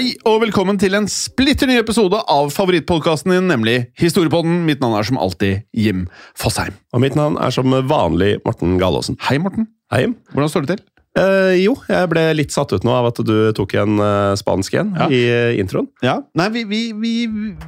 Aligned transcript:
Hei 0.00 0.14
og 0.24 0.38
velkommen 0.40 0.78
til 0.80 0.94
en 0.96 1.04
splitter 1.12 1.68
ny 1.68 1.74
episode 1.76 2.16
av 2.32 2.46
favorittpodkasten 2.54 3.34
din, 3.34 3.50
nemlig 3.50 3.74
Historiepodden. 4.00 4.62
Mitt 4.64 4.80
navn 4.80 4.94
er 4.96 5.04
som 5.04 5.18
alltid 5.20 5.66
Jim 5.76 6.06
Fosheim. 6.40 6.72
Og 6.96 7.02
mitt 7.04 7.18
navn 7.18 7.36
er 7.36 7.52
som 7.52 7.68
vanlig 7.68 8.38
Morten 8.46 8.78
Galaasen. 8.80 9.18
Hei, 9.26 9.36
Morten. 9.44 9.66
Hei. 9.92 10.06
Jim. 10.06 10.14
Hvordan 10.32 10.52
står 10.54 10.64
det 10.64 10.78
til? 10.78 10.80
Eh, 11.20 11.58
jo, 11.66 11.74
jeg 11.92 12.08
ble 12.14 12.22
litt 12.38 12.54
satt 12.56 12.72
ut 12.72 12.86
nå 12.88 12.94
av 12.96 13.10
at 13.10 13.20
du 13.28 13.34
tok 13.58 13.74
en 13.82 14.00
eh, 14.06 14.30
spansk 14.40 14.78
en 14.80 14.94
Ja. 15.02 15.10
i 15.12 15.20
eh, 15.34 15.60
introen. 15.60 15.90
Ja, 16.00 16.16
Nei, 16.32 16.48
vi, 16.56 16.64
vi, 16.70 16.80
vi, 16.96 17.12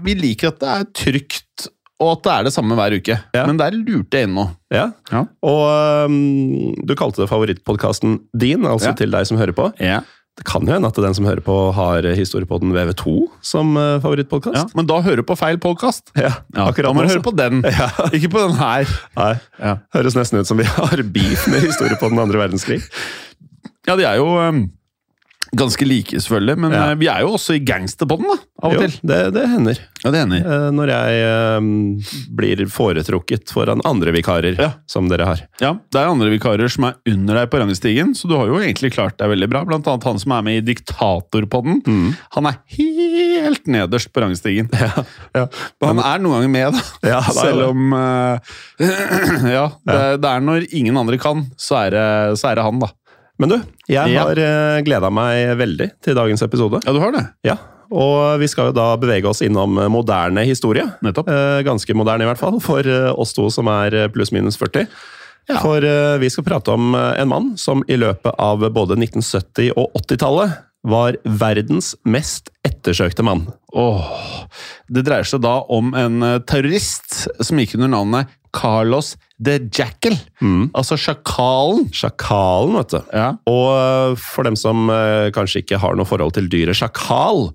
vi 0.08 0.16
liker 0.22 0.54
at 0.54 0.64
det 0.64 0.72
er 0.78 0.88
trygt, 1.02 1.68
og 2.00 2.14
at 2.14 2.24
det 2.24 2.32
er 2.38 2.48
det 2.48 2.54
samme 2.56 2.80
hver 2.80 2.96
uke. 2.96 3.18
Ja. 3.36 3.44
Men 3.44 3.60
der 3.60 3.76
lurte 3.76 4.22
jeg 4.24 4.30
inn 4.30 4.38
nå. 4.40 4.46
Ja. 4.72 4.88
Ja. 5.12 5.26
Og 5.44 6.08
um, 6.08 6.16
du 6.80 6.96
kalte 6.96 7.26
det 7.26 7.28
favorittpodkasten 7.28 8.22
din, 8.32 8.64
altså 8.64 8.96
til 8.96 9.12
deg 9.12 9.28
som 9.28 9.36
hører 9.36 9.52
på. 9.60 9.68
Ja. 9.84 10.00
Det 10.40 10.46
kan 10.48 10.64
jo 10.64 10.72
hende 10.72 10.88
at 10.88 10.96
den 10.96 11.12
som 11.14 11.26
hører 11.28 11.42
på, 11.44 11.54
har 11.76 12.06
historiepodden 12.16 12.70
VV2 12.72 13.12
som 13.44 13.74
uh, 13.76 13.98
favorittpodkast. 14.00 14.72
Men 14.78 14.86
da 14.88 14.96
hører 15.04 15.20
du 15.20 15.26
på 15.28 15.36
feil 15.36 15.58
podkast. 15.60 16.08
Ja, 16.16 16.30
Ja, 16.56 16.68
akkurat 16.70 16.88
da 16.88 16.92
må 16.96 17.04
du 17.04 17.10
høre 17.12 17.24
på 17.24 17.34
den, 17.36 17.60
Ja. 17.80 17.90
ikke 18.08 18.30
på 18.32 18.40
den 18.46 18.56
her. 18.56 18.88
Nei, 19.18 19.34
Ja. 19.60 19.74
Høres 19.92 20.16
nesten 20.16 20.40
ut 20.40 20.48
som 20.48 20.56
vi 20.60 20.64
har 20.64 21.02
beef 21.12 21.44
med 21.52 21.60
historiepodden 21.66 22.18
andre 22.22 22.40
verdenskrig. 22.46 22.80
Ja, 23.86 23.96
de 23.98 24.06
er 24.08 24.16
jo 24.22 24.30
um, 24.40 24.62
ganske 25.56 25.84
like, 25.86 26.16
selvfølgelig, 26.16 26.56
men 26.58 26.72
Ja. 26.72 26.90
eh, 26.90 26.94
vi 26.96 27.06
er 27.12 27.20
jo 27.20 27.34
også 27.36 27.54
i 27.56 27.60
gangsterbånd, 27.64 28.22
da, 28.24 28.36
av 28.62 28.70
og 28.70 28.74
Jo, 28.74 28.80
til. 28.86 28.94
det, 29.04 29.18
det 29.34 29.42
hender. 29.50 29.78
Ja, 30.04 30.10
det 30.10 30.20
hender. 30.22 30.38
Eh, 30.40 30.70
når 30.72 30.88
jeg 30.88 31.18
eh, 31.28 31.60
blir 32.34 32.62
foretrukket 32.72 33.52
foran 33.52 33.82
andre 33.84 34.12
vikarer 34.16 34.56
Ja. 34.58 34.70
som 34.86 35.08
dere 35.08 35.26
har. 35.28 35.42
Ja, 35.60 35.74
Det 35.92 36.00
er 36.00 36.08
andre 36.08 36.30
vikarer 36.32 36.70
som 36.72 36.84
er 36.88 36.94
under 37.06 37.34
deg 37.34 37.50
på 37.52 37.60
rangstigen, 37.60 38.14
så 38.16 38.28
du 38.28 38.36
har 38.36 38.46
jo 38.48 38.56
egentlig 38.62 38.92
klart 38.94 39.18
deg 39.18 39.28
veldig 39.28 39.48
bra. 39.52 39.64
Blant 39.68 39.86
annet 39.86 40.04
han 40.04 40.18
som 40.18 40.32
er 40.32 40.42
med 40.42 40.62
i 40.62 40.72
Diktatorpodden. 40.72 41.82
Mm. 41.84 42.16
Han 42.32 42.46
er 42.46 42.56
helt 42.78 43.66
nederst 43.66 44.12
på 44.12 44.22
rangstigen. 44.24 44.70
Ja. 45.34 45.46
Men 45.80 45.98
han 45.98 46.02
er 46.04 46.18
noen 46.24 46.40
ganger 46.40 46.50
med, 46.50 46.72
da. 46.72 47.08
Ja, 47.12 47.18
er 47.20 47.32
Selv 47.36 47.68
om 47.70 47.92
eh, 47.92 48.38
Ja, 49.52 49.68
det, 49.86 50.00
det 50.22 50.28
er 50.32 50.40
når 50.44 50.66
ingen 50.72 50.96
andre 50.96 51.18
kan, 51.20 51.44
så 51.60 51.76
er 51.86 51.90
det, 51.94 52.38
så 52.40 52.50
er 52.52 52.56
det 52.58 52.64
han, 52.66 52.80
da. 52.82 52.88
Men 53.42 53.50
du, 53.50 53.56
jeg 53.90 54.12
Ja. 54.14 54.22
har 54.28 54.38
uh, 54.38 54.78
gleda 54.86 55.10
meg 55.10 55.56
veldig 55.58 55.88
til 56.04 56.14
dagens 56.18 56.42
episode. 56.46 56.78
Ja, 56.86 56.94
du 56.94 57.00
har 57.02 57.12
det. 57.16 57.24
Ja, 57.48 57.56
Og 57.92 58.38
vi 58.40 58.46
skal 58.48 58.70
jo 58.70 58.72
da 58.76 58.92
bevege 58.96 59.28
oss 59.28 59.42
innom 59.44 59.76
eh, 59.82 59.88
moderne 59.92 60.46
historie. 60.48 60.86
Nettopp. 61.04 61.26
Eh, 61.28 61.58
ganske 61.66 61.92
moderne, 61.98 62.24
i 62.24 62.28
hvert 62.30 62.40
fall, 62.40 62.56
for 62.64 62.86
eh, 62.88 63.10
oss 63.12 63.34
to 63.36 63.50
som 63.52 63.68
er 63.68 63.92
eh, 63.92 64.06
pluss-minus 64.14 64.56
40. 64.56 64.86
Ja. 65.50 65.58
For 65.60 65.84
eh, 65.84 66.14
vi 66.22 66.30
skal 66.32 66.46
prate 66.46 66.72
om 66.72 66.94
eh, 66.96 67.18
en 67.20 67.28
mann 67.28 67.50
som 67.60 67.82
i 67.92 67.98
løpet 68.00 68.32
av 68.40 68.62
både 68.72 68.96
1970- 68.96 69.74
og 69.76 69.90
80-tallet 70.06 70.54
var 70.88 71.18
verdens 71.26 71.92
mest 72.08 72.48
ettersøkte 72.66 73.22
mann. 73.26 73.44
Åh, 73.76 74.46
Det 74.88 75.04
dreier 75.06 75.28
seg 75.28 75.42
da 75.44 75.58
om 75.68 75.92
en 75.98 76.22
eh, 76.26 76.38
terrorist 76.48 77.26
som 77.44 77.60
gikk 77.60 77.76
under 77.76 77.92
navnet 77.92 78.32
Carlos 78.52 79.14
de 79.42 79.58
Jackal. 79.72 80.16
Mm. 80.40 80.70
Altså 80.76 80.98
sjakalen. 81.00 81.86
Sjakalen, 81.94 82.76
vet 82.78 82.94
du. 82.94 83.12
Ja. 83.16 83.28
Og 83.50 83.68
eh, 83.74 84.16
for 84.20 84.46
dem 84.46 84.58
som 84.58 84.90
eh, 84.92 85.30
kanskje 85.34 85.64
ikke 85.64 85.80
har 85.82 85.96
noe 85.98 86.08
forhold 86.08 86.36
til 86.36 86.50
dyret 86.52 86.78
sjakal, 86.78 87.50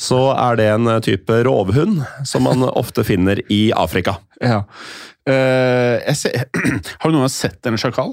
så 0.00 0.20
er 0.34 0.58
det 0.60 0.68
en 0.72 0.90
eh, 0.92 1.00
type 1.04 1.40
rovhund 1.48 2.02
som 2.28 2.46
man 2.46 2.66
ofte 2.82 3.06
finner 3.08 3.42
i 3.52 3.64
Afrika. 3.76 4.18
ja. 4.42 4.64
Uh, 5.22 6.02
ser, 6.18 6.48
har 6.98 7.06
du 7.06 7.14
noen 7.14 7.22
gang 7.22 7.30
sett 7.30 7.68
en 7.70 7.76
sjakal? 7.78 8.08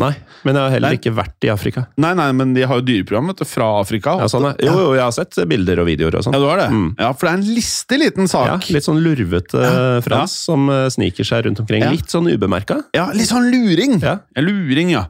Nei, 0.00 0.12
men 0.46 0.56
jeg 0.56 0.64
har 0.64 0.74
heller 0.74 0.94
Nei. 0.94 0.98
ikke 0.98 1.12
vært 1.16 1.46
i 1.46 1.50
Afrika. 1.52 1.84
Nei, 2.00 2.12
nei, 2.18 2.28
men 2.36 2.54
de 2.56 2.64
har 2.68 2.80
jo 2.80 2.86
dyreprogram 2.88 3.30
vet 3.32 3.42
du, 3.42 3.46
fra 3.48 3.68
Afrika. 3.80 4.16
Ja, 4.22 4.28
sånn. 4.32 4.48
Jo, 4.62 4.74
jo, 4.74 4.88
jeg 4.96 5.04
har 5.04 5.14
sett 5.16 5.36
bilder 5.50 5.82
og 5.82 5.88
videoer 5.90 6.18
og 6.20 6.26
sånn. 6.26 6.36
Ja, 6.36 6.42
du 6.42 6.48
har 6.50 6.62
det? 6.62 6.68
Mm. 6.72 6.88
Ja, 6.98 7.12
For 7.12 7.28
det 7.28 7.32
er 7.32 7.40
en 7.40 7.54
listig 7.58 8.00
liten 8.00 8.30
Ja, 8.30 8.56
litt 8.70 8.88
sånn 8.88 9.02
lurvete 9.04 9.60
Ja. 9.60 9.84
Frans 10.04 10.34
som 10.48 10.66
eh, 10.72 10.86
sniker 10.92 11.26
seg 11.28 11.44
rundt 11.46 11.60
omkring. 11.62 11.84
Litt 11.92 12.12
sånn 12.12 12.30
ubemerka. 12.30 12.80
Ja, 12.96 13.10
litt 13.16 13.30
sånn 13.30 13.50
luring. 13.52 14.00
Ja. 14.02 14.18
luring, 14.40 14.94
ja. 14.96 15.06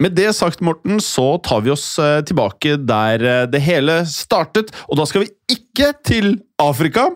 Med 0.00 0.14
det 0.16 0.30
sagt, 0.32 0.62
Morten, 0.64 0.96
så 1.00 1.34
tar 1.44 1.60
vi 1.60 1.74
oss 1.74 1.98
eh, 2.00 2.22
tilbake 2.24 2.78
der 2.88 3.20
eh, 3.20 3.46
det 3.52 3.60
hele 3.60 3.98
startet. 4.08 4.70
Og 4.88 4.96
da 4.96 5.04
skal 5.04 5.26
vi 5.26 5.32
ikke 5.52 5.90
til 6.08 6.30
Afrika. 6.60 7.10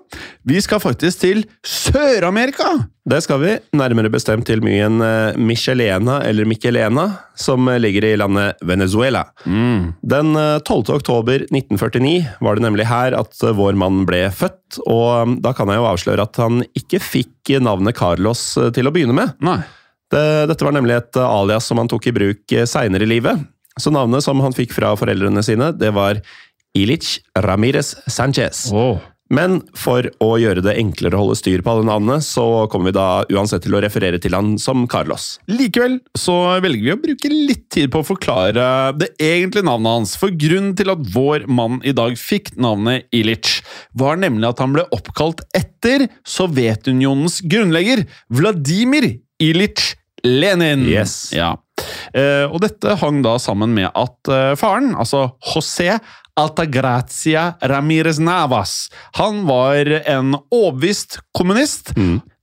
Vi 0.45 0.59
skal 0.61 0.83
faktisk 0.83 1.23
til 1.23 1.41
Sør-Amerika. 1.65 2.75
Det 3.09 3.23
skal 3.25 3.41
vi, 3.41 3.55
nærmere 3.77 4.11
bestemt 4.13 4.45
til 4.49 4.61
myen 4.65 5.01
eh, 5.01 5.39
Michelena, 5.41 6.19
eller 6.29 6.45
Michelena, 6.49 7.07
som 7.41 7.71
ligger 7.81 8.05
i 8.11 8.19
landet 8.21 8.61
Venezuela. 8.69 9.23
Den 10.05 10.37
eh, 10.37 10.59
12. 10.61 10.83
oktober 10.99 11.47
1949 11.47 12.45
var 12.45 12.61
det 12.61 12.67
nemlig 12.67 12.89
her 12.91 13.17
at 13.17 13.47
vår 13.57 13.81
mann 13.81 14.03
ble 14.09 14.27
født, 14.29 14.83
og 14.85 15.39
da 15.41 15.55
kan 15.57 15.73
jeg 15.73 15.81
jo 15.81 15.89
avsløre 15.89 16.29
at 16.29 16.43
han 16.43 16.61
ikke 16.77 17.01
fikk 17.01 17.55
navnet 17.65 17.97
Carlos 17.97 18.45
til 18.77 18.93
å 18.93 18.93
begynne 18.93 19.17
med. 19.17 19.33
Nei. 19.45 19.63
Det, 20.15 20.47
dette 20.51 20.67
var 20.67 20.77
nemlig 20.77 20.99
et 21.01 21.19
eh, 21.19 21.35
alias 21.41 21.67
som 21.71 21.81
han 21.83 21.91
tok 21.91 22.07
i 22.11 22.15
bruk 22.15 22.55
eh, 22.55 22.69
seinere 22.71 23.07
i 23.07 23.13
livet. 23.17 23.43
Så 23.81 23.91
navnet 23.91 24.23
som 24.23 24.39
han 24.45 24.55
fikk 24.55 24.75
fra 24.77 24.93
foreldrene 24.99 25.43
sine, 25.43 25.73
det 25.75 25.91
var 25.97 26.21
Ilich 26.79 27.19
Ramirez 27.43 27.97
Sanchez. 28.07 28.69
Men 29.35 29.57
for 29.79 30.05
å 30.23 30.35
gjøre 30.39 30.63
det 30.63 30.75
enklere 30.79 31.17
å 31.17 31.23
holde 31.23 31.39
styr 31.39 31.63
på 31.65 31.73
alle 31.73 31.87
navnene, 31.89 32.21
så 32.23 32.67
kommer 32.71 32.93
vi 32.93 32.97
da 32.99 33.07
uansett 33.33 33.65
til 33.65 33.75
å 33.75 33.81
referere 33.83 34.21
til 34.23 34.37
han 34.37 34.53
som 34.61 34.85
Carlos. 34.91 35.39
Likevel 35.51 35.97
så 36.19 36.37
velger 36.63 36.85
vi 36.85 36.93
å 36.93 37.01
bruke 37.01 37.31
litt 37.33 37.65
tid 37.75 37.91
på 37.91 38.03
å 38.03 38.07
forklare 38.07 38.67
det 39.01 39.11
egentlige 39.17 39.67
navnet 39.67 39.97
hans. 39.97 40.15
For 40.21 40.31
grunnen 40.31 40.77
til 40.79 40.93
at 40.93 41.03
vår 41.17 41.49
mann 41.49 41.81
i 41.89 41.97
dag 41.97 42.19
fikk 42.21 42.53
navnet 42.61 43.09
Ilic, 43.17 43.57
var 43.97 44.21
nemlig 44.21 44.53
at 44.53 44.63
han 44.63 44.77
ble 44.77 44.87
oppkalt 44.95 45.43
etter 45.57 46.07
Sovjetunionens 46.29 47.41
grunnlegger 47.49 48.05
Vladimir 48.29 49.09
Illich 49.43 49.95
Lenin. 50.25 50.87
Yes. 50.89 51.33
Ja. 51.35 51.55
Eh, 52.15 52.45
og 52.49 52.61
dette 52.65 52.97
hang 53.01 53.23
da 53.25 53.37
sammen 53.43 53.75
med 53.77 53.91
at 53.91 54.31
eh, 54.31 54.53
faren, 54.59 54.95
altså 54.97 55.29
José 55.53 55.97
Altagracia 56.39 57.53
Ramirez 57.63 58.19
Navas, 58.23 58.89
han 59.19 59.45
var 59.47 59.91
en 60.01 60.35
overbevist 60.51 61.21
kommunist. 61.37 61.93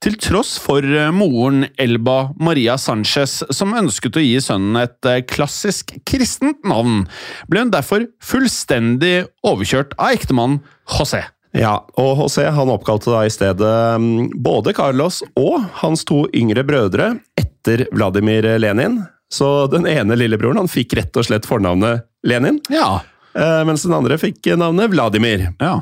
Til 0.02 0.16
tross 0.18 0.56
for 0.62 0.86
eh, 0.86 1.12
moren 1.14 1.66
Elba 1.82 2.32
Maria 2.40 2.78
Sanchez, 2.82 3.42
som 3.54 3.76
ønsket 3.78 4.18
å 4.18 4.24
gi 4.24 4.40
sønnen 4.44 4.80
et 4.84 5.12
klassisk 5.32 5.96
kristent 6.08 6.64
navn, 6.68 7.06
ble 7.52 7.66
hun 7.66 7.74
derfor 7.74 8.08
fullstendig 8.24 9.28
overkjørt 9.48 9.98
av 10.00 10.18
ektemannen 10.18 10.62
José. 11.00 11.26
Ja, 11.52 11.82
og 12.00 12.20
José 12.22 12.46
han 12.48 12.72
oppkalte 12.72 13.12
da 13.12 13.26
i 13.28 13.32
stedet 13.32 13.72
mm, 14.00 14.38
både 14.40 14.72
Carlos 14.76 15.20
og 15.36 15.66
hans 15.82 16.06
to 16.08 16.24
yngre 16.32 16.64
brødre 16.68 17.18
etter 17.36 17.51
Vladimir 17.92 18.48
Lenin. 18.60 19.04
Så 19.32 19.68
den 19.72 19.86
ene 19.88 20.16
lillebroren 20.20 20.58
han 20.58 20.68
fikk 20.72 20.94
rett 20.98 21.16
og 21.18 21.24
slett 21.26 21.46
fornavnet 21.48 22.04
Lenin, 22.28 22.60
Ja. 22.70 23.02
eh, 23.36 23.64
mens 23.66 23.84
den 23.84 23.94
andre 23.94 24.18
fikk 24.18 24.46
navnet 24.58 24.90
Vladimir. 24.92 25.54
ja. 25.60 25.82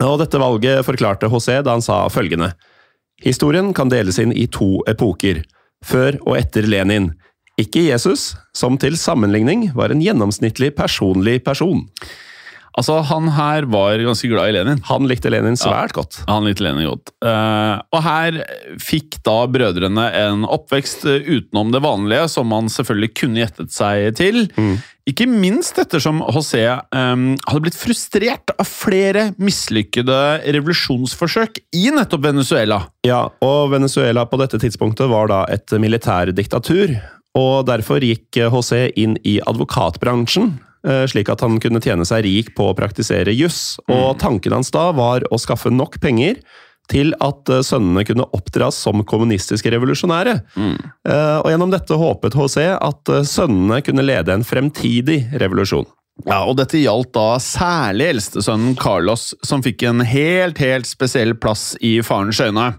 Og 0.00 0.18
dette 0.18 0.38
valget 0.40 0.84
forklarte 0.86 1.28
José 1.28 1.62
da 1.62 1.72
han 1.72 1.82
sa 1.82 2.08
følgende. 2.08 2.54
Historien 3.22 3.74
kan 3.74 3.88
deles 3.90 4.18
inn 4.18 4.32
i 4.32 4.46
to 4.46 4.80
epoker, 4.88 5.42
før 5.84 6.16
og 6.26 6.38
etter 6.38 6.62
Lenin. 6.66 7.12
Ikke 7.60 7.82
Jesus, 7.84 8.34
som 8.54 8.78
til 8.78 8.96
sammenligning 8.96 9.74
var 9.74 9.90
en 9.92 10.00
gjennomsnittlig 10.00 10.70
personlig 10.74 11.44
person. 11.44 11.82
Altså, 12.78 13.00
han 13.08 13.30
her 13.34 13.66
var 13.72 14.02
ganske 14.04 14.30
glad 14.30 14.50
i 14.50 14.54
Lenin. 14.54 14.82
Han 14.90 15.08
likte 15.10 15.32
Lenin 15.32 15.58
svært 15.58 15.94
godt. 15.96 16.20
Han 16.30 16.46
likte 16.46 16.64
Lenin 16.64 16.88
godt. 16.90 17.12
Uh, 17.24 17.82
og 17.90 18.04
her 18.06 18.40
fikk 18.80 19.18
da 19.26 19.42
brødrene 19.50 20.06
en 20.20 20.46
oppvekst 20.46 21.04
eh, 21.10 21.26
utenom 21.26 21.74
det 21.74 21.82
vanlige, 21.84 22.28
som 22.30 22.48
man 22.50 22.70
selvfølgelig 22.72 23.12
kunne 23.18 23.42
gjettet 23.42 23.74
seg 23.74 24.14
til. 24.18 24.46
Ikke 25.10 25.26
minst 25.26 25.78
ettersom 25.80 26.20
José 26.30 26.62
um, 26.94 27.32
hadde 27.48 27.62
blitt 27.64 27.78
frustrert 27.78 28.52
av 28.54 28.68
flere 28.68 29.30
mislykkede 29.42 30.18
revolusjonsforsøk 30.44 31.62
i 31.74 31.88
nettopp 31.94 32.28
Venezuela. 32.28 32.82
Ja, 33.06 33.24
og 33.42 33.72
Venezuela 33.74 34.26
på 34.28 34.38
dette 34.42 34.60
tidspunktet 34.62 35.10
var 35.10 35.30
da 35.32 35.42
et 35.50 35.72
militærdiktatur, 35.72 36.94
og 37.38 37.66
derfor 37.70 38.04
gikk 38.04 38.42
José 38.44 38.88
inn 38.98 39.16
i 39.26 39.38
advokatbransjen, 39.50 40.52
slik 40.80 41.28
at 41.28 41.42
han 41.44 41.58
kunne 41.60 41.82
tjene 41.84 42.06
seg 42.08 42.24
rik 42.24 42.54
på 42.56 42.70
å 42.70 42.76
praktisere 42.76 43.34
juss, 43.36 43.78
og 43.90 44.16
tanken 44.22 44.54
hans 44.56 44.72
da 44.72 44.86
var 44.96 45.26
å 45.28 45.38
skaffe 45.40 45.68
nok 45.68 45.98
penger 46.00 46.40
til 46.90 47.14
at 47.22 47.50
eh, 47.52 47.62
sønnene 47.66 48.04
kunne 48.08 48.28
oppdras 48.36 48.78
som 48.84 49.04
kommunistiske 49.06 49.72
revolusjonære. 49.74 50.36
Mm. 50.56 50.76
Og 51.44 51.48
gjennom 51.52 51.72
dette 51.72 51.98
håpet 51.98 52.36
José 52.36 52.66
at 52.74 53.12
eh, 53.12 53.26
sønnene 53.26 53.80
kunne 53.86 54.06
lede 54.06 54.34
en 54.34 54.46
fremtidig 54.46 55.22
revolusjon. 55.40 55.88
Ja, 56.26 56.42
og 56.44 56.58
Dette 56.58 56.76
gjaldt 56.76 57.14
da 57.16 57.38
særlig 57.40 58.10
eldstesønnen 58.14 58.74
Carlos, 58.80 59.30
som 59.46 59.62
fikk 59.64 59.86
en 59.88 60.02
helt, 60.04 60.58
helt 60.60 60.88
spesiell 60.88 61.32
plass 61.38 61.72
i 61.80 61.98
farens 62.04 62.42
øyne. 62.44 62.74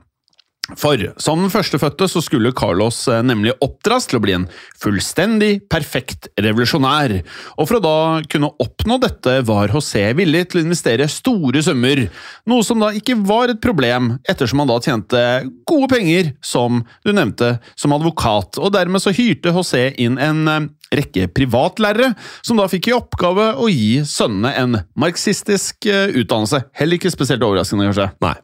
For 0.78 1.02
som 1.20 1.42
den 1.42 1.52
førstefødte 1.52 2.06
så 2.08 2.22
skulle 2.24 2.54
Carlos 2.56 3.04
eh, 3.10 3.24
nemlig 3.26 3.54
oppdras 3.66 4.06
til 4.08 4.20
å 4.20 4.24
bli 4.24 4.36
en 4.38 4.48
fullstendig 4.80 5.66
perfekt 5.72 6.30
revolusjonær. 6.40 7.16
Og 7.58 7.68
for 7.68 7.80
å 7.80 7.84
da 7.84 7.96
kunne 8.32 8.52
oppnå 8.62 9.00
dette 9.02 9.40
var 9.48 9.74
José 9.74 10.06
villig 10.18 10.46
til 10.52 10.62
å 10.62 10.66
investere 10.68 11.10
store 11.12 11.64
summer, 11.66 12.06
noe 12.50 12.66
som 12.68 12.82
da 12.82 12.92
ikke 12.96 13.18
var 13.28 13.52
et 13.52 13.62
problem, 13.64 14.14
ettersom 14.30 14.62
han 14.64 14.70
da 14.72 14.78
tjente 14.86 15.24
gode 15.70 15.90
penger, 15.92 16.32
som 16.46 16.84
du 17.04 17.12
nevnte, 17.12 17.56
som 17.76 17.98
advokat. 17.98 18.62
Og 18.62 18.72
dermed 18.76 19.04
så 19.04 19.16
hyrte 19.16 19.56
José 19.56 19.90
inn 20.02 20.22
en 20.22 20.46
eh, 20.46 20.70
rekke 21.02 21.26
privatlærere, 21.36 22.14
som 22.46 22.62
da 22.62 22.70
fikk 22.72 22.92
i 22.92 22.96
oppgave 22.96 23.54
å 23.58 23.68
gi 23.72 24.06
sønnene 24.08 24.54
en 24.62 24.80
marxistisk 25.00 25.90
eh, 25.90 26.14
utdannelse. 26.22 26.64
Heller 26.78 27.02
ikke 27.02 27.14
spesielt 27.14 27.44
overraskende, 27.50 27.90
kanskje. 27.90 28.10
Nei. 28.24 28.38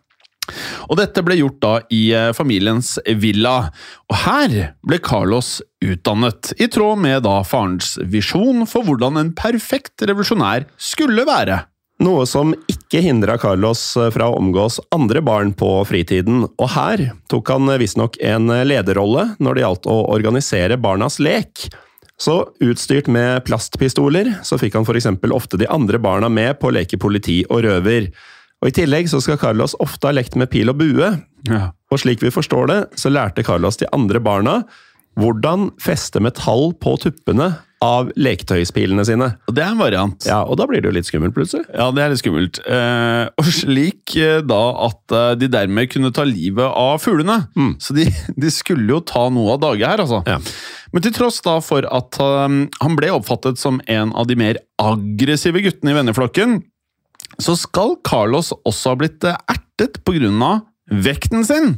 Og 0.88 0.98
dette 1.00 1.24
ble 1.26 1.40
gjort 1.40 1.62
da 1.64 1.74
i 1.94 2.02
eh, 2.16 2.34
familiens 2.38 2.96
villa, 3.20 3.70
og 4.08 4.20
her 4.26 4.58
ble 4.88 5.00
Carlos 5.04 5.58
utdannet, 5.84 6.54
i 6.58 6.70
tråd 6.72 7.02
med 7.04 7.26
da 7.28 7.40
farens 7.48 7.96
visjon 8.02 8.66
for 8.70 8.88
hvordan 8.88 9.20
en 9.22 9.34
perfekt 9.38 10.06
revolusjonær 10.08 10.70
skulle 10.82 11.28
være. 11.28 11.64
Noe 12.04 12.28
som 12.30 12.52
ikke 12.70 13.02
hindra 13.02 13.40
Carlos 13.42 13.82
fra 14.14 14.28
å 14.30 14.38
omgås 14.38 14.78
andre 14.94 15.24
barn 15.26 15.50
på 15.58 15.72
fritiden, 15.90 16.44
og 16.46 16.70
her 16.76 17.08
tok 17.32 17.50
han 17.50 17.74
visstnok 17.82 18.20
en 18.22 18.54
lederrolle 18.70 19.32
når 19.42 19.58
det 19.58 19.64
gjaldt 19.66 19.90
å 19.90 19.98
organisere 20.14 20.78
barnas 20.78 21.18
lek. 21.18 21.66
Så 22.18 22.40
utstyrt 22.66 23.10
med 23.14 23.44
plastpistoler, 23.46 24.32
så 24.44 24.58
fikk 24.58 24.78
han 24.78 24.86
f.eks. 24.86 25.10
ofte 25.34 25.60
de 25.62 25.70
andre 25.70 26.00
barna 26.02 26.30
med 26.34 26.58
på 26.58 26.72
å 26.72 26.74
leke 26.74 26.98
politi 27.02 27.44
og 27.46 27.62
røver. 27.66 28.10
Og 28.64 28.72
I 28.72 28.76
tillegg 28.80 29.10
så 29.12 29.20
skal 29.22 29.38
Carlos 29.42 29.76
ofte 29.84 30.10
ha 30.10 30.16
lekt 30.18 30.36
med 30.40 30.50
pil 30.50 30.72
og 30.74 30.80
bue, 30.80 31.12
Ja. 31.48 31.72
og 31.92 32.00
slik 32.02 32.24
vi 32.26 32.32
forstår 32.34 32.68
det, 32.72 32.80
så 32.98 33.12
lærte 33.14 33.44
Carlos 33.46 33.78
de 33.78 33.86
andre 33.94 34.20
barna 34.20 34.64
hvordan 35.18 35.72
feste 35.82 36.20
metall 36.22 36.74
på 36.78 36.92
tuppene 37.02 37.56
av 37.82 38.10
leketøyspilene 38.18 39.04
sine. 39.06 39.28
Og 39.50 39.54
det 39.58 39.64
er 39.64 39.72
en 39.74 39.80
variant. 39.82 40.26
Ja, 40.26 40.44
Og 40.46 40.58
da 40.58 40.66
blir 40.70 40.82
det 40.82 40.90
jo 40.90 40.94
litt 40.96 41.06
skummelt, 41.10 41.34
plutselig. 41.34 41.66
Ja, 41.74 41.90
det 41.94 42.04
er 42.04 42.10
litt 42.14 42.22
skummelt. 42.22 42.60
Eh, 42.66 43.30
og 43.38 43.50
slik 43.54 44.16
eh, 44.18 44.42
da 44.46 44.60
at 44.88 45.14
eh, 45.14 45.36
de 45.42 45.50
dermed 45.54 45.90
kunne 45.94 46.12
ta 46.14 46.26
livet 46.26 46.66
av 46.70 47.02
fuglene. 47.02 47.48
Så 47.82 47.94
de, 47.98 48.06
de 48.38 48.50
skulle 48.54 48.90
jo 48.94 49.02
ta 49.06 49.28
noe 49.34 49.54
av 49.58 49.62
dage 49.66 49.86
her, 49.90 50.02
altså. 50.06 50.22
Ja. 50.30 50.38
Men 50.94 51.06
til 51.06 51.14
tross 51.18 51.42
da 51.46 51.58
for 51.66 51.86
at 51.86 52.18
um, 52.22 52.64
han 52.82 52.96
ble 52.98 53.10
oppfattet 53.14 53.58
som 53.62 53.82
en 53.90 54.14
av 54.18 54.26
de 54.30 54.38
mer 54.40 54.58
aggressive 54.82 55.62
guttene 55.66 55.94
i 55.94 55.98
venneflokken, 55.98 56.60
så 57.42 57.56
skal 57.60 57.98
Carlos 58.08 58.54
også 58.66 58.94
ha 58.94 59.00
blitt 59.00 59.28
eh, 59.28 59.38
ertet 59.52 60.00
av 60.08 60.66
vekten 60.88 61.46
sin. 61.46 61.76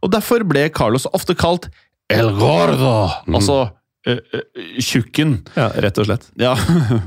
Og 0.00 0.12
derfor 0.12 0.44
ble 0.48 0.68
Carlos 0.72 1.06
ofte 1.12 1.34
kalt 1.34 1.68
El 2.10 2.32
Gordo, 2.34 3.10
altså 3.30 3.58
eh, 4.06 4.18
eh, 4.34 4.78
tjukken. 4.82 5.40
Ja, 5.54 5.70
Rett 5.82 5.98
og 5.98 6.08
slett. 6.08 6.28
Ja. 6.40 6.56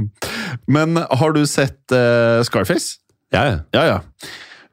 Men 0.73 0.97
har 0.97 1.35
du 1.35 1.43
sett 1.49 1.81
uh, 1.91 2.43
Scarface? 2.47 2.99
Ja, 3.33 3.45
ja. 3.49 3.57
Ja, 3.75 3.85
ja. 3.89 3.99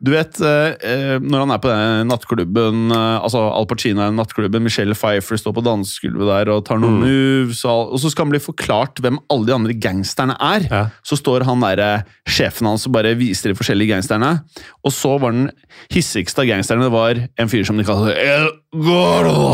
Du 0.00 0.08
vet, 0.14 0.38
eh, 0.40 0.72
eh, 0.80 1.16
når 1.20 1.42
han 1.42 1.50
er 1.52 1.60
på 1.60 1.68
den 1.68 2.08
nattklubben 2.08 2.88
eh, 2.88 3.16
Altså 3.20 3.42
Al 3.52 3.66
Pacino 3.68 4.00
er 4.00 4.12
i 4.12 4.16
nattklubben, 4.16 4.64
Michelle 4.64 4.96
Pfeiffer 4.96 5.36
står 5.36 5.52
på 5.58 5.64
dansegulvet 5.66 6.30
der 6.30 6.50
og 6.54 6.62
tar 6.64 6.80
noen 6.80 7.02
moves, 7.02 7.60
og, 7.68 7.92
så 8.00 8.08
skal 8.12 8.24
han 8.24 8.32
bli 8.32 8.40
forklart 8.40 9.02
hvem 9.04 9.18
alle 9.32 9.48
de 9.50 9.54
andre 9.58 9.76
gangsterne 9.76 10.38
er. 10.40 10.64
Ja. 10.70 10.82
Så 11.04 11.18
står 11.20 11.44
han 11.48 11.60
der, 11.66 12.06
sjefen 12.24 12.70
hans 12.70 12.86
og 12.88 12.94
bare 12.96 13.12
viser 13.18 13.52
de 13.52 13.58
forskjellige 13.58 13.92
gangsterne. 13.92 14.32
Og 14.80 14.94
så 14.96 15.18
var 15.20 15.36
den 15.36 15.50
hissigste 15.92 16.46
av 16.46 16.48
gangsterne 16.48 16.88
det 16.88 16.94
var 16.94 17.20
en 17.20 17.52
fyr 17.52 17.66
som 17.68 17.76
de 17.76 17.84
kaller 17.84 18.16
El 18.16 18.48
Gordo. 18.72 19.50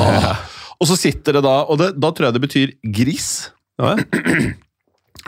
Og 0.76 0.90
så 0.92 0.98
sitter 1.00 1.40
det 1.40 1.42
da, 1.46 1.56
og 1.66 1.80
det, 1.80 1.90
da 1.98 2.12
tror 2.12 2.28
jeg 2.28 2.36
det 2.36 2.44
betyr 2.46 2.76
gris. 3.00 3.30
Ja, 3.82 3.96
ja. 3.96 4.54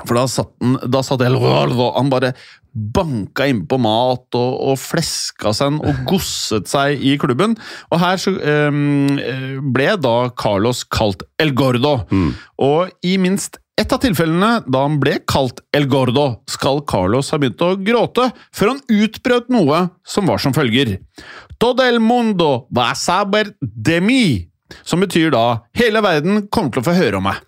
For 0.04 0.18
da 0.18 0.24
satt, 0.30 0.50
han, 0.62 0.78
da 0.90 1.02
satt 1.06 1.24
El 1.26 1.38
Gordo, 1.40 1.90
han 1.96 2.10
bare 2.12 2.34
banka 2.72 3.48
innpå 3.48 3.78
mat 3.82 4.36
og, 4.38 4.50
og 4.70 4.76
fleska 4.78 5.50
seg 5.56 5.80
og 5.82 6.02
gosset 6.08 6.68
seg 6.70 7.00
i 7.02 7.16
klubben. 7.20 7.56
Og 7.90 8.02
her 8.02 8.20
så 8.22 8.34
eh, 8.38 8.82
ble 9.74 9.88
da 9.98 10.18
Carlos 10.38 10.84
kalt 10.84 11.24
El 11.42 11.54
Gordo. 11.58 11.96
Og 12.62 12.92
i 13.06 13.16
minst 13.18 13.58
ett 13.78 13.92
av 13.94 14.00
tilfellene 14.02 14.64
da 14.66 14.82
han 14.86 14.98
ble 14.98 15.20
kalt 15.30 15.62
El 15.76 15.86
Gordo, 15.90 16.40
skal 16.50 16.82
Carlos 16.88 17.30
ha 17.30 17.38
begynt 17.38 17.62
å 17.62 17.76
gråte, 17.78 18.30
før 18.50 18.74
han 18.74 18.80
utbrøt 18.90 19.52
noe 19.54 19.84
som 20.02 20.26
var 20.26 20.42
som 20.42 20.54
følger. 20.56 20.96
Todo 21.62 21.86
el 21.86 22.00
mundo 22.02 22.66
va 22.74 22.90
saber 22.98 23.52
de 23.60 24.00
mi. 24.02 24.22
Som 24.84 25.00
betyr 25.00 25.30
da 25.32 25.62
hele 25.78 26.02
verden 26.04 26.48
kommer 26.52 26.74
til 26.74 26.82
å 26.82 26.88
få 26.90 26.96
høre 26.98 27.20
om 27.20 27.28
meg. 27.30 27.38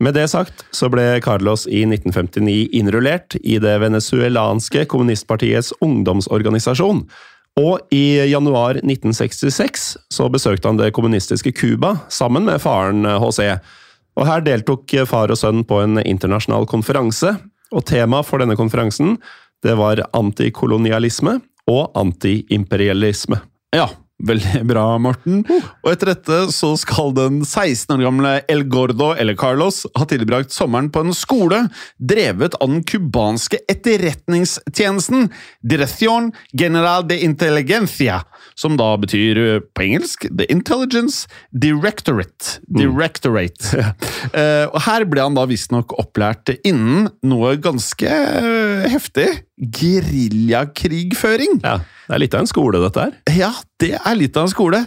Med 0.00 0.16
det 0.16 0.30
sagt 0.32 0.64
så 0.72 0.88
ble 0.92 1.20
Carlos 1.20 1.66
i 1.68 1.82
1959 1.84 2.70
innrullert 2.78 3.36
i 3.44 3.58
det 3.60 3.74
venezuelanske 3.82 4.86
kommunistpartiets 4.88 5.74
ungdomsorganisasjon. 5.84 7.04
Og 7.60 7.92
i 7.92 8.16
januar 8.30 8.78
1966 8.80 9.84
så 10.08 10.28
besøkte 10.32 10.70
han 10.70 10.80
det 10.80 10.94
kommunistiske 10.96 11.52
Cuba 11.52 11.98
sammen 12.08 12.48
med 12.48 12.62
faren 12.64 13.04
José. 13.04 13.52
Og 14.16 14.24
her 14.24 14.40
deltok 14.46 14.96
far 15.10 15.32
og 15.32 15.38
sønn 15.38 15.66
på 15.68 15.82
en 15.84 16.00
internasjonal 16.00 16.64
konferanse, 16.70 17.36
og 17.70 17.84
temaet 17.86 18.26
for 18.26 18.42
denne 18.42 18.56
konferansen 18.58 19.18
det 19.62 19.76
var 19.76 20.00
antikolonialisme 20.16 21.36
og 21.68 21.92
antiimperialisme. 21.98 23.42
Ja, 23.76 23.90
veldig 24.26 24.62
bra, 24.68 24.84
Morten. 25.02 25.42
Og 25.82 25.90
etter 25.92 26.12
dette 26.12 26.38
så 26.54 26.72
skal 26.80 27.14
den 27.16 27.40
16 27.44 27.94
år 27.96 28.04
gamle 28.04 28.32
El 28.50 28.64
Gordo, 28.70 29.12
eller 29.14 29.36
Carlos, 29.38 29.82
ha 29.98 30.06
tilbrakt 30.08 30.54
sommeren 30.54 30.90
på 30.92 31.04
en 31.04 31.14
skole 31.16 31.62
drevet 31.96 32.56
av 32.60 32.72
den 32.72 32.84
cubanske 32.86 33.60
etterretningstjenesten 33.70 35.30
Dirección 35.66 36.30
General 36.52 37.06
de 37.08 37.20
Intelligencia, 37.24 38.22
som 38.54 38.76
da 38.80 38.92
betyr 39.00 39.40
eh, 39.40 39.60
på 39.60 39.86
engelsk 39.88 40.28
The 40.28 40.48
Intelligence 40.52 41.28
Directorate. 41.50 42.60
Directorate. 42.68 43.72
Mm. 43.74 44.70
og 44.74 44.80
her 44.86 45.06
ble 45.08 45.24
han 45.24 45.36
da 45.38 45.46
visstnok 45.48 45.94
opplært 46.00 46.52
innen 46.66 47.08
noe 47.26 47.56
ganske 47.62 48.08
eh, 48.10 48.59
heftig. 48.88 49.28
Geriljakrigføring. 49.60 51.60
Ja, 51.62 51.80
Det 52.08 52.16
er 52.16 52.22
litt 52.24 52.34
av 52.34 52.42
en 52.42 52.48
skole, 52.50 52.80
dette 52.82 53.04
her. 53.04 53.12
Ja, 53.36 53.50
det 53.78 53.92
er 54.00 54.16
litt 54.18 54.34
av 54.36 54.48
en 54.48 54.50
skole. 54.50 54.80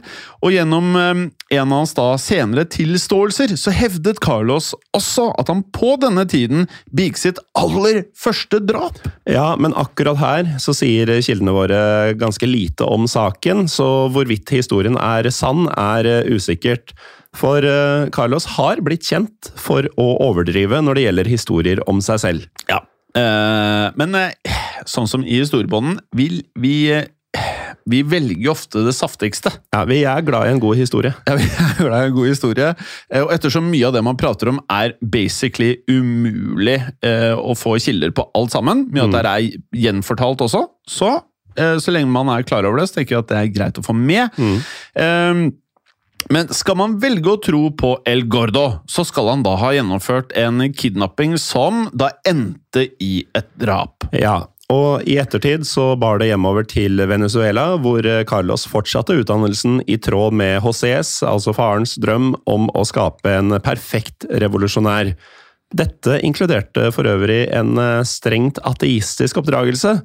Og 0.43 0.51
gjennom 0.51 0.89
eh, 0.99 1.21
en 1.55 1.71
av 1.71 1.77
hans 1.77 1.93
da 1.95 2.09
senere 2.19 2.65
tilståelser 2.67 3.55
så 3.59 3.71
hevdet 3.71 4.19
Carlos 4.23 4.73
også 4.97 5.29
at 5.39 5.53
han 5.53 5.63
på 5.75 5.93
denne 6.01 6.25
tiden 6.27 6.67
begikk 6.91 7.21
sitt 7.21 7.39
aller 7.55 8.03
første 8.17 8.59
drap. 8.59 8.99
Ja, 9.29 9.53
men 9.55 9.77
akkurat 9.79 10.19
her 10.19 10.53
så 10.59 10.75
sier 10.75 11.13
kildene 11.23 11.55
våre 11.55 11.81
ganske 12.19 12.49
lite 12.49 12.83
om 12.83 13.07
saken, 13.07 13.69
så 13.71 14.09
hvorvidt 14.11 14.51
historien 14.51 14.99
er 14.99 15.31
sann, 15.31 15.69
er 15.79 16.09
eh, 16.09 16.33
usikkert. 16.33 16.91
For 17.33 17.65
eh, 17.65 18.09
Carlos 18.13 18.45
har 18.57 18.81
blitt 18.85 19.07
kjent 19.09 19.49
for 19.57 19.87
å 19.97 20.07
overdrive 20.27 20.83
når 20.85 20.99
det 20.99 21.05
gjelder 21.07 21.31
historier 21.31 21.81
om 21.89 22.01
seg 22.03 22.21
selv. 22.21 22.49
Ja. 22.69 22.83
Eh, 23.17 23.87
men 23.99 24.15
eh, 24.17 24.53
sånn 24.89 25.09
som 25.09 25.25
i 25.25 25.37
historiebånden, 25.41 25.99
vi, 26.17 26.27
vi, 26.59 26.75
eh, 26.93 27.75
vi 27.89 28.01
velger 28.07 28.53
ofte 28.53 28.81
det 28.85 28.95
saftigste. 28.97 29.51
Ja, 29.75 29.83
Vi 29.89 30.01
er 30.09 30.25
glad 30.25 30.47
i 30.47 30.53
en 30.55 30.61
god 30.63 30.79
historie. 30.79 31.13
Ja, 31.29 31.35
vi 31.37 31.45
er 31.49 31.75
glad 31.81 31.97
i 32.07 32.11
en 32.11 32.15
god 32.17 32.31
historie. 32.31 32.71
Og 33.21 33.33
ettersom 33.35 33.69
mye 33.69 33.89
av 33.89 33.97
det 33.97 34.03
man 34.05 34.17
prater 34.19 34.49
om 34.53 34.61
er 34.71 34.95
basically 35.01 35.75
umulig 35.91 36.79
å 37.03 37.53
få 37.57 37.77
kilder 37.83 38.15
på 38.15 38.25
alt 38.37 38.55
sammen, 38.55 38.87
mye 38.93 39.05
av 39.07 39.13
det 39.13 39.23
er 39.27 39.85
gjenfortalt 39.85 40.43
også, 40.47 40.65
så 40.89 41.19
så 41.53 41.91
lenge 41.93 42.09
man 42.09 42.31
er 42.33 42.41
klar 42.41 42.65
over 42.65 42.79
det, 42.79 42.87
så 42.89 42.95
tenker 42.95 43.13
jeg 43.13 43.21
at 43.21 43.27
det 43.29 43.35
er 43.37 43.49
greit 43.53 43.77
å 43.77 43.83
få 43.85 43.93
med. 43.93 44.33
Eh, 44.97 45.41
men 46.29 46.49
skal 46.53 46.77
man 46.79 46.95
velge 47.01 47.33
å 47.33 47.41
tro 47.41 47.65
på 47.75 47.95
El 48.09 48.25
Gordo, 48.31 48.79
så 48.87 49.05
skal 49.07 49.31
han 49.31 49.43
da 49.45 49.55
ha 49.59 49.73
gjennomført 49.75 50.33
en 50.39 50.61
kidnapping 50.73 51.37
som 51.41 51.87
da 51.93 52.11
endte 52.27 52.87
i 53.03 53.25
et 53.35 53.49
drap. 53.59 54.07
Ja, 54.15 54.45
og 54.73 55.03
i 55.09 55.17
ettertid 55.21 55.67
så 55.67 55.91
bar 55.99 56.21
det 56.21 56.31
hjemover 56.31 56.65
til 56.69 57.01
Venezuela, 57.09 57.73
hvor 57.81 58.05
Carlos 58.29 58.65
fortsatte 58.69 59.17
utdannelsen 59.19 59.81
i 59.87 59.99
tråd 60.01 60.35
med 60.39 60.61
Josés, 60.63 61.17
altså 61.27 61.53
farens 61.55 61.97
drøm 62.01 62.33
om 62.49 62.69
å 62.73 62.85
skape 62.87 63.37
en 63.41 63.57
perfekt 63.63 64.27
revolusjonær. 64.31 65.13
Dette 65.73 66.19
inkluderte 66.25 66.91
for 66.93 67.09
øvrig 67.09 67.47
en 67.53 67.75
strengt 68.07 68.61
ateistisk 68.63 69.41
oppdragelse, 69.41 69.97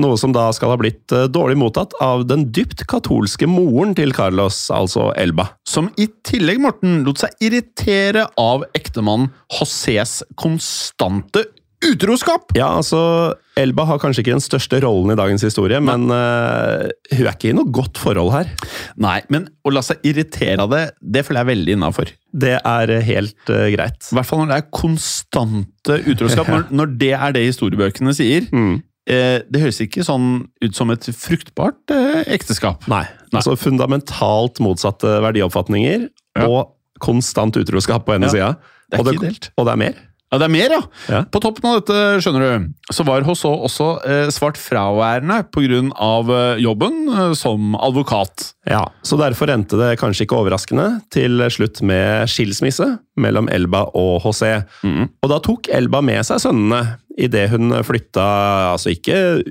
noe 0.00 0.18
som 0.20 0.34
da 0.34 0.46
skal 0.54 0.74
ha 0.74 0.78
blitt 0.80 1.12
eh, 1.14 1.28
dårlig 1.32 1.58
mottatt 1.60 1.96
av 2.02 2.26
den 2.30 2.46
dypt 2.54 2.84
katolske 2.90 3.48
moren 3.50 3.94
til 3.98 4.14
Carlos, 4.16 4.68
altså 4.74 5.10
Elba. 5.18 5.50
Som 5.68 5.90
i 6.00 6.08
tillegg, 6.26 6.60
Morten, 6.62 7.00
lot 7.06 7.22
seg 7.22 7.34
irritere 7.42 8.28
av 8.40 8.66
ektemannen 8.76 9.32
Josés 9.58 10.20
konstante 10.38 11.46
utroskap! 11.80 12.52
Ja, 12.56 12.68
altså, 12.76 13.00
Elba 13.58 13.86
har 13.88 14.00
kanskje 14.02 14.22
ikke 14.22 14.34
den 14.34 14.44
største 14.44 14.80
rollen 14.84 15.14
i 15.14 15.18
dagens 15.18 15.44
historie, 15.44 15.80
men 15.84 16.08
uh, 16.12 16.86
hun 17.12 17.24
er 17.24 17.32
ikke 17.32 17.50
i 17.50 17.56
noe 17.56 17.72
godt 17.72 18.00
forhold 18.00 18.32
her. 18.34 18.50
Nei, 19.00 19.18
men 19.32 19.48
å 19.64 19.72
la 19.72 19.82
seg 19.84 20.04
irritere 20.06 20.60
av 20.64 20.72
det, 20.72 20.82
det 21.00 21.24
føler 21.26 21.42
jeg 21.42 21.50
veldig 21.54 21.78
innafor. 21.78 22.12
Det 22.44 22.56
er 22.58 22.94
helt 23.06 23.52
uh, 23.52 23.66
greit. 23.72 24.04
I 24.12 24.18
hvert 24.18 24.28
fall 24.28 24.42
når 24.42 24.52
det 24.52 24.60
er 24.60 24.68
konstante 24.76 25.98
utroskap. 26.04 26.50
når, 26.54 26.68
når 26.82 26.94
det 27.00 27.12
er 27.16 27.36
det 27.36 27.46
historiebøkene 27.48 28.14
sier. 28.16 28.48
Eh, 28.52 28.78
det 29.50 29.60
høres 29.62 29.80
ikke 29.82 30.04
sånn 30.06 30.26
ut 30.62 30.76
som 30.76 30.90
et 30.94 31.08
fruktbart 31.16 31.90
eh, 31.94 32.20
ekteskap. 32.36 32.86
Nei. 32.90 33.04
Altså 33.34 33.56
fundamentalt 33.58 34.60
motsatte 34.62 35.16
verdioppfatninger 35.24 36.08
Ja. 36.38 36.46
og 36.46 36.76
konstant 37.02 37.56
utroskap 37.56 38.04
på 38.06 38.14
ene 38.14 38.28
Ja. 38.28 38.30
sida. 38.30 38.50
Og, 38.98 39.06
og 39.56 39.66
det 39.66 39.72
er 39.72 39.76
mer. 39.76 39.94
Ja, 40.30 40.38
det 40.38 40.46
er 40.46 40.52
mer, 40.54 40.72
ja. 40.76 40.80
Ja. 41.10 41.20
På 41.26 41.40
toppen 41.42 41.64
av 41.66 41.80
dette, 41.80 41.96
skjønner 42.22 42.44
du, 42.44 42.66
så 42.94 43.02
var 43.06 43.24
Hosså 43.26 43.50
også 43.66 43.88
eh, 44.06 44.28
svart 44.30 44.60
fraværende 44.62 45.40
pga. 45.50 45.80
Eh, 45.90 46.60
jobben 46.62 47.00
eh, 47.10 47.32
som 47.38 47.74
advokat. 47.74 48.52
Ja, 48.70 48.84
Så 49.02 49.18
derfor 49.18 49.50
endte 49.50 49.78
det 49.80 49.96
kanskje 49.98 50.28
ikke 50.28 50.38
overraskende 50.38 51.00
til 51.10 51.42
slutt 51.50 51.82
med 51.82 52.30
skilsmisse 52.30 52.86
mellom 53.18 53.50
Elba 53.50 53.88
og 53.98 54.22
José. 54.22 54.60
Og 54.86 55.32
da 55.32 55.40
tok 55.42 55.66
Elba 55.74 56.02
med 56.04 56.22
seg 56.28 56.38
sønnene 56.44 57.00
idet 57.20 57.48
hun 57.50 57.74
flytta 57.84 58.22
altså 58.70 58.92
ikke 58.94 59.42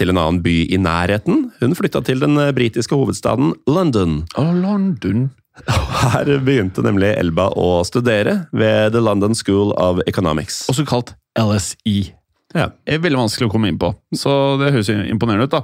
til 0.00 0.10
en 0.10 0.18
annen 0.18 0.40
by 0.42 0.54
i 0.72 0.80
nærheten, 0.80 1.50
hun 1.60 1.76
flytta 1.76 2.00
til 2.08 2.24
den 2.24 2.40
britiske 2.56 2.96
hovedstaden 2.96 3.52
London. 3.68 4.22
Oh, 4.40 4.48
London. 4.56 5.28
Her 6.12 6.30
begynte 6.44 6.84
nemlig 6.84 7.12
Elba 7.20 7.50
å 7.58 7.82
studere 7.86 8.46
ved 8.56 8.94
The 8.94 9.02
London 9.04 9.36
School 9.36 9.74
of 9.76 10.00
Economics. 10.08 10.64
Også 10.72 10.86
kalt 10.88 11.14
LSE. 11.38 12.12
Ja. 12.52 12.66
Er 12.84 13.00
veldig 13.00 13.16
vanskelig 13.16 13.48
å 13.48 13.52
komme 13.52 13.70
inn 13.72 13.78
på, 13.80 13.88
så 14.16 14.32
det 14.60 14.72
høres 14.74 14.90
imponerende 14.92 15.48
ut. 15.48 15.54
da. 15.54 15.62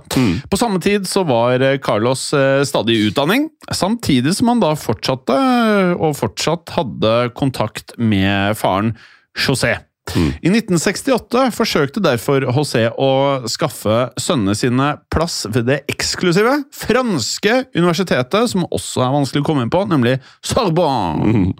På 0.48 0.56
samme 0.60 0.80
tid 0.80 1.04
så 1.08 1.24
var 1.28 1.60
eh, 1.60 1.76
Carlos 1.84 2.30
eh, 2.36 2.62
stadig 2.68 2.96
i 2.96 3.10
utdanning, 3.10 3.48
samtidig 3.68 4.32
som 4.38 4.54
han 4.54 4.62
da 4.64 4.72
fortsatte, 4.78 5.36
eh, 5.36 5.92
og 5.98 6.16
fortsatt 6.16 6.72
hadde 6.78 7.12
kontakt 7.36 7.92
med 8.00 8.56
faren 8.56 8.94
José. 9.36 9.76
I 10.16 10.50
1968 10.50 11.50
forsøkte 11.56 12.02
derfor 12.04 12.46
José 12.46 12.86
å 12.90 13.10
skaffe 13.50 14.08
sønnene 14.20 14.56
sine 14.58 14.88
plass 15.12 15.42
ved 15.50 15.68
det 15.68 15.82
eksklusive 15.92 16.54
franske 16.74 17.60
universitetet, 17.76 18.50
som 18.52 18.66
også 18.70 19.04
er 19.04 19.14
vanskelig 19.14 19.44
å 19.44 19.48
komme 19.50 19.66
inn 19.66 19.72
på, 19.72 19.84
nemlig 19.90 20.18
Sorbonne. 20.44 21.52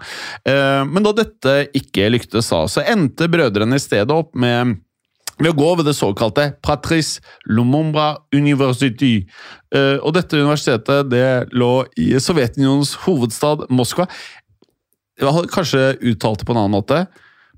Eh, 0.47 0.83
Men 0.89 1.05
da 1.05 1.13
dette 1.15 1.55
ikke 1.77 2.09
lyktes, 2.11 2.49
så 2.49 2.85
endte 2.85 3.29
brødrene 3.31 3.77
i 3.77 3.83
stedet 3.83 4.15
opp 4.15 4.33
med 4.35 4.77
ved 5.39 5.53
å 5.53 5.55
gå 5.55 5.69
ved 5.79 5.87
det 5.87 5.95
såkalte 5.95 6.49
Patrice 6.65 7.21
Lumumba 7.47 8.17
University. 8.35 9.23
Eh, 9.71 9.95
og 10.03 10.13
dette 10.17 10.35
universitetet 10.35 11.07
det 11.11 11.29
lå 11.55 11.85
i 11.95 12.11
Sovjetunionens 12.19 12.97
hovedstad 13.05 13.69
Moskva. 13.71 14.09
Jeg 15.19 15.31
hadde 15.35 15.51
kanskje 15.51 15.83
uttalt 16.11 16.41
det 16.41 16.47
på 16.47 16.55
en 16.55 16.61
annen 16.63 16.75
måte. 16.75 17.05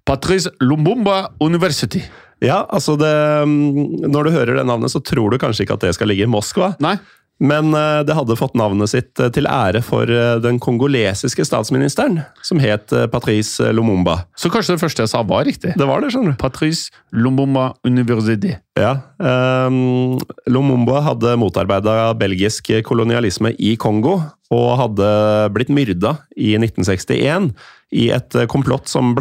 Patrice 0.05 0.50
Lumumba 0.60 1.29
University. 1.39 2.01
Ja, 2.41 2.63
altså 2.74 2.96
det, 2.98 3.12
mm, 3.46 4.10
Når 4.10 4.24
du 4.24 4.31
hører 4.34 4.55
det 4.58 4.65
navnet, 4.65 4.89
så 4.91 5.00
tror 5.05 5.29
du 5.29 5.38
kanskje 5.38 5.65
ikke 5.67 5.75
at 5.77 5.84
det 5.86 5.96
skal 5.98 6.10
ligge 6.10 6.25
i 6.25 6.31
Moskva. 6.31 6.74
Nei, 6.81 6.96
Men 7.41 7.74
eh, 7.74 8.03
det 8.05 8.13
hadde 8.13 8.36
fått 8.38 8.53
navnet 8.58 8.89
sitt 8.91 9.17
eh, 9.20 9.29
til 9.34 9.48
ære 9.50 9.79
for 9.81 10.05
eh, 10.10 10.36
den 10.41 10.60
kongolesiske 10.62 11.41
statsministeren, 11.46 12.20
som 12.46 12.60
het 12.62 12.93
Patrice 13.13 13.72
Lumumba. 13.74 14.27
så 14.38 14.50
kanskje 14.53 14.75
det 14.75 14.81
første 14.84 15.01
jeg 15.01 15.10
sa 15.10 15.24
var 15.25 15.46
riktig. 15.46 15.74
Det 15.77 15.88
var 15.89 16.01
det, 16.01 16.12
skjønner 16.13 16.36
du. 16.36 16.38
Patrice 16.41 16.91
Lumumba 17.12 17.72
University. 17.86 18.55
Ja, 18.77 18.98
Um, 19.22 20.17
Lumumba 20.50 21.01
hadde 21.05 21.36
motarbeida 21.38 22.13
belgisk 22.17 22.72
kolonialisme 22.84 23.51
i 23.60 23.75
Kongo, 23.77 24.15
og 24.51 24.77
hadde 24.79 25.12
blitt 25.55 25.72
myrda 25.72 26.17
i 26.36 26.53
1961 26.60 27.51
i 27.91 28.10
et 28.15 28.36
komplott 28.51 28.91
som 28.91 29.15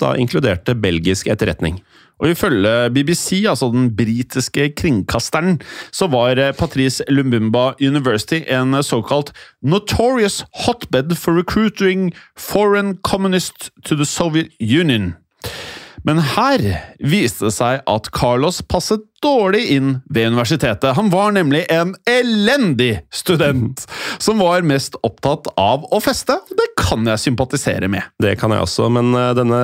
da 0.00 0.14
inkluderte 0.20 0.76
belgisk 0.76 1.28
etterretning. 1.32 1.80
Og 2.20 2.34
ifølge 2.34 2.90
BBC, 2.92 3.44
altså 3.48 3.70
den 3.72 3.88
britiske 3.96 4.70
kringkasteren, 4.76 5.60
så 5.92 6.06
var 6.06 6.36
eh, 6.36 6.52
Patrice 6.52 7.04
Lumumba 7.08 7.72
University 7.80 8.42
en 8.48 8.76
såkalt 8.82 9.32
notorious 9.62 10.44
hotbed 10.66 11.16
for 11.16 11.32
recruiting 11.32 12.12
foreign 12.36 12.98
communists 12.98 13.70
to 13.84 13.96
the 13.96 14.04
Soviet 14.04 14.52
Union. 14.60 15.14
Men 16.06 16.20
her 16.34 16.62
viste 17.04 17.48
det 17.48 17.52
seg 17.52 17.82
at 17.90 18.08
Carlos 18.16 18.60
passet 18.64 19.02
dårlig 19.20 19.66
inn 19.74 19.90
ved 20.08 20.30
universitetet. 20.32 20.94
Han 20.96 21.10
var 21.12 21.34
nemlig 21.36 21.66
en 21.72 21.92
elendig 22.08 23.02
student, 23.12 23.84
som 24.24 24.40
var 24.40 24.64
mest 24.66 24.96
opptatt 25.04 25.50
av 25.60 25.84
å 25.92 26.00
feste. 26.00 26.38
Det 26.56 26.70
kan 26.80 27.04
jeg 27.08 27.20
sympatisere 27.20 27.90
med. 27.92 28.06
Det 28.22 28.32
kan 28.40 28.54
jeg 28.54 28.64
også, 28.64 28.88
men 28.92 29.12
eh, 29.12 29.32
denne 29.36 29.60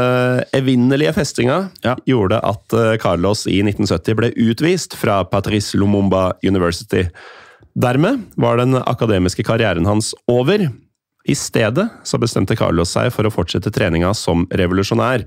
evinnelige 0.56 1.14
festinga 1.16 1.62
Ja. 1.86 1.96
gjorde 2.08 2.42
at 2.44 2.76
eh, 2.76 2.96
Carlos 3.00 3.46
i 3.48 3.62
1970 3.64 4.18
ble 4.20 4.32
utvist 4.48 4.96
fra 4.98 5.22
Patrice 5.24 5.78
Lumumba 5.80 6.34
University. 6.44 7.06
Dermed 7.76 8.28
var 8.40 8.60
den 8.60 8.76
akademiske 8.76 9.44
karrieren 9.44 9.88
hans 9.88 10.12
over. 10.28 10.68
I 11.26 11.34
stedet 11.34 11.88
så 12.06 12.20
bestemte 12.22 12.56
Carlos 12.56 12.92
seg 12.94 13.08
for 13.12 13.26
å 13.26 13.32
fortsette 13.32 13.72
treninga 13.74 14.12
som 14.16 14.44
revolusjonær. 14.52 15.24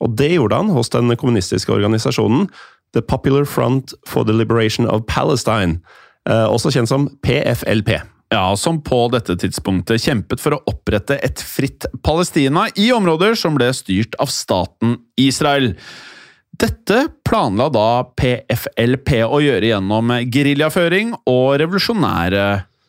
Og 0.00 0.16
det 0.16 0.32
gjorde 0.34 0.56
han 0.56 0.72
hos 0.74 0.92
den 0.92 1.12
kommunistiske 1.20 1.72
organisasjonen 1.74 2.48
The 2.94 3.02
Popular 3.02 3.44
Front 3.44 3.94
for 4.08 4.24
the 4.26 4.34
Liberation 4.34 4.88
of 4.88 5.04
Palestine, 5.06 5.78
eh, 6.28 6.46
også 6.46 6.72
kjent 6.74 6.90
som 6.90 7.08
PFLP. 7.22 8.00
Ja, 8.30 8.56
som 8.56 8.78
på 8.82 9.08
dette 9.10 9.34
tidspunktet 9.42 10.04
kjempet 10.04 10.42
for 10.42 10.54
å 10.54 10.62
opprette 10.70 11.18
et 11.18 11.42
fritt 11.42 11.86
Palestina 12.06 12.68
i 12.78 12.92
områder 12.94 13.34
som 13.38 13.56
ble 13.58 13.72
styrt 13.74 14.14
av 14.22 14.30
staten 14.30 15.00
Israel. 15.18 15.72
Dette 16.60 17.08
planla 17.26 17.66
da 17.74 18.04
PFLP 18.20 19.22
å 19.26 19.40
gjøre 19.42 19.72
gjennom 19.72 20.12
geriljaføring 20.30 21.14
og 21.30 21.58
revolusjonære 21.62 22.44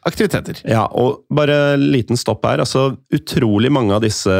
aktiviteter. 0.07 0.61
Ja, 0.67 0.85
og 0.97 1.23
bare 1.33 1.75
en 1.75 1.87
liten 1.93 2.19
stopp 2.19 2.45
her. 2.47 2.61
altså 2.63 2.95
Utrolig 3.13 3.71
mange 3.73 3.93
av 3.95 4.03
disse 4.05 4.33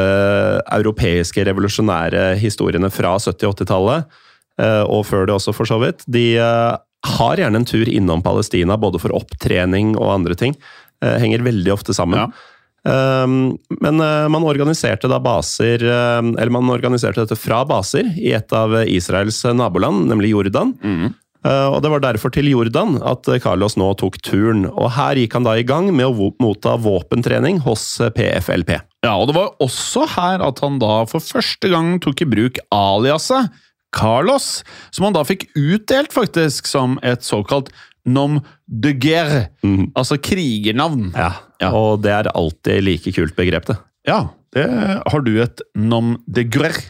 europeiske 0.72 1.44
revolusjonære 1.48 2.32
historiene 2.40 2.90
fra 2.92 3.14
70- 3.18 3.50
og 3.50 3.58
80-tallet 3.60 4.16
eh, 4.62 4.82
og 4.82 5.06
før 5.08 5.28
det 5.28 5.36
også, 5.36 5.54
for 5.56 5.68
så 5.68 5.78
vidt, 5.82 6.02
de 6.10 6.32
eh, 6.42 6.72
har 7.18 7.42
gjerne 7.42 7.62
en 7.62 7.68
tur 7.68 7.88
innom 7.90 8.22
Palestina, 8.24 8.78
både 8.78 9.02
for 9.02 9.14
opptrening 9.14 9.94
og 9.98 10.14
andre 10.16 10.38
ting. 10.38 10.56
Eh, 11.04 11.18
henger 11.22 11.46
veldig 11.46 11.74
ofte 11.74 11.94
sammen. 11.96 12.24
Ja. 12.24 12.48
Um, 12.82 13.60
men 13.78 14.00
man 14.02 14.42
organiserte 14.42 15.06
da 15.06 15.20
baser 15.22 15.84
Eller 15.86 16.50
man 16.50 16.66
organiserte 16.74 17.22
dette 17.22 17.36
fra 17.38 17.60
baser 17.62 18.08
i 18.18 18.32
et 18.34 18.50
av 18.58 18.74
Israels 18.90 19.38
naboland, 19.54 20.08
nemlig 20.10 20.32
Jordan. 20.32 20.72
Uh, 20.82 21.12
og 21.44 21.80
det 21.82 21.90
var 21.90 22.02
derfor 22.04 22.30
til 22.34 22.46
Jordan 22.52 22.96
at 23.02 23.26
Carlos 23.42 23.74
nå 23.80 23.88
tok 23.98 24.20
turen. 24.22 24.64
Og 24.70 24.92
her 24.94 25.18
gikk 25.18 25.34
han 25.38 25.46
da 25.48 25.56
i 25.58 25.64
gang 25.66 25.88
med 25.94 26.06
å 26.06 26.30
motta 26.42 26.76
våpentrening 26.78 27.58
hos 27.66 27.84
PFLP. 28.14 28.76
Ja, 29.02 29.16
og 29.18 29.26
det 29.30 29.34
var 29.38 29.54
også 29.62 30.06
her 30.14 30.44
at 30.46 30.62
han 30.62 30.78
da 30.82 31.00
for 31.10 31.24
første 31.24 31.72
gang 31.72 31.96
tok 32.04 32.22
i 32.22 32.28
bruk 32.30 32.60
aliaset 32.70 33.50
Carlos, 33.92 34.62
som 34.94 35.08
han 35.08 35.16
da 35.18 35.24
fikk 35.28 35.48
utdelt 35.58 36.14
faktisk 36.14 36.70
som 36.70 36.94
et 37.04 37.26
såkalt 37.26 37.68
nom 38.08 38.40
de 38.66 38.94
guerre, 38.98 39.48
altså 39.94 40.16
krigernavn. 40.18 41.12
Ja, 41.14 41.34
Ja. 41.62 41.68
Og 41.70 42.00
det 42.02 42.10
er 42.10 42.30
alltid 42.34 42.82
like 42.82 43.12
kult 43.14 43.36
begrep, 43.38 43.68
det. 43.68 43.76
Ja, 44.08 44.32
det 44.54 44.64
har 44.66 45.22
du 45.22 45.36
et 45.42 45.62
nom 45.78 46.16
de 46.26 46.42
guerre. 46.50 46.82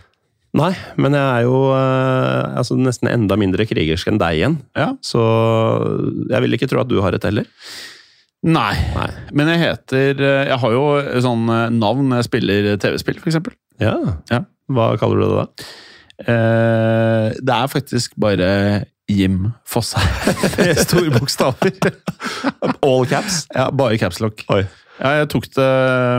Nei, 0.53 0.73
men 1.01 1.15
jeg 1.17 1.23
er 1.23 1.47
jo 1.47 1.59
uh, 1.73 2.59
altså 2.61 2.77
nesten 2.77 3.09
enda 3.09 3.39
mindre 3.41 3.65
krigersk 3.65 4.11
enn 4.11 4.21
deg 4.21 4.37
igjen. 4.37 4.59
Ja. 4.77 4.91
Så 5.01 5.23
jeg 6.29 6.45
vil 6.45 6.59
ikke 6.59 6.69
tro 6.69 6.83
at 6.83 6.91
du 6.91 6.99
har 7.01 7.17
et 7.17 7.25
heller. 7.25 7.49
Nei. 8.43 8.75
Nei. 8.97 9.09
men 9.39 9.53
jeg 9.53 9.61
heter 9.63 10.19
eh, 10.19 10.49
Jeg 10.51 10.59
har 10.59 10.73
jo 10.75 10.87
sånn 11.23 11.45
eh, 11.47 11.69
navn 11.71 12.09
når 12.11 12.23
jeg 12.23 12.27
spiller 12.27 12.71
TV-spill, 12.83 13.21
eksempel. 13.23 13.55
Ja. 13.79 13.95
Ja. 14.33 14.43
Hva 14.73 14.89
kaller 14.99 15.23
du 15.23 15.27
det 15.29 15.37
da? 15.37 15.69
Eh, 16.23 17.29
det 17.39 17.55
er 17.55 17.71
faktisk 17.71 18.17
bare 18.21 18.49
Jim 19.13 19.51
Fosse 19.69 20.01
med 20.59 20.81
store 20.83 21.13
bokstaver. 21.15 21.75
All 22.87 23.07
caps? 23.11 23.45
Ja, 23.55 23.69
bare 23.71 23.99
capslock. 24.01 24.45
Oi. 24.53 24.65
Ja, 25.03 25.15
jeg 25.23 25.31
tok 25.33 25.49
det 25.57 25.69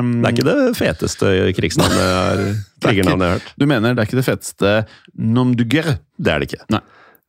um, 0.02 0.16
Det 0.24 0.28
er 0.28 0.34
ikke 0.34 0.48
det 0.48 0.74
feteste 0.76 1.30
krigsnavnet 1.56 2.00
jeg 2.00 2.16
har, 2.18 2.42
krigernavnet 2.84 3.24
jeg 3.24 3.36
har 3.36 3.40
hørt. 3.40 3.54
Du 3.62 3.68
mener 3.70 3.94
det 3.94 4.02
er 4.04 4.10
ikke 4.10 4.20
det 4.20 4.28
feteste 4.28 4.74
nom 5.14 5.54
du 5.56 5.64
guerre? 5.70 6.00
Det 6.20 6.34
er 6.34 6.42
det 6.42 6.50
ikke. 6.52 6.66
Nei. 6.74 6.82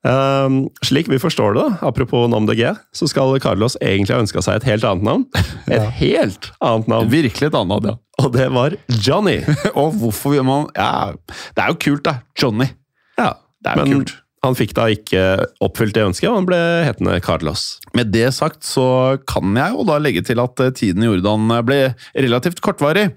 Um, 0.04 0.56
slik 0.84 1.06
vi 1.08 1.16
forstår 1.16 1.54
det, 1.56 1.62
da, 1.62 1.78
apropos 1.88 2.26
nom 2.28 2.44
de 2.48 2.56
guerre, 2.58 2.76
så 2.92 3.06
skal 3.08 3.38
Carlos 3.40 3.78
egentlig 3.80 4.12
ha 4.12 4.20
ønska 4.20 4.42
seg 4.44 4.58
et 4.60 4.66
helt 4.68 4.84
annet 4.88 5.06
navn. 5.06 5.22
Et 5.74 5.86
helt 6.00 6.50
annet 6.60 6.90
navn. 6.92 7.08
Virkelig 7.12 7.48
et 7.48 7.56
annet, 7.56 7.86
ja. 7.88 7.94
Og 8.20 8.34
det 8.34 8.50
var 8.52 8.74
Johnny. 9.00 9.38
Og 9.72 9.94
hvorfor 9.96 10.34
vil 10.34 10.44
man 10.46 10.68
Ja, 10.76 11.14
det 11.56 11.64
er 11.64 11.72
jo 11.72 11.78
kult, 11.86 12.04
da. 12.04 12.18
Johnny. 12.40 12.68
Ja, 13.16 13.30
Det 13.64 13.72
er 13.72 13.80
jo 13.80 14.02
kult. 14.02 14.12
Han 14.44 14.56
fikk 14.58 14.74
da 14.76 14.86
ikke 14.92 15.22
oppfylt 15.64 15.96
det 15.96 16.04
ønsket, 16.04 16.28
og 16.30 16.38
han 16.40 16.48
ble 16.48 16.60
hetende 16.84 17.16
Carlos. 17.24 17.78
Med 17.96 18.12
det 18.14 18.28
sagt 18.36 18.66
så 18.68 19.16
kan 19.30 19.56
jeg 19.56 19.76
jo 19.76 19.86
da 19.88 19.98
legge 20.02 20.24
til 20.26 20.42
at 20.42 20.60
eh, 20.60 20.72
tiden 20.76 21.04
i 21.04 21.10
Jordan 21.10 21.50
ble 21.66 21.78
relativt 22.12 22.60
kortvarig. 22.64 23.08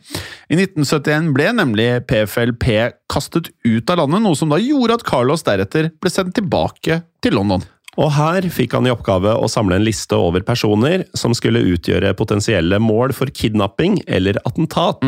I 0.48 0.60
1971 0.60 1.32
ble 1.36 1.50
nemlig 1.58 1.90
PFLP 2.10 2.68
kastet 3.12 3.52
ut 3.68 3.94
av 3.94 4.04
landet, 4.04 4.24
noe 4.24 4.40
som 4.40 4.52
da 4.52 4.62
gjorde 4.62 5.00
at 5.00 5.08
Carlos 5.08 5.44
deretter 5.48 5.92
ble 6.00 6.14
sendt 6.14 6.38
tilbake 6.38 7.02
til 7.24 7.38
London. 7.38 7.66
Og 7.98 8.12
her 8.14 8.46
fikk 8.54 8.76
han 8.78 8.86
i 8.86 8.94
oppgave 8.94 9.34
å 9.34 9.50
samle 9.50 9.80
en 9.80 9.86
liste 9.86 10.16
over 10.16 10.44
personer 10.46 11.08
som 11.18 11.34
skulle 11.34 11.66
utgjøre 11.66 12.14
potensielle 12.18 12.78
mål 12.82 13.16
for 13.18 13.32
kidnapping 13.34 14.04
eller 14.06 14.38
attentat. 14.46 15.02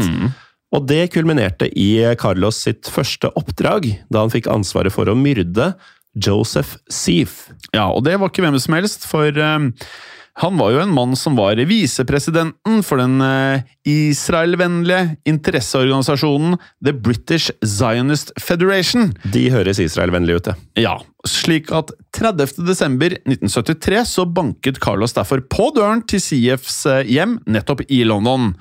Og 0.73 0.85
det 0.89 1.11
kulminerte 1.13 1.69
i 1.69 1.91
Carlos 2.21 2.57
sitt 2.65 2.89
første 2.89 3.29
oppdrag, 3.37 3.87
da 4.09 4.25
han 4.25 4.33
fikk 4.33 4.49
ansvaret 4.49 4.93
for 4.93 5.09
å 5.09 5.17
myrde 5.17 5.71
Joseph 6.15 6.77
Seif. 6.91 7.49
Ja, 7.73 7.89
og 7.91 8.05
det 8.07 8.17
var 8.19 8.31
ikke 8.31 8.45
hvem 8.45 8.57
som 8.61 8.77
helst, 8.77 9.05
for 9.09 9.29
eh, 9.29 9.67
han 10.39 10.55
var 10.55 10.71
jo 10.71 10.79
en 10.79 10.93
mann 10.95 11.15
som 11.19 11.35
var 11.35 11.59
visepresidenten 11.67 12.79
for 12.85 13.01
den 13.01 13.19
israelvennlige 13.19 13.65
Israel-vennlige 13.89 15.17
interesseorganisasjonen 15.27 16.55
The 16.85 16.93
British 16.93 17.51
Zionist 17.65 18.31
Federation. 18.39 19.11
De 19.33 19.49
høres 19.51 19.81
Israel-vennlige 19.83 20.39
ut, 20.39 20.47
det. 20.47 20.55
Ja, 20.85 20.95
slik 21.27 21.73
at 21.75 21.91
30. 22.15 22.63
desember 22.67 23.17
1973 23.25 24.05
så 24.13 24.25
banket 24.25 24.79
Carlos 24.79 25.17
derfor 25.17 25.43
på 25.51 25.71
døren 25.75 26.05
til 26.07 26.23
CFs 26.23 26.85
eh, 26.87 27.03
hjem 27.17 27.39
nettopp 27.49 27.83
i 27.89 28.05
London. 28.07 28.53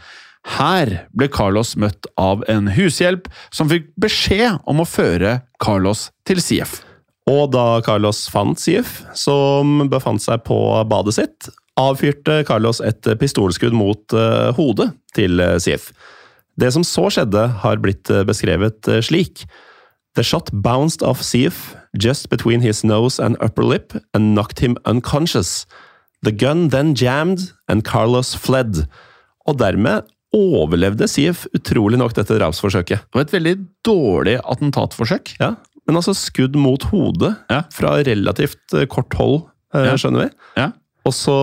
Her 0.59 1.05
ble 1.15 1.29
Carlos 1.31 1.77
møtt 1.79 2.09
av 2.19 2.43
en 2.51 2.73
hushjelp 2.75 3.31
som 3.55 3.71
fikk 3.71 3.93
beskjed 4.01 4.65
om 4.67 4.83
å 4.83 4.89
føre 4.89 5.43
Carlos 5.63 6.09
til 6.27 6.43
CF. 6.43 6.81
Og 7.29 7.51
da 7.53 7.81
Carlos 7.85 8.25
fant 8.33 8.59
Sief, 8.61 9.03
som 9.12 9.85
befant 9.93 10.23
seg 10.23 10.45
på 10.49 10.59
badet 10.88 11.19
sitt, 11.19 11.51
avfyrte 11.79 12.41
Carlos 12.49 12.81
et 12.83 13.05
pistolskudd 13.21 13.77
mot 13.77 14.17
eh, 14.17 14.49
hodet 14.57 14.91
til 15.14 15.43
Sif. 15.62 15.91
Sief. 15.93 16.14
Det 16.59 16.73
som 16.75 16.85
så 16.87 17.07
skjedde, 17.12 17.45
har 17.62 17.83
blitt 17.83 18.11
eh, 18.11 18.25
beskrevet 18.27 18.88
eh, 18.91 19.03
slik. 19.05 19.45
The 20.19 20.25
shot 20.27 20.51
bounced 20.53 21.05
off 21.07 21.23
Sief 21.23 21.77
just 21.95 22.29
between 22.31 22.64
his 22.64 22.83
nose 22.83 23.23
and 23.23 23.38
upper 23.41 23.62
lip 23.62 23.95
and 24.12 24.35
knocked 24.35 24.59
him 24.59 24.77
unconscious. 24.85 25.67
The 26.23 26.33
gun 26.33 26.71
then 26.71 26.95
jammed 26.95 27.53
and 27.69 27.85
Carlos 27.87 28.35
fled. 28.35 28.88
Og 29.47 29.61
dermed 29.61 30.11
overlevde 30.35 31.07
Sief 31.09 31.47
utrolig 31.57 32.01
nok 32.01 32.17
dette 32.19 32.37
drapsforsøket. 32.37 33.07
Det 33.07 33.17
var 33.17 33.29
et 33.29 33.37
veldig 33.37 33.55
dårlig 33.87 34.37
attentatforsøk. 34.43 35.37
Ja, 35.38 35.55
men 35.88 35.96
altså 35.96 36.12
skudd 36.16 36.55
mot 36.61 36.83
hodet 36.92 37.35
Ja. 37.51 37.62
fra 37.72 37.96
relativt 38.05 38.74
eh, 38.77 38.85
kort 38.87 39.14
hold, 39.18 39.46
eh, 39.74 39.87
Ja. 39.88 39.96
skjønner 39.96 40.27
vi. 40.27 40.31
Ja. 40.61 40.70
Og 41.09 41.14
så 41.16 41.37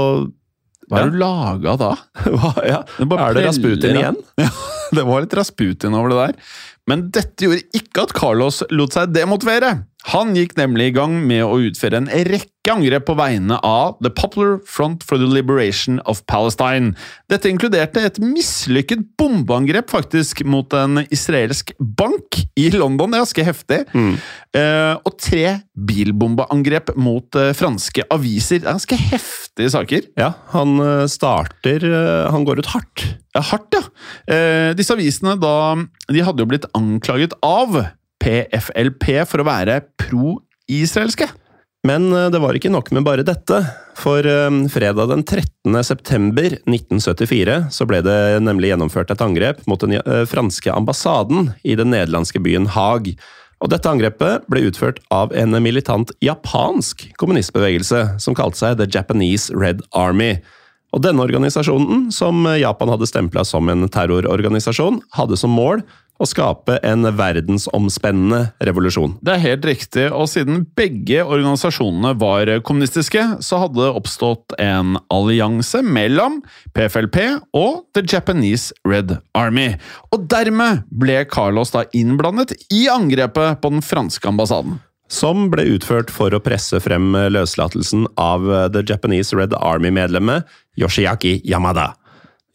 Hva 0.86 0.99
er 1.01 1.10
du 1.10 1.17
laga 1.17 1.73
da? 1.81 1.91
Hva, 2.29 2.51
ja. 2.62 2.84
Det 2.99 3.08
bare 3.10 3.31
Er 3.31 3.34
det 3.39 3.45
Rasputin 3.47 3.97
igjen? 3.97 4.19
Ja, 4.45 4.49
det 4.93 5.05
var 5.08 5.23
litt 5.25 5.34
Rasputin 5.34 5.95
over 5.97 6.13
det 6.13 6.19
der. 6.21 6.36
Men 6.89 7.10
dette 7.13 7.48
gjorde 7.48 7.65
ikke 7.74 8.06
at 8.06 8.15
Carlos 8.17 8.62
lot 8.74 8.95
seg 8.95 9.13
demotivere. 9.15 9.86
Han 10.12 10.36
gikk 10.38 10.54
nemlig 10.60 10.91
i 10.91 10.93
gang 10.93 11.15
med 11.26 11.41
å 11.41 11.58
utføre 11.65 11.98
en 11.98 12.10
rekke 12.28 12.69
angrep 12.69 13.08
på 13.08 13.15
vegne 13.17 13.58
av 13.65 13.95
The 14.06 14.12
Popular 14.13 14.60
Front 14.69 15.02
for 15.06 15.17
the 15.21 15.26
Liberation 15.26 15.98
of 16.06 16.21
Palestine. 16.30 16.93
Dette 17.32 17.50
inkluderte 17.50 18.04
et 18.06 18.19
mislykket 18.21 19.02
bombeangrep 19.17 19.89
faktisk 19.89 20.43
mot 20.45 20.69
en 20.78 21.02
israelsk 21.10 21.74
bank 21.80 22.43
i 22.54 22.67
London, 22.76 23.10
det 23.10 23.17
er 23.17 23.26
ganske 23.26 23.48
heftig, 23.50 23.82
eh, 24.54 24.93
og 24.93 25.17
tre 25.17 25.58
bilbombeangrep 25.74 26.93
mot 27.02 27.41
eh, 27.41 27.54
franske 27.58 28.06
aviser. 28.13 28.62
Det 28.62 28.69
er 28.69 28.78
ganske 28.78 29.02
heftige 29.10 29.74
saker. 29.74 30.10
Ja, 30.21 30.36
han 30.54 30.78
eh, 30.86 31.06
starter 31.10 31.89
Han 32.30 32.45
går 32.45 32.62
ut 32.62 32.74
hardt. 32.78 33.08
Hardt, 33.36 33.76
ja. 33.76 33.84
Eh, 34.32 34.71
disse 34.78 34.95
avisene 34.95 35.36
da, 35.41 35.76
de 36.08 36.24
hadde 36.24 36.43
jo 36.43 36.50
blitt 36.50 36.67
anklaget 36.78 37.36
av 37.45 37.82
PFLP 38.24 39.10
for 39.30 39.43
å 39.43 39.48
være 39.48 39.82
pro-israelske. 40.02 41.28
Men 41.86 42.10
eh, 42.13 42.30
det 42.34 42.41
var 42.41 42.58
ikke 42.58 42.74
nok 42.74 42.91
med 42.95 43.06
bare 43.06 43.26
dette. 43.28 43.62
For 44.00 44.26
eh, 44.26 44.60
fredag 44.74 45.12
den 45.12 45.24
13. 45.24 45.78
september 45.86 46.58
1974 46.65 47.60
så 47.76 47.88
ble 47.89 48.02
det 48.06 48.19
nemlig 48.45 48.74
gjennomført 48.74 49.13
et 49.13 49.24
angrep 49.24 49.63
mot 49.69 49.82
den 49.82 50.00
eh, 50.00 50.26
franske 50.30 50.74
ambassaden 50.74 51.54
i 51.63 51.78
den 51.78 51.93
nederlandske 51.93 52.41
byen 52.43 52.69
Haag. 52.76 53.13
Og 53.63 53.71
dette 53.71 53.89
angrepet 53.89 54.43
ble 54.52 54.65
utført 54.67 55.00
av 55.13 55.32
en 55.38 55.56
militant 55.63 56.12
japansk 56.24 57.06
kommunistbevegelse 57.21 58.02
som 58.21 58.36
kalte 58.38 58.60
seg 58.60 58.82
The 58.82 58.89
Japanese 58.91 59.54
Red 59.56 59.86
Army. 59.95 60.36
Og 60.95 61.03
denne 61.03 61.25
organisasjonen, 61.25 62.08
som 62.15 62.47
Japan 62.55 62.93
hadde 62.93 63.10
stempla 63.10 63.43
som 63.43 63.67
en 63.71 63.84
terrororganisasjon, 63.91 65.01
hadde 65.17 65.36
som 65.39 65.51
mål 65.51 65.84
å 66.15 66.27
skape 66.29 66.77
en 66.88 67.03
verdensomspennende 67.17 68.53
revolusjon. 68.63 69.17
Det 69.19 69.34
er 69.34 69.43
helt 69.43 69.67
riktig, 69.67 70.05
og 70.15 70.29
siden 70.31 70.63
begge 70.77 71.25
organisasjonene 71.25 72.13
var 72.21 72.51
kommunistiske, 72.63 73.25
så 73.43 73.60
hadde 73.65 73.81
det 73.81 73.91
oppstått 73.99 74.55
en 74.62 74.95
allianse 75.12 75.84
mellom 75.84 76.39
PFLP 76.77 77.19
og 77.51 77.84
The 77.97 78.05
Japanese 78.08 78.71
Red 78.88 79.17
Army. 79.36 79.73
Og 80.15 80.29
dermed 80.31 80.86
ble 80.88 81.23
Carlos 81.27 81.75
da 81.75 81.84
innblandet 81.91 82.55
i 82.71 82.86
angrepet 82.91 83.60
på 83.60 83.75
den 83.75 83.84
franske 83.84 84.31
ambassaden. 84.31 84.79
Som 85.12 85.50
ble 85.52 85.68
utført 85.76 86.10
for 86.13 86.34
å 86.34 86.41
presse 86.44 86.80
frem 86.84 87.13
løslatelsen 87.32 88.08
av 88.18 88.48
The 88.74 88.82
Japanese 88.88 89.36
Red 89.38 89.54
Army-medlemmet 89.58 90.50
Yoshiaki 90.80 91.39
Yamada. 91.46 91.94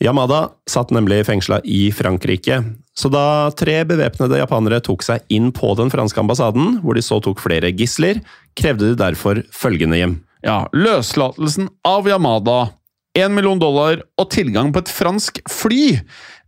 Yamada 0.00 0.46
satt 0.70 0.92
nemlig 0.96 1.26
fengsla 1.28 1.58
i 1.68 1.90
Frankrike, 1.92 2.62
så 2.96 3.10
da 3.12 3.52
tre 3.52 3.82
bevæpnede 3.84 4.38
japanere 4.40 4.80
tok 4.84 5.04
seg 5.04 5.26
inn 5.28 5.50
på 5.52 5.74
den 5.76 5.92
franske 5.92 6.22
ambassaden, 6.22 6.78
hvor 6.80 6.96
de 6.96 7.04
så 7.04 7.20
tok 7.20 7.42
flere 7.42 7.68
gisler, 7.76 8.22
krevde 8.56 8.90
de 8.90 8.98
derfor 8.98 9.42
følgende 9.52 10.00
hjem. 10.00 10.18
Ja, 10.40 10.64
løslatelsen 10.72 11.68
av 11.84 12.08
Yamada, 12.08 12.70
1 13.18 13.34
million 13.34 13.60
dollar 13.60 14.00
og 14.16 14.30
tilgang 14.32 14.70
på 14.72 14.80
et 14.80 14.92
fransk 14.92 15.42
fly. 15.50 15.98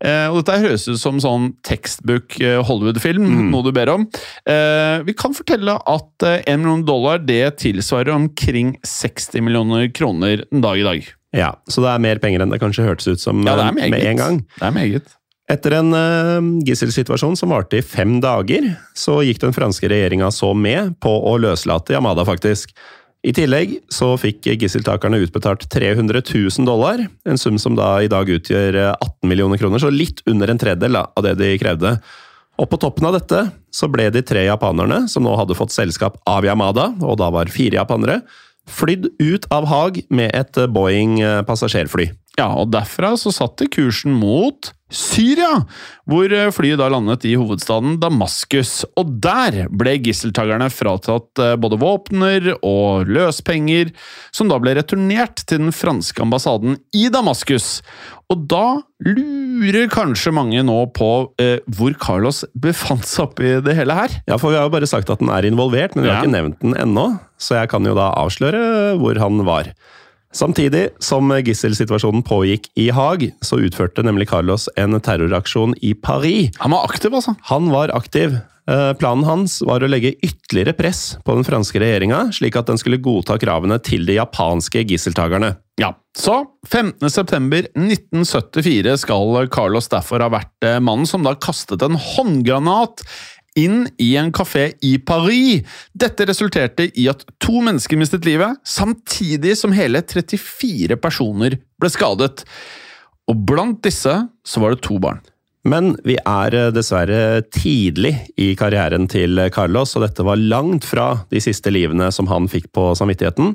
Eh, 0.03 0.27
og 0.29 0.41
dette 0.41 0.59
høres 0.65 0.89
ut 0.91 0.99
som 1.01 1.21
sånn 1.23 1.53
tekstbook 1.67 2.39
eh, 2.43 2.59
Hollywood-film, 2.67 3.27
noe 3.53 3.67
du 3.67 3.71
ber 3.75 3.93
om. 3.93 4.09
Eh, 4.49 4.99
vi 5.07 5.15
kan 5.19 5.37
fortelle 5.37 5.77
at 5.79 6.29
1 6.43 6.63
million 6.63 6.85
dollar 6.87 7.23
det 7.23 7.45
tilsvarer 7.63 8.15
omkring 8.15 8.75
60 8.87 9.45
millioner 9.47 9.89
kroner 9.95 10.45
en 10.51 10.65
dag 10.65 10.81
i 10.81 10.87
dag. 10.87 11.11
Ja, 11.33 11.55
Så 11.71 11.81
det 11.81 11.89
er 11.95 12.03
mer 12.05 12.21
penger 12.21 12.43
enn 12.45 12.53
det 12.53 12.61
kanskje 12.61 12.85
hørtes 12.85 13.09
ut 13.09 13.23
som 13.23 13.41
Ja, 13.47 13.71
med 13.73 13.95
en 13.95 14.19
gang. 14.19 14.41
Det 14.59 14.67
er 14.69 14.75
meget. 14.75 15.15
Etter 15.51 15.75
en 15.79 15.93
gisselsituasjon 16.65 17.35
som 17.37 17.51
varte 17.53 17.81
i 17.81 17.85
fem 17.85 18.19
dager, 18.23 18.69
så 18.97 19.19
gikk 19.27 19.41
den 19.43 19.55
franske 19.57 19.89
regjeringa 19.91 20.31
så 20.33 20.53
med 20.57 20.95
på 21.03 21.11
å 21.11 21.35
løslate 21.41 21.97
Yamada, 21.97 22.25
faktisk. 22.29 22.73
I 23.23 23.31
tillegg 23.31 23.77
så 23.93 24.17
fikk 24.19 24.49
gisseltakerne 24.59 25.21
utbetalt 25.23 25.69
300 25.71 26.25
000 26.27 26.67
dollar, 26.67 27.05
en 27.23 27.39
sum 27.39 27.59
som 27.61 27.77
da 27.79 27.95
i 28.03 28.11
dag 28.11 28.27
utgjør 28.27 28.79
eh, 28.81 28.91
18 28.97 29.31
millioner 29.31 29.61
kroner, 29.63 29.79
så 29.79 29.93
litt 29.95 30.25
under 30.27 30.51
en 30.51 30.59
tredjedel 30.59 30.99
av 30.99 31.23
det 31.23 31.37
de 31.39 31.53
krevde. 31.63 31.95
Og 32.59 32.67
på 32.69 32.81
toppen 32.83 33.07
av 33.07 33.15
dette 33.17 33.45
så 33.73 33.89
ble 33.91 34.09
de 34.13 34.25
tre 34.27 34.43
japanerne, 34.49 35.05
som 35.09 35.23
nå 35.23 35.37
hadde 35.39 35.57
fått 35.57 35.75
selskap 35.75 36.19
av 36.29 36.47
Yamada, 36.47 36.91
og 36.99 37.21
da 37.23 37.31
var 37.33 37.53
fire 37.53 37.79
japanere, 37.79 38.21
flydd 38.71 39.09
ut 39.23 39.47
av 39.55 39.71
Haag 39.71 40.03
med 40.11 40.35
et 40.35 40.59
eh, 40.59 40.71
Boeing 40.71 41.21
eh, 41.23 41.45
passasjerfly. 41.47 42.11
Ja, 42.39 42.47
og 42.57 42.71
derfra 42.73 43.11
så 43.21 43.29
satt 43.35 43.59
de 43.61 43.67
kursen 43.69 44.15
mot 44.17 44.71
Syria, 44.93 45.63
hvor 46.09 46.33
eh, 46.33 46.51
flyet 46.53 46.81
da 46.81 46.87
landet 46.93 47.25
i 47.29 47.35
hovedstaden 47.37 47.99
Damaskus. 48.01 48.83
Og 49.01 49.09
der 49.25 49.67
ble 49.73 49.95
gisseltakerne 50.05 50.69
fratatt 50.73 51.41
eh, 51.41 51.55
både 51.61 51.79
våpner 51.81 52.51
og 52.65 53.09
løspenger, 53.09 53.93
som 54.37 54.49
da 54.53 54.59
ble 54.61 54.75
returnert 54.81 55.45
til 55.49 55.63
den 55.65 55.73
franske 55.77 56.25
ambassaden 56.25 56.77
i 56.97 57.07
Damaskus. 57.13 57.79
Og 58.33 58.45
da 58.49 58.65
lurer 59.05 59.89
kanskje 59.93 60.33
mange 60.37 60.61
nå 60.65 60.79
på 60.97 61.09
eh, 61.41 61.59
hvor 61.73 61.97
Carlos 62.01 62.43
befant 62.57 63.05
seg 63.09 63.27
oppi 63.29 63.57
det 63.65 63.77
hele 63.77 63.97
her. 63.97 64.21
Ja, 64.29 64.37
for 64.41 64.53
vi 64.53 64.61
har 64.61 64.69
jo 64.69 64.77
bare 64.77 64.89
sagt 64.89 65.13
at 65.13 65.21
den 65.25 65.33
er 65.33 65.49
involvert, 65.49 65.97
men 65.97 66.05
vi 66.05 66.13
har 66.13 66.21
Ja. 66.21 66.25
ikke 66.25 66.37
nevnt 66.37 66.61
den 66.65 66.77
ennå, 66.81 67.09
så 67.41 67.61
jeg 67.61 67.73
kan 67.73 67.85
jo 67.89 67.97
da 67.97 68.11
avsløre 68.25 68.97
hvor 69.01 69.21
han 69.21 69.45
var. 69.49 69.73
Samtidig 70.33 70.89
som 71.03 71.29
gisselsituasjonen 71.45 72.25
pågikk 72.25 72.71
i 72.81 72.89
Haag, 72.95 73.29
så 73.45 73.61
utførte 73.61 74.05
nemlig 74.05 74.31
Carlos 74.33 74.69
en 74.81 74.97
terroraksjon 75.01 75.77
i 75.85 75.93
Paris. 75.95 76.55
Han 76.63 76.73
var 76.73 76.89
aktiv, 76.89 77.15
altså. 77.15 77.37
Han 77.53 77.69
var 77.73 77.93
aktiv. 77.97 78.39
Eh, 78.71 78.93
Planen 78.95 79.25
hans 79.27 79.57
var 79.67 79.83
å 79.83 79.89
legge 79.91 80.13
ytterligere 80.23 80.73
press 80.79 81.17
på 81.27 81.35
den 81.35 81.43
franske 81.47 81.81
regjeringa, 81.83 82.33
slik 82.35 82.57
at 82.59 82.67
den 82.71 82.79
skulle 82.79 83.01
godta 83.03 83.39
kravene 83.43 83.79
til 83.83 84.07
de 84.07 84.15
japanske 84.21 84.85
gisseltakerne. 84.87 85.57
Ja, 85.81 85.95
så 86.19 86.45
15.9.1974 86.69 88.97
skal 89.03 89.49
Carlos 89.51 89.89
derfor 89.91 90.21
ha 90.23 90.29
vært 90.31 90.65
eh, 90.69 90.81
mannen 90.85 91.07
som 91.09 91.23
da 91.27 91.35
kastet 91.35 91.83
en 91.83 91.97
håndgranat 91.99 93.03
inn 93.59 93.85
i 94.01 94.15
en 94.17 94.33
kafé 94.35 94.73
i 94.85 94.97
Paris. 94.99 95.67
Dette 95.93 96.27
resulterte 96.29 96.89
i 96.99 97.09
at 97.11 97.25
to 97.43 97.61
mennesker 97.65 98.01
mistet 98.01 98.27
livet, 98.29 98.61
samtidig 98.65 99.57
som 99.61 99.75
hele 99.77 100.03
34 100.03 100.97
personer 101.01 101.59
ble 101.81 101.93
skadet. 101.93 102.47
Og 103.31 103.45
blant 103.49 103.83
disse 103.85 104.15
så 104.45 104.63
var 104.63 104.75
det 104.75 104.85
to 104.87 104.99
barn. 105.03 105.21
Men 105.69 105.93
vi 106.03 106.17
er 106.19 106.55
eh, 106.59 106.71
dessverre 106.75 107.43
tidlig 107.55 108.17
i 108.41 108.51
karrieren 108.59 109.07
til 109.11 109.39
Carlos, 109.55 109.95
og 109.95 110.03
dette 110.07 110.27
var 110.27 110.41
langt 110.41 110.87
fra 110.89 111.23
de 111.31 111.43
siste 111.43 111.71
livene 111.71 112.11
som 112.15 112.27
han 112.33 112.51
fikk 112.51 112.73
på 112.75 112.91
samvittigheten. 112.99 113.55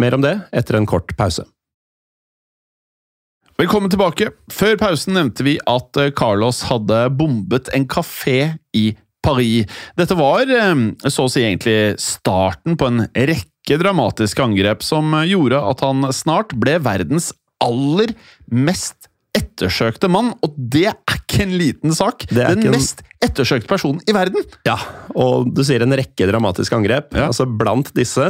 Mer 0.00 0.16
om 0.16 0.24
det 0.24 0.34
etter 0.50 0.80
en 0.80 0.88
kort 0.90 1.14
pause. 1.18 1.46
Velkommen 3.54 3.86
tilbake. 3.86 4.32
Før 4.50 4.74
pausen 4.80 5.14
nevnte 5.14 5.44
vi 5.46 5.54
at 5.70 6.02
eh, 6.02 6.10
Carlos 6.10 6.64
hadde 6.66 7.04
bombet 7.14 7.70
en 7.76 7.86
kafé 7.86 8.56
i 8.74 8.88
Paris. 9.24 9.66
Dette 9.98 10.16
var 10.18 10.44
eh, 10.52 10.84
så 11.08 11.24
å 11.26 11.32
si 11.32 11.42
egentlig 11.46 11.96
starten 12.02 12.76
på 12.80 12.90
en 12.90 13.06
rekke 13.16 13.80
dramatiske 13.80 14.44
angrep 14.44 14.84
som 14.84 15.16
gjorde 15.24 15.62
at 15.72 15.80
han 15.86 16.04
snart 16.12 16.52
ble 16.60 16.76
verdens 16.84 17.32
aller 17.64 18.12
mest 18.52 19.08
ettersøkte 19.34 20.06
mann, 20.12 20.28
og 20.46 20.52
det 20.70 20.84
er 20.92 21.16
ikke 21.16 21.40
en 21.42 21.54
liten 21.58 21.94
sak. 21.96 22.22
Det 22.30 22.44
er 22.44 22.54
Den 22.54 22.68
en- 22.68 22.76
mest 22.76 23.00
ettersøkte 23.24 23.66
personen 23.70 24.02
i 24.06 24.12
verden. 24.14 24.44
Ja, 24.68 24.76
og 25.16 25.48
du 25.56 25.62
sier 25.66 25.82
en 25.82 25.96
rekke 25.96 26.28
dramatiske 26.30 26.76
angrep. 26.76 27.16
Ja. 27.18 27.30
Altså 27.32 27.46
Blant 27.50 27.90
disse 27.96 28.28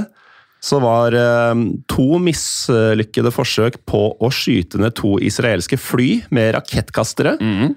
så 0.65 0.79
var 0.81 1.13
eh, 1.13 1.59
to 1.93 2.07
mislykkede 2.25 3.29
forsøk 3.35 3.83
på 3.91 4.01
å 4.17 4.31
skyte 4.33 4.81
ned 4.81 4.95
to 4.97 5.19
israelske 5.21 5.77
fly 5.77 6.23
med 6.33 6.55
rakettkastere. 6.57 7.35
Eh, 7.43 7.75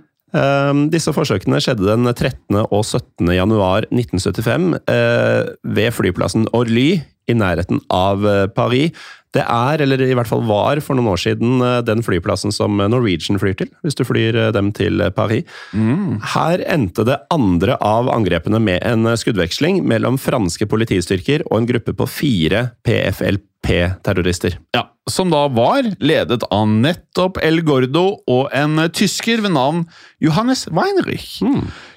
disse 0.91 1.13
forsøkene 1.15 1.61
skjedde 1.63 1.87
den 1.87 2.07
13. 2.11 2.57
og 2.65 2.81
17. 2.83 3.29
januar 3.31 3.87
1975 3.91 4.73
eh, 4.91 5.53
ved 5.63 5.93
flyplassen 5.95 6.49
Orly 6.57 6.97
i 7.27 7.35
nærheten 7.35 7.79
av 7.91 8.25
eh, 8.27 8.47
Paris. 8.51 8.91
Det 9.35 9.43
er, 9.43 9.81
eller 9.83 10.01
i 10.01 10.13
hvert 10.15 10.29
fall 10.29 10.45
var 10.47 10.79
for 10.81 10.97
noen 10.97 11.11
år 11.11 11.21
siden, 11.21 11.57
eh, 11.63 11.79
den 11.87 12.03
flyplassen 12.03 12.53
som 12.55 12.75
Norwegian 12.75 13.39
flyr 13.39 13.55
til, 13.59 13.71
hvis 13.83 13.97
du 13.99 14.03
flyr 14.07 14.39
dem 14.55 14.73
til 14.75 15.03
Paris. 15.15 15.47
Paris. 15.71 16.19
Her 16.35 16.63
endte 16.75 17.07
det 17.07 17.19
andre 17.33 17.79
av 17.83 18.11
angrepene 18.11 18.61
med 18.63 18.83
en 18.87 19.07
skuddveksling 19.19 19.83
mellom 19.87 20.19
franske 20.21 20.67
politistyrker 20.69 21.47
og 21.49 21.61
en 21.61 21.71
gruppe 21.71 21.95
på 21.97 22.09
fire 22.09 22.67
PFLP-terrorister. 23.63 24.59
Ja, 24.71 24.93
Som 25.09 25.29
da 25.31 25.45
var 25.47 25.85
ledet 26.03 26.43
av 26.51 26.67
nettopp 26.67 27.37
El 27.39 27.61
Gordo 27.63 28.19
og 28.27 28.49
en 28.51 28.75
tysker 28.91 29.39
ved 29.39 29.53
navn 29.55 29.85
Johannes 30.19 30.65
Weinrich. 30.67 31.37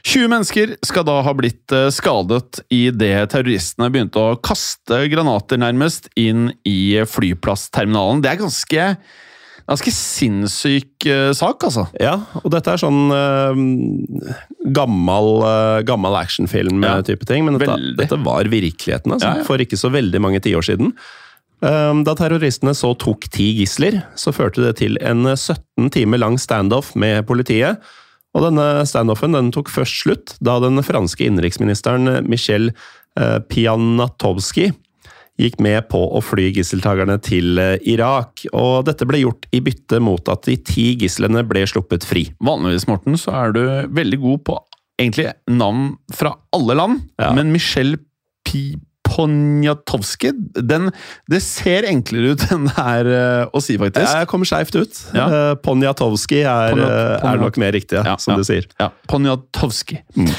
20 0.07 0.29
mennesker 0.31 0.77
skal 0.87 1.07
da 1.09 1.17
ha 1.27 1.33
blitt 1.35 1.73
eh, 1.75 1.89
skadet 1.91 2.63
idet 2.71 3.33
terroristene 3.33 3.91
begynte 3.91 4.23
å 4.23 4.37
kaste 4.39 5.03
granater 5.11 5.59
nærmest 5.59 6.07
inn 6.15 6.53
i 6.63 7.01
flyplassterminalen. 7.03 8.23
Det 8.23 8.31
er 8.31 8.39
ganske, 8.45 8.85
ganske 9.67 9.95
sinnssyk 9.97 11.09
eh, 11.11 11.33
sak, 11.35 11.67
altså. 11.67 11.89
Ja, 11.99 12.15
og 12.45 12.47
dette 12.55 12.77
er 12.77 12.85
sånn 12.85 13.11
uh, 13.11 13.59
gammel, 14.71 15.33
uh, 15.43 15.81
gammel 15.89 16.21
actionfilm-type 16.21 17.27
ting, 17.27 17.43
men 17.49 17.59
dette, 17.59 17.75
dette 17.99 18.21
var 18.23 18.47
virkeligheten 18.55 19.19
altså, 19.19 19.35
Ja, 19.35 19.43
ja. 19.43 19.49
for 19.51 19.67
ikke 19.67 19.81
så 19.81 19.91
veldig 19.91 20.23
mange 20.23 20.43
tiår 20.47 20.71
siden. 20.71 20.95
Eh, 21.63 21.95
Da 22.05 22.15
terroristene 22.17 22.75
så 22.75 22.95
tok 22.99 23.29
ti 23.31 23.51
gisler, 23.61 24.03
så 24.17 24.33
førte 24.33 24.63
det 24.65 24.77
til 24.81 24.97
en 25.01 25.25
17 25.37 25.91
timer 25.91 26.19
lang 26.23 26.39
standoff 26.41 26.95
med 26.97 27.27
politiet. 27.27 27.81
Og 28.35 28.45
denne 28.47 28.85
standoffen 28.87 29.33
den 29.35 29.51
tok 29.51 29.69
først 29.69 30.03
slutt 30.05 30.37
da 30.41 30.59
den 30.63 30.79
franske 30.87 31.27
innenriksministeren 31.27 32.23
Michel 32.31 32.71
eh, 33.19 33.39
gikk 35.41 35.57
med 35.63 35.87
på 35.89 36.01
å 36.17 36.21
fly 36.23 36.51
gisseltakerne 36.53 37.17
til 37.25 37.59
eh, 37.59 37.79
Irak. 37.89 38.45
Og 38.53 38.85
dette 38.89 39.07
ble 39.09 39.23
gjort 39.23 39.47
i 39.57 39.61
bytte 39.65 40.01
mot 40.05 40.29
at 40.33 40.45
de 40.49 40.57
ti 40.57 40.91
gislene 41.01 41.43
ble 41.49 41.65
sluppet 41.69 42.05
fri. 42.07 42.27
Vanligvis, 42.45 42.87
Morten, 42.91 43.17
så 43.21 43.33
er 43.47 43.55
du 43.57 43.63
veldig 43.97 44.21
god 44.21 44.45
på 44.51 44.59
egentlig 45.01 45.31
navn 45.49 45.95
fra 46.13 46.35
alle 46.53 46.77
land, 46.77 47.01
Ja. 47.19 47.33
men 47.33 47.53
Michel 47.55 47.97
Pi 48.45 48.75
Poniatowski, 49.11 50.33
den, 50.55 50.91
det 51.31 51.41
ser 51.43 51.87
enklere 51.89 52.35
ut 52.35 52.45
enn 52.55 52.69
det 52.69 52.77
er 52.79 53.11
eh, 53.11 53.43
å 53.51 53.63
si, 53.65 53.77
faktisk. 53.81 54.07
Jeg 54.07 54.31
kommer 54.31 54.49
skeivt 54.49 54.79
ut. 54.79 55.01
Ja. 55.17 55.27
Eh, 55.27 55.55
Poniatowski 55.65 56.43
er, 56.45 56.79
eh, 56.79 57.29
er 57.33 57.43
nok 57.43 57.59
mer 57.61 57.75
riktig, 57.77 57.99
ja, 57.99 58.17
som 58.23 58.37
ja. 58.37 58.41
du 58.41 58.47
sier. 58.47 58.69
Ja, 58.81 58.91
Poniatowski. 59.11 60.01
Mm. 60.15 60.31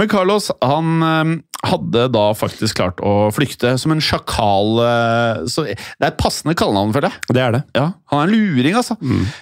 Men 0.00 0.08
Carlos 0.10 0.48
han 0.64 1.42
hadde 1.66 2.06
da 2.14 2.24
faktisk 2.36 2.78
klart 2.78 3.00
å 3.04 3.28
flykte 3.34 3.74
som 3.80 3.92
en 3.94 4.02
sjakal. 4.02 4.78
eh, 4.84 5.44
så 5.50 5.66
det 5.66 5.76
er 6.00 6.10
et 6.12 6.20
passende 6.20 6.56
kallenavn, 6.58 6.94
føler 6.94 7.10
jeg. 7.10 7.36
Det 7.36 7.42
er 7.42 7.56
det. 7.56 7.62
Ja, 7.76 7.86
Han 8.12 8.22
er 8.22 8.28
en 8.28 8.34
luring, 8.34 8.76
altså. 8.78 8.96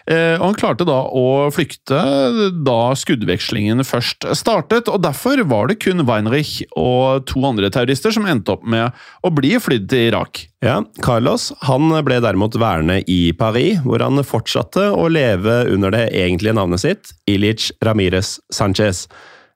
Eh, 0.06 0.36
og 0.38 0.46
han 0.48 0.58
klarte 0.58 0.86
da 0.88 1.00
å 1.08 1.50
flykte 1.54 1.98
da 2.64 2.78
skuddvekslingen 2.96 3.84
først 3.86 4.26
startet, 4.38 4.88
og 4.88 5.02
derfor 5.04 5.42
var 5.48 5.68
det 5.68 5.80
kun 5.84 6.04
Weinrich 6.08 6.62
og 6.76 7.26
to 7.30 7.44
andre 7.46 7.70
terrorister 7.70 8.14
som 8.14 8.26
endte 8.30 8.56
opp 8.56 8.64
med 8.64 8.92
å 9.24 9.32
bli 9.34 9.54
flydd 9.60 9.88
til 9.92 10.08
Irak. 10.12 10.46
Ja, 10.64 10.78
Carlos 11.04 11.50
han 11.66 11.90
ble 12.06 12.22
derimot 12.24 12.56
værende 12.56 13.02
i 13.10 13.34
Paris, 13.36 13.82
hvor 13.84 14.00
han 14.00 14.22
fortsatte 14.24 14.88
å 14.96 15.10
leve 15.12 15.64
under 15.74 15.92
det 15.92 16.06
egentlige 16.16 16.56
navnet 16.56 16.80
sitt, 16.80 17.12
Ilich 17.28 17.70
Ramires 17.84 18.38
Sanchez. 18.52 19.04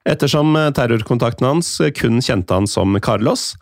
Ettersom 0.07 0.55
terrorkontakten 0.75 1.47
hans 1.47 1.73
kun 1.97 2.21
kjente 2.23 2.55
han 2.55 2.67
som 2.69 2.95
Carlos, 3.03 3.53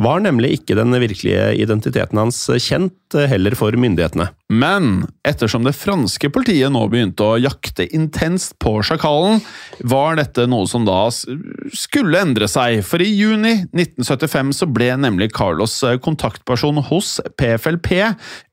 var 0.00 0.22
nemlig 0.24 0.54
ikke 0.60 0.76
den 0.78 0.94
virkelige 1.02 1.50
identiteten 1.60 2.20
hans 2.20 2.38
kjent 2.62 2.94
heller 3.18 3.54
for 3.58 3.74
myndighetene. 3.76 4.28
Men 4.50 5.04
ettersom 5.26 5.62
det 5.62 5.76
franske 5.78 6.30
politiet 6.32 6.72
nå 6.74 6.82
begynte 6.90 7.22
å 7.22 7.38
jakte 7.38 7.86
intenst 7.94 8.56
på 8.62 8.72
sjakalen, 8.86 9.38
var 9.86 10.18
dette 10.18 10.46
noe 10.50 10.66
som 10.70 10.86
da 10.86 11.04
skulle 11.10 12.18
endre 12.18 12.48
seg, 12.50 12.80
for 12.86 13.02
i 13.02 13.08
juni 13.08 13.52
1975 13.70 14.52
så 14.58 14.68
ble 14.70 14.88
nemlig 14.98 15.30
Carlos 15.36 15.76
eh, 15.86 15.98
kontaktperson 16.02 16.80
hos 16.90 17.18
PFLP, 17.38 17.92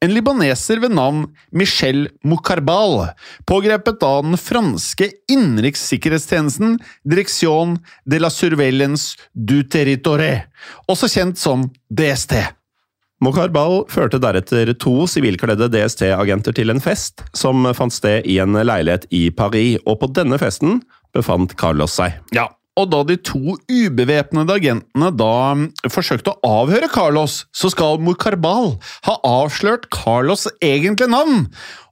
en 0.03 0.13
libaneser 0.13 0.83
ved 0.83 0.93
navn 0.97 1.25
Michel 1.49 2.07
Moukarbal, 2.27 3.09
pågrepet 3.49 4.05
av 4.05 4.23
den 4.27 4.37
franske 4.41 5.09
innenrikssikkerhetstjenesten 5.33 6.77
Direction 7.07 7.77
de 8.05 8.21
la 8.21 8.29
Surveillance 8.33 9.17
du 9.33 9.63
Territoire, 9.65 10.45
også 10.89 11.09
kjent 11.11 11.41
som 11.41 11.67
DST. 11.89 12.56
Mokarbal 13.23 13.79
førte 13.89 14.19
deretter 14.21 14.69
to 14.77 15.07
sivilkledde 15.09 15.71
DST-agenter 15.73 16.53
til 16.53 16.69
en 16.69 16.81
fest 16.83 17.23
som 17.37 17.65
fant 17.77 17.93
sted 17.93 18.27
i 18.29 18.37
en 18.43 18.53
leilighet 18.53 19.07
i 19.09 19.27
Paris, 19.33 19.81
og 19.89 20.03
på 20.03 20.11
denne 20.13 20.37
festen 20.37 20.83
befant 21.17 21.55
Carlos 21.57 21.97
seg. 21.97 22.19
Ja, 22.35 22.45
og 22.77 22.91
da 22.91 22.99
de 23.07 23.17
to 23.25 23.55
ubevæpnede 23.71 24.53
agentene 24.59 25.09
da 25.17 25.31
forsøkte 25.89 26.35
å 26.35 26.51
avhøre 26.61 26.89
Carlos, 26.93 27.39
så 27.49 27.71
skal 27.73 27.97
Mukarbal 28.05 28.75
ha 29.07 29.15
avslørt 29.25 29.89
Carlos' 29.93 30.45
egentlige 30.61 31.09
navn. 31.09 31.47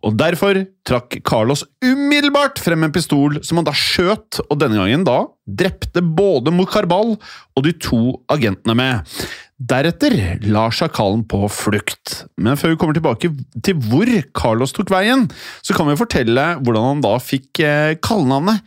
Og 0.06 0.14
derfor 0.20 0.62
trakk 0.86 1.18
Carlos 1.26 1.64
umiddelbart 1.82 2.62
frem 2.62 2.86
en 2.86 2.94
pistol 2.94 3.40
som 3.42 3.58
han 3.58 3.66
da 3.66 3.74
skjøt, 3.74 4.44
og 4.46 4.60
denne 4.62 4.78
gangen 4.78 5.08
da 5.08 5.24
drepte 5.46 6.06
både 6.06 6.54
Mukarbal 6.54 7.16
og 7.18 7.66
de 7.66 7.74
to 7.82 8.20
agentene 8.30 8.78
med. 8.78 9.18
Deretter 9.56 10.12
la 10.52 10.66
sjakalen 10.68 11.22
på 11.32 11.46
flukt. 11.48 12.26
Men 12.36 12.58
før 12.60 12.74
vi 12.74 12.80
kommer 12.80 12.98
tilbake 12.98 13.30
til 13.64 13.78
hvor 13.88 14.10
Carlos 14.36 14.76
tok 14.76 14.92
veien, 14.92 15.30
så 15.64 15.76
kan 15.78 15.88
vi 15.88 15.96
fortelle 15.96 16.48
hvordan 16.60 16.90
han 16.90 17.04
da 17.06 17.14
fikk 17.24 17.62
eh, 17.64 17.96
kallenavnet 18.04 18.66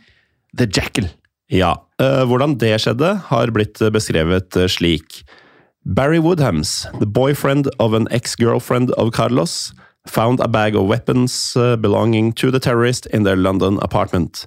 The 0.57 0.65
Jackal. 0.65 1.11
Ja, 1.53 1.75
eh, 2.01 2.23
hvordan 2.25 2.57
det 2.61 2.73
skjedde, 2.81 3.13
har 3.29 3.53
blitt 3.53 3.77
beskrevet 3.93 4.57
eh, 4.57 4.65
slik. 4.65 5.21
Barry 5.85 6.17
Woodhams, 6.17 6.87
the 6.97 7.05
boyfriend 7.05 7.69
of 7.79 7.93
an 7.93 8.07
ex-girlfriend 8.09 8.89
of 8.97 9.13
Carlos, 9.13 9.71
found 10.07 10.39
a 10.39 10.47
bag 10.47 10.75
of 10.75 10.89
weapons 10.89 11.55
belonging 11.81 12.33
to 12.33 12.49
the 12.49 12.59
terrorist 12.59 13.05
in 13.07 13.23
their 13.23 13.35
London 13.35 13.77
apartment. 13.81 14.45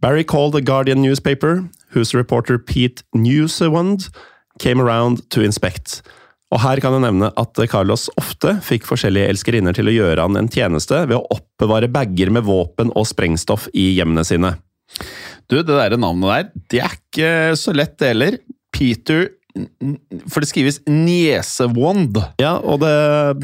Barry 0.00 0.24
called 0.24 0.52
the 0.54 0.62
Guardian 0.62 1.02
newspaper, 1.02 1.68
whose 1.90 2.14
reporter 2.14 2.58
Pete 2.58 3.02
Newsewand 3.14 4.08
came 4.62 4.82
around 4.82 5.24
to 5.34 5.42
inspect. 5.44 6.02
Og 6.54 6.60
her 6.62 6.78
kan 6.82 6.94
jeg 6.94 7.02
nevne 7.02 7.32
at 7.40 7.60
Carlos 7.70 8.06
ofte 8.20 8.54
fikk 8.62 8.86
forskjellige 8.86 9.32
elskerinner 9.32 9.74
til 9.74 9.90
å 9.90 9.94
gjøre 9.94 10.26
han 10.26 10.38
en 10.38 10.50
tjeneste 10.52 11.00
ved 11.08 11.16
å 11.18 11.26
oppbevare 11.34 11.90
bager 11.90 12.30
med 12.34 12.46
våpen 12.46 12.92
og 12.94 13.08
sprengstoff 13.10 13.66
i 13.74 13.90
hjemmene 13.96 14.22
sine. 14.26 14.54
Du, 15.50 15.58
det 15.58 15.66
der 15.66 15.96
navnet 15.98 16.30
der, 16.30 16.50
det 16.70 16.82
er 16.84 16.94
ikke 16.94 17.32
så 17.58 17.74
lett 17.74 17.96
det 17.98 18.12
heller. 18.12 18.38
Peter 18.74 19.26
For 19.54 20.42
det 20.42 20.48
skrives 20.50 20.80
Niesewand. 20.90 22.18
Ja, 22.42 22.56
og 22.58 22.80
det, 22.82 22.94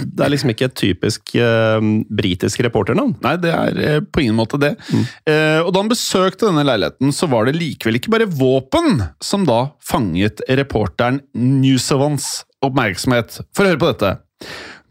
det 0.02 0.24
er 0.24 0.32
liksom 0.32 0.50
ikke 0.50 0.66
et 0.66 0.76
typisk 0.78 1.34
uh, 1.38 1.78
britisk 2.10 2.64
reporternavn. 2.66 3.14
Nei, 3.22 3.36
det 3.42 3.52
er 3.54 3.78
eh, 3.78 4.00
på 4.02 4.24
ingen 4.24 4.38
måte 4.38 4.58
det. 4.60 4.72
Eh, 4.90 5.60
og 5.62 5.70
da 5.70 5.84
han 5.84 5.92
besøkte 5.92 6.48
denne 6.48 6.66
leiligheten, 6.66 7.14
så 7.14 7.30
var 7.30 7.46
det 7.46 7.58
likevel 7.58 8.00
ikke 8.00 8.14
bare 8.16 8.26
våpen 8.26 9.04
som 9.22 9.46
da 9.46 9.62
fanget 9.86 10.42
reporteren 10.50 11.22
Newsevans 11.34 12.40
oppmerksomhet. 12.64 13.40
For 13.54 13.64
å 13.64 13.72
høre 13.72 13.82
på 13.82 13.92
dette. 13.92 14.16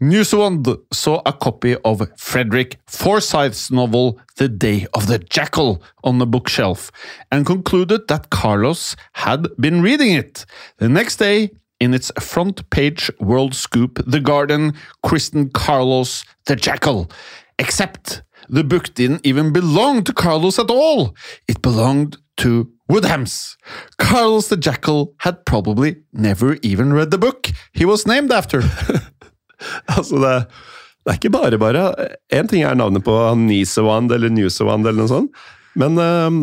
Newsewand 0.00 0.66
saw 0.90 1.20
a 1.26 1.32
copy 1.32 1.76
of 1.84 2.10
Frederick 2.16 2.78
Forsyth's 2.86 3.70
novel 3.70 4.18
The 4.36 4.48
Day 4.48 4.86
of 4.94 5.08
the 5.08 5.18
Jackal 5.18 5.82
on 6.02 6.16
the 6.16 6.26
bookshelf 6.26 6.90
and 7.30 7.44
concluded 7.44 8.08
that 8.08 8.30
Carlos 8.30 8.96
had 9.12 9.48
been 9.58 9.82
reading 9.82 10.12
it. 10.12 10.46
The 10.78 10.88
next 10.88 11.16
day, 11.16 11.50
in 11.80 11.92
its 11.92 12.10
front 12.18 12.70
page 12.70 13.10
world 13.20 13.54
scoop, 13.54 14.02
The 14.06 14.20
Guardian 14.20 14.72
christened 15.02 15.52
Carlos 15.52 16.24
the 16.46 16.56
Jackal. 16.56 17.10
Except 17.58 18.22
the 18.48 18.64
book 18.64 18.94
didn't 18.94 19.26
even 19.26 19.52
belong 19.52 20.04
to 20.04 20.14
Carlos 20.14 20.58
at 20.58 20.70
all. 20.70 21.14
It 21.46 21.60
belonged 21.60 22.16
to 22.38 22.72
Woodhams. 22.90 23.56
Carlos 23.98 24.48
the 24.48 24.56
Jackal 24.56 25.14
had 25.18 25.44
probably 25.44 25.96
never 26.10 26.56
even 26.62 26.94
read 26.94 27.10
the 27.10 27.18
book 27.18 27.48
he 27.74 27.84
was 27.84 28.06
named 28.06 28.32
after. 28.32 28.62
Altså, 29.96 30.20
det, 30.22 30.34
det 31.04 31.12
er 31.12 31.18
ikke 31.20 31.32
bare 31.34 31.60
bare. 31.60 31.84
Én 32.32 32.48
ting 32.50 32.64
er 32.66 32.78
navnet 32.78 33.04
på 33.06 33.16
Nisewand 33.40 34.12
eller 34.14 34.32
Newsewand 34.32 34.86
eller 34.86 35.02
noe 35.02 35.12
sånt, 35.12 35.44
men 35.80 35.98
um, 36.00 36.40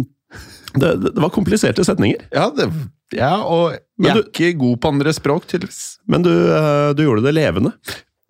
det, 0.78 0.94
det, 1.04 1.18
var 1.22 1.34
kompliserte 1.34 1.86
setninger. 1.88 2.28
Ja, 2.34 2.50
det, 2.56 2.70
ja 3.16 3.34
og 3.44 3.76
jeg 3.76 4.14
du- 4.14 4.22
er 4.22 4.26
ikke 4.28 4.54
god 4.62 4.82
på 4.84 4.92
andre 4.94 5.14
språk, 5.16 5.48
tydeligvis. 5.50 5.98
Men 6.10 6.26
du, 6.26 6.32
uh, 6.34 6.94
du 6.98 7.06
gjorde 7.06 7.26
det 7.28 7.36
levende. 7.38 7.74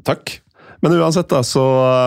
Takk. 0.08 0.38
Men 0.82 0.94
uansett 1.00 1.30
da, 1.32 1.42
så 1.46 1.64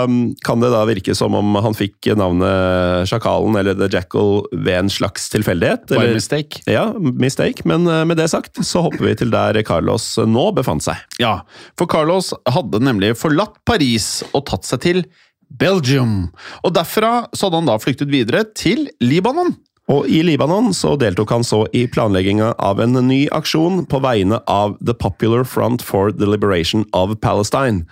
um, 0.06 0.34
kan 0.46 0.62
det 0.62 0.70
da 0.72 0.84
virke 0.88 1.14
som 1.18 1.34
om 1.34 1.56
han 1.62 1.74
fikk 1.76 2.10
navnet 2.18 3.08
Sjakalen 3.10 3.58
eller 3.58 3.78
The 3.78 3.88
Jackal 3.90 4.44
ved 4.52 4.76
en 4.76 4.92
slags 4.92 5.28
tilfeldighet. 5.32 5.88
By 5.90 5.98
eller- 5.98 6.18
mistake. 6.20 6.62
Ja, 6.70 6.86
mistake. 6.98 7.66
Men 7.68 7.88
uh, 7.88 8.04
med 8.08 8.20
det 8.20 8.28
sagt, 8.30 8.60
så 8.66 8.84
hopper 8.86 9.08
vi 9.08 9.16
til 9.18 9.32
der 9.34 9.58
Carlos 9.66 10.12
nå 10.18 10.50
befant 10.56 10.86
seg. 10.86 11.00
Ja, 11.22 11.40
for 11.78 11.90
Carlos 11.90 12.32
hadde 12.48 12.82
nemlig 12.84 13.16
forlatt 13.18 13.58
Paris 13.68 14.20
og 14.30 14.46
tatt 14.50 14.68
seg 14.68 14.84
til 14.86 15.02
Belgium. 15.50 16.30
Og 16.62 16.74
derfra 16.76 17.24
så 17.34 17.48
hadde 17.48 17.62
han 17.62 17.72
da 17.72 17.80
flyktet 17.82 18.12
videre 18.12 18.44
til 18.54 18.86
Libanon. 19.02 19.56
Og 19.90 20.06
i 20.06 20.20
Libanon 20.22 20.70
så 20.76 20.92
deltok 21.00 21.32
han 21.34 21.42
så 21.46 21.64
i 21.74 21.86
planlegginga 21.90 22.52
av 22.62 22.78
en 22.82 22.94
ny 23.08 23.24
aksjon 23.34 23.82
på 23.90 23.98
vegne 24.04 24.38
av 24.46 24.76
The 24.78 24.94
Popular 24.94 25.42
Front 25.42 25.82
for 25.82 26.12
the 26.14 26.28
Liberation 26.30 26.86
of 26.94 27.16
Palestine. 27.24 27.88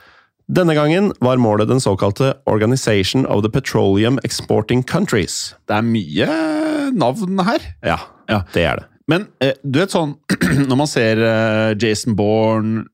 Denne 0.48 0.72
gangen 0.74 1.10
var 1.20 1.36
målet 1.36 1.68
den 1.68 1.80
såkalte 1.80 2.30
Organization 2.48 3.26
of 3.28 3.42
the 3.44 3.50
Petroleum 3.52 4.16
Exporting 4.24 4.82
Countries. 4.88 5.54
Det 5.68 5.76
er 5.76 5.84
mye 5.84 6.28
navn 6.96 7.38
her. 7.44 7.66
Ja, 7.84 7.98
Ja. 8.28 8.42
det 8.54 8.64
er 8.64 8.76
det. 8.80 8.86
Men 9.08 9.26
eh, 9.40 9.52
du 9.64 9.78
vet 9.80 9.92
sånn, 9.92 10.16
når 10.68 10.76
man 10.76 10.88
ser 10.88 11.20
eh, 11.20 11.74
Jason 11.80 12.16
Bourne, 12.16 12.86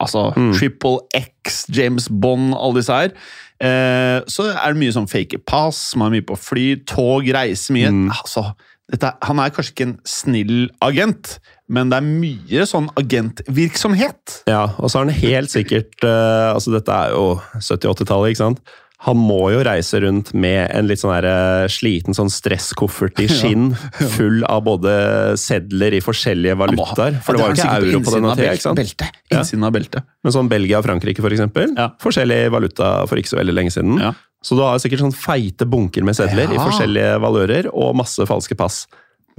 altså 0.00 0.30
Triple 0.56 1.00
X, 1.16 1.64
James 1.74 2.08
Bond, 2.08 2.54
alle 2.56 2.78
disse 2.80 2.92
her, 2.94 3.12
eh, 3.60 4.20
så 4.28 4.50
er 4.52 4.72
det 4.72 4.80
mye 4.80 4.94
sånn 4.96 5.08
fake 5.10 5.40
pass, 5.48 5.94
man 5.96 6.08
er 6.12 6.18
mye 6.18 6.28
på 6.28 6.36
fly, 6.40 6.66
tog, 6.88 7.28
reiser 7.36 7.76
mye. 7.76 7.92
Altså, 8.16 8.50
dette, 8.92 9.10
han 9.28 9.40
er 9.44 9.52
kanskje 9.52 9.74
ikke 9.74 9.88
en 9.90 9.98
snill 10.08 10.68
agent, 10.84 11.38
men 11.68 11.92
det 11.92 12.00
er 12.00 12.08
mye 12.08 12.66
sånn 12.68 12.88
agentvirksomhet. 12.98 14.42
Ja, 14.48 14.64
og 14.78 14.88
så 14.88 15.00
har 15.00 15.08
han 15.08 15.16
helt 15.20 15.52
sikkert 15.52 15.96
uh, 16.00 16.54
Altså, 16.54 16.72
dette 16.72 16.92
er 16.92 17.12
jo 17.12 17.38
70-80-tallet, 17.60 18.32
ikke 18.32 18.44
sant? 18.46 18.76
Han 19.06 19.14
må 19.20 19.52
jo 19.52 19.60
reise 19.62 20.00
rundt 20.02 20.32
med 20.34 20.72
en 20.74 20.88
litt 20.90 20.98
sånn 20.98 21.12
her, 21.14 21.26
eh, 21.30 21.68
sliten 21.70 22.16
sånn 22.18 22.32
stresskoffert 22.34 23.20
i 23.22 23.28
skinn, 23.30 23.68
full 23.94 24.42
av 24.48 24.64
både 24.66 24.94
sedler 25.38 25.94
i 25.94 26.00
forskjellige 26.02 26.56
valutaer. 26.58 27.20
For 27.22 27.38
det 27.38 27.44
var 27.44 27.52
jo 27.52 27.60
ikke 27.60 27.76
euro 27.76 28.00
på 28.02 28.14
denne 28.16 28.34
tida, 28.34 28.56
ikke 28.58 28.66
sant? 28.66 29.12
Innsiden 29.30 29.68
av 29.68 29.76
beltet. 29.76 30.08
Men 30.26 30.34
sånn 30.34 30.50
Belgia 30.50 30.80
og 30.82 30.88
Frankrike, 30.88 31.22
for 31.22 31.36
eksempel. 31.36 31.76
Ja. 31.78 31.92
Forskjellig 32.02 32.40
valuta 32.50 32.90
for 33.06 33.22
ikke 33.22 33.36
så 33.36 33.38
veldig 33.38 33.54
lenge 33.54 33.76
siden. 33.76 34.02
Ja. 34.02 34.16
Så 34.42 34.58
du 34.58 34.64
har 34.66 34.82
sikkert 34.82 35.04
sånn 35.06 35.14
feite 35.14 35.66
bunker 35.70 36.02
med 36.06 36.18
sedler 36.18 36.50
i 36.50 36.58
forskjellige 36.58 37.20
valører, 37.22 37.70
og 37.70 37.94
masse 38.02 38.26
falske 38.26 38.58
pass 38.58 38.82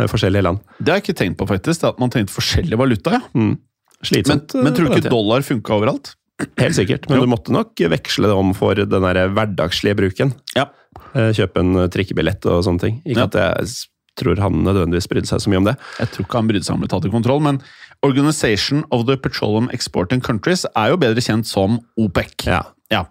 forskjellige 0.08 0.44
land. 0.44 0.60
Det 0.80 0.88
har 0.94 1.00
jeg 1.02 1.04
ikke 1.10 1.18
tenkt 1.20 1.38
på, 1.38 1.48
faktisk. 1.50 1.84
At 1.84 2.00
man 2.00 2.10
tenkte 2.10 2.32
forskjellig 2.34 2.78
valuta. 2.80 3.12
ja. 3.12 3.22
Men, 3.34 3.58
Slitsomt. 4.02 4.54
men 4.56 4.64
men 4.64 4.74
tror 4.74 4.88
du 4.88 4.96
ikke 4.96 5.10
dollar 5.12 5.42
funka 5.44 5.74
overalt? 5.76 6.14
Helt 6.58 6.76
sikkert, 6.78 7.10
men 7.10 7.18
Jo. 7.20 7.26
du 7.26 7.28
måtte 7.28 7.52
nok 7.52 7.76
veksle 7.76 8.28
det 8.32 8.36
om 8.38 8.54
for 8.56 8.74
den 8.76 8.88
der 8.90 9.28
hverdagslige 9.28 9.96
bruken. 10.00 10.34
Ja. 10.56 10.68
Eh, 11.14 11.34
Kjøpe 11.36 11.60
en 11.60 11.74
trikkebillett 11.92 12.46
og 12.48 12.64
sånne 12.64 12.80
ting. 12.80 13.02
Ikke 13.06 13.18
Ja. 13.20 13.24
at 13.26 13.34
jeg 13.34 13.68
tror 14.16 14.40
han 14.40 14.64
nødvendigvis 14.64 15.08
brydde 15.12 15.28
seg 15.28 15.40
så 15.44 15.50
mye 15.50 15.58
om 15.58 15.66
det. 15.66 15.76
Jeg 16.00 16.08
tror 16.12 16.26
ikke 16.26 16.40
han 16.40 16.48
brydde 16.48 16.64
seg 16.64 16.76
om 16.76 16.82
å 16.84 16.88
tatt 16.88 17.06
i 17.06 17.10
kontroll, 17.10 17.42
men 17.42 17.62
Organization 18.02 18.86
of 18.92 19.06
the 19.06 19.18
Petroleum 19.18 19.70
Exporting 19.74 20.22
Countries 20.22 20.66
er 20.76 20.92
jo 20.92 20.98
bedre 20.98 21.20
kjent 21.20 21.46
som 21.46 21.82
OPEC. 22.00 22.46
Ja. 22.48 22.64
Ja. 22.90 23.04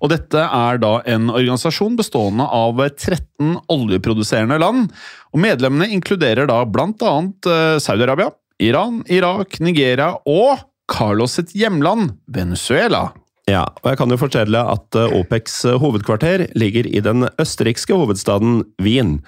Og 0.00 0.10
dette 0.10 0.34
er 0.36 0.78
da 0.78 1.00
en 1.06 1.26
organisasjon 1.32 1.96
bestående 1.96 2.44
av 2.46 2.76
13 2.76 3.56
oljeproduserende 3.68 4.60
land. 4.60 4.92
Og 5.34 5.42
medlemmene 5.42 5.90
inkluderer 5.90 6.46
da 6.50 6.60
blant 6.70 7.02
annet 7.02 7.48
eh, 7.50 7.76
Saudi-Arabia, 7.82 8.30
Iran, 8.62 9.02
Irak, 9.10 9.58
Nigeria 9.64 10.12
og 10.30 10.62
Carlos 10.90 11.34
sitt 11.40 11.54
hjemland, 11.58 12.14
Venezuela. 12.30 13.08
Ja, 13.50 13.64
og 13.82 13.90
jeg 13.90 13.98
kan 14.00 14.14
jo 14.14 14.20
fortelle 14.20 14.62
at 14.70 14.98
eh, 14.98 15.16
OPECs 15.18 15.64
hovedkvarter 15.82 16.46
ligger 16.54 16.86
i 16.86 17.02
den 17.04 17.26
østerrikske 17.42 17.98
hovedstaden 17.98 18.62
Wien. 18.82 19.18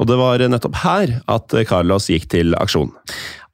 Og 0.00 0.08
det 0.08 0.16
var 0.16 0.40
nettopp 0.48 0.80
her 0.80 1.18
at 1.28 1.52
Carlos 1.68 2.08
gikk 2.08 2.30
til 2.32 2.56
aksjon. 2.56 2.94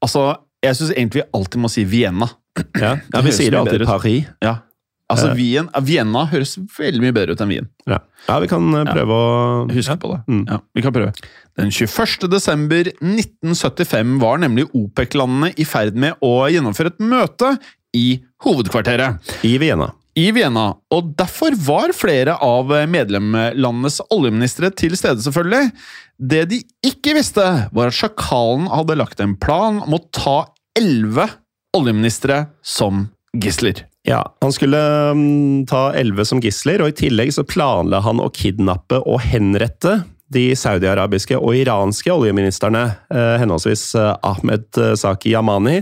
Altså, 0.04 0.36
jeg 0.62 0.78
syns 0.78 0.94
egentlig 0.94 1.24
vi 1.24 1.30
alltid 1.34 1.62
må 1.64 1.70
si 1.72 1.82
Vienna. 1.90 2.30
Ja, 2.78 2.96
ja 3.02 3.22
Vi 3.24 3.34
sier 3.34 3.52
det 3.52 3.60
alltid. 3.64 3.86
Paris. 3.88 4.30
Ja. 4.44 4.60
Altså, 5.06 5.28
Eh. 5.30 5.36
Wien, 5.38 5.68
Vienna 5.86 6.24
høres 6.26 6.56
veldig 6.58 7.00
mye 7.04 7.14
bedre 7.14 7.36
ut 7.36 7.42
enn 7.44 7.50
Wien. 7.52 7.68
Ja, 7.86 8.00
ja 8.26 8.38
vi 8.42 8.48
kan 8.50 8.64
prøve 8.72 8.94
prøve 8.96 9.16
å 9.16 9.26
Huske 9.70 9.94
ja. 9.94 9.98
på 10.02 10.10
det. 10.10 10.18
Mm. 10.26 10.40
Ja, 10.48 10.58
vi 10.74 10.82
kan 10.82 10.94
prøve. 10.96 11.12
Den 11.56 11.70
21. 11.70 12.26
desember 12.32 12.90
1975 13.00 14.16
var 14.20 14.40
nemlig 14.42 14.66
OPEC-landene 14.74 15.52
i 15.56 15.64
ferd 15.68 15.94
med 15.94 16.18
å 16.24 16.32
gjennomføre 16.50 16.90
et 16.92 16.98
møte 16.98 17.52
i 17.96 18.18
hovedkvarteret 18.44 19.46
I 19.46 19.54
Vienna. 19.62 19.92
i 20.16 20.30
Vienna, 20.32 20.74
og 20.90 21.14
derfor 21.16 21.54
var 21.60 21.92
flere 21.92 22.34
av 22.42 22.70
medlemlandenes 22.88 24.00
oljeministre 24.10 24.70
til 24.74 24.96
stede, 24.96 25.22
selvfølgelig. 25.22 25.70
Det 26.18 26.46
de 26.50 26.62
ikke 26.88 27.14
visste, 27.18 27.44
var 27.70 27.92
at 27.92 27.96
sjakalen 27.96 28.66
hadde 28.72 28.96
lagt 28.96 29.20
en 29.20 29.36
plan 29.36 29.82
om 29.84 29.98
å 29.98 30.04
ta 30.10 30.48
elleve 30.76 31.28
oljeministre 31.76 32.46
som 32.64 33.10
gisler. 33.36 33.84
Ja, 34.06 34.20
Han 34.40 34.52
skulle 34.54 34.78
mm, 35.18 35.66
ta 35.66 35.90
elleve 35.98 36.24
som 36.28 36.40
gisler, 36.42 36.82
og 36.82 36.92
i 36.92 36.98
tillegg 37.04 37.32
så 37.34 37.42
planla 37.46 38.00
han 38.04 38.22
å 38.22 38.30
kidnappe 38.30 39.00
og 39.02 39.18
henrette 39.26 40.00
de 40.32 40.48
saudiarabiske 40.58 41.38
og 41.38 41.54
iranske 41.58 42.10
oljeministrene, 42.10 42.84
eh, 43.14 43.36
henholdsvis 43.42 43.88
eh, 43.98 44.12
Ahmed 44.26 44.66
eh, 44.78 44.94
Saki 44.98 45.34
Yamani 45.34 45.80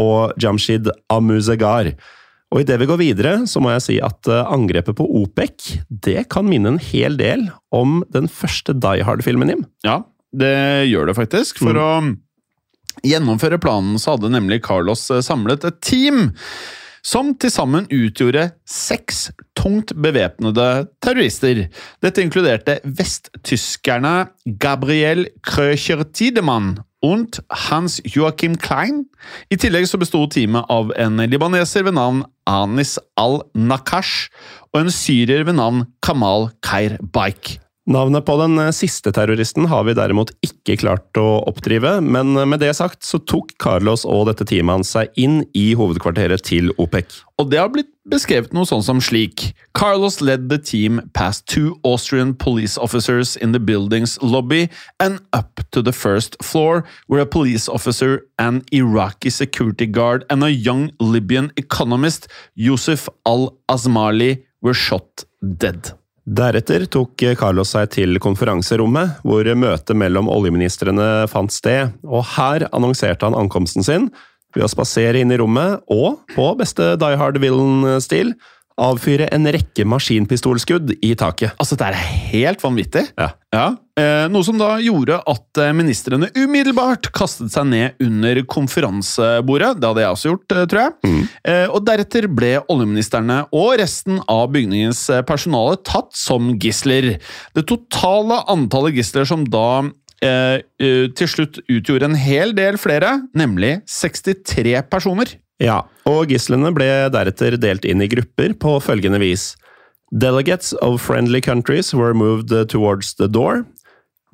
og 0.00 0.36
Jamshid 0.40 0.88
Amuzegar. 1.12 1.92
Og 2.52 2.60
Idet 2.60 2.76
vi 2.82 2.88
går 2.88 3.00
videre, 3.00 3.34
så 3.48 3.60
må 3.64 3.72
jeg 3.72 3.84
si 3.86 3.96
at 4.04 4.28
eh, 4.28 4.44
angrepet 4.52 4.96
på 4.98 5.06
OPEC 5.22 5.78
det 6.04 6.26
kan 6.32 6.48
minne 6.48 6.74
en 6.74 6.82
hel 6.82 7.16
del 7.20 7.48
om 7.72 8.02
den 8.12 8.28
første 8.28 8.76
Die 8.76 9.04
Hard-filmen, 9.08 9.52
Jim. 9.52 9.64
Ja, 9.86 10.02
det 10.32 10.52
gjør 10.90 11.08
det 11.08 11.16
faktisk. 11.16 11.60
For 11.64 11.80
å 11.80 11.88
gjennomføre 13.08 13.60
planen 13.60 13.96
så 14.00 14.14
hadde 14.14 14.32
nemlig 14.32 14.60
Carlos 14.64 15.08
eh, 15.12 15.24
samlet 15.24 15.64
et 15.68 15.80
team 15.84 16.28
som 17.02 17.34
til 17.34 17.50
sammen 17.52 17.88
utgjorde 17.90 18.48
seks 18.68 19.30
tungt 19.58 19.92
bevæpnede 19.98 20.86
terrorister. 21.02 21.66
Dette 22.02 22.22
inkluderte 22.22 22.78
vesttyskerne 22.84 24.30
Gabriel 24.62 25.26
Krøcher 25.42 26.04
Tiedemann 26.14 26.78
und 27.02 27.42
Hans 27.50 28.00
Joachim 28.06 28.54
Klein. 28.56 29.04
I 29.50 29.58
tillegg 29.58 29.88
så 29.90 29.98
besto 29.98 30.22
teamet 30.30 30.70
av 30.70 30.94
en 31.02 31.18
libaneser 31.26 31.84
ved 31.86 31.98
navn 31.98 32.22
Anis 32.46 32.96
al-Nakash 33.18 34.30
og 34.72 34.84
en 34.84 34.94
syrer 34.94 35.44
ved 35.48 35.58
navn 35.58 35.84
Kamal 36.06 36.50
Keir 36.62 36.96
Baik. 37.02 37.58
Navnet 37.82 38.22
på 38.22 38.36
den 38.38 38.58
eh, 38.62 38.70
siste 38.70 39.10
terroristen 39.10 39.66
har 39.66 39.82
vi 39.82 39.94
derimot 39.98 40.30
ikke 40.46 40.76
klart 40.78 41.18
å 41.18 41.42
oppdrive, 41.50 41.96
men 41.98 42.36
eh, 42.38 42.46
med 42.46 42.60
det 42.62 42.70
sagt 42.78 43.02
så 43.02 43.18
tok 43.18 43.56
Carlos 43.58 44.04
og 44.06 44.28
dette 44.28 44.46
teamet 44.46 44.76
hans 44.78 44.92
seg 44.94 45.10
inn 45.18 45.40
i 45.58 45.72
hovedkvarteret 45.74 46.44
til 46.46 46.70
OPEC. 46.78 47.16
Og 47.42 47.48
det 47.50 47.58
har 47.58 47.72
blitt 47.74 47.90
beskrevet 48.06 48.54
noe 48.54 48.68
sånn 48.70 48.84
som 48.86 49.00
slik. 49.02 49.48
Carlos 49.74 50.20
led 50.22 50.46
the 50.52 50.60
team 50.62 51.00
past 51.10 51.48
two 51.50 51.74
Austrian 51.82 52.36
police 52.38 52.78
officers 52.78 53.34
in 53.34 53.50
the 53.50 53.58
building's 53.58 54.14
lobby 54.22 54.68
and 55.02 55.18
up 55.34 55.64
to 55.74 55.82
the 55.82 55.94
first 55.94 56.38
floor, 56.38 56.84
where 57.08 57.22
a 57.22 57.26
police 57.26 57.66
officer, 57.66 58.22
an 58.38 58.62
Iraqi 58.70 59.30
security 59.30 59.90
guard 59.90 60.22
and 60.30 60.46
a 60.46 60.52
young 60.52 60.92
Libyan 61.00 61.50
economist, 61.56 62.30
Yusuf 62.54 63.08
al-Azmali, 63.26 64.44
were 64.62 64.74
shot 64.74 65.24
dead. 65.42 65.98
Deretter 66.22 66.84
tok 66.86 67.18
Carlos 67.34 67.72
seg 67.74 67.88
til 67.96 68.18
konferanserommet, 68.22 69.18
hvor 69.26 69.48
møtet 69.58 69.98
mellom 69.98 70.28
oljeministrene 70.30 71.26
fant 71.30 71.50
sted, 71.50 71.90
og 72.06 72.22
her 72.36 72.68
annonserte 72.70 73.26
han 73.26 73.34
ankomsten 73.34 73.82
sin 73.82 74.06
ved 74.54 74.66
å 74.66 74.70
spasere 74.70 75.18
inn 75.18 75.32
i 75.34 75.38
rommet 75.40 75.82
og, 75.90 76.20
på 76.36 76.46
beste 76.60 76.92
Die 77.00 77.18
Hard-villain-stil, 77.18 78.36
avfyre 78.80 79.28
en 79.34 79.48
rekke 79.52 79.84
maskinpistolskudd 79.88 80.94
i 81.04 81.12
taket. 81.18 81.54
Altså, 81.60 81.76
det 81.78 81.88
er 81.90 81.98
helt 82.32 82.62
vanvittig. 82.64 83.04
Ja. 83.18 83.32
Eh, 84.00 84.24
noe 84.32 84.44
som 84.46 84.56
da 84.56 84.78
gjorde 84.80 85.18
at 85.28 85.60
eh, 85.60 85.74
ministrene 85.76 86.30
umiddelbart 86.32 87.10
kastet 87.12 87.52
seg 87.52 87.68
ned 87.68 88.00
under 88.00 88.40
konferansebordet. 88.48 89.74
Det 89.76 89.90
hadde 89.90 90.04
jeg 90.04 90.16
også 90.16 90.30
gjort, 90.30 90.54
eh, 90.56 90.68
tror 90.72 90.82
jeg. 90.82 91.26
Eh, 91.44 91.66
og 91.68 91.84
deretter 91.84 92.28
ble 92.32 92.54
oljeministrene 92.72 93.42
og 93.52 93.74
resten 93.82 94.22
av 94.32 94.46
bygningens 94.54 95.04
personale 95.28 95.76
tatt 95.84 96.14
som 96.16 96.54
gisler. 96.62 97.18
Det 97.52 97.66
totale 97.68 98.40
antallet 98.52 98.96
gisler 98.96 99.28
som 99.28 99.44
da 99.44 99.84
eh, 100.24 100.62
til 101.12 101.28
slutt 101.28 101.60
utgjorde 101.66 102.08
en 102.08 102.18
hel 102.18 102.56
del 102.56 102.80
flere, 102.80 103.18
nemlig 103.36 103.80
63 103.90 104.80
personer. 104.88 105.36
Ja, 105.62 105.84
og 106.08 106.32
gislene 106.32 106.72
ble 106.74 106.88
deretter 107.14 107.54
delt 107.60 107.86
inn 107.86 108.02
i 108.02 108.10
grupper 108.10 108.56
på 108.58 108.78
følgende 108.82 109.20
vis. 109.22 109.52
Delegates 110.12 110.74
of 110.82 111.00
friendly 111.00 111.40
countries 111.40 111.94
were 111.94 112.12
moved 112.12 112.50
towards 112.68 113.14
the 113.14 113.28
door. 113.28 113.64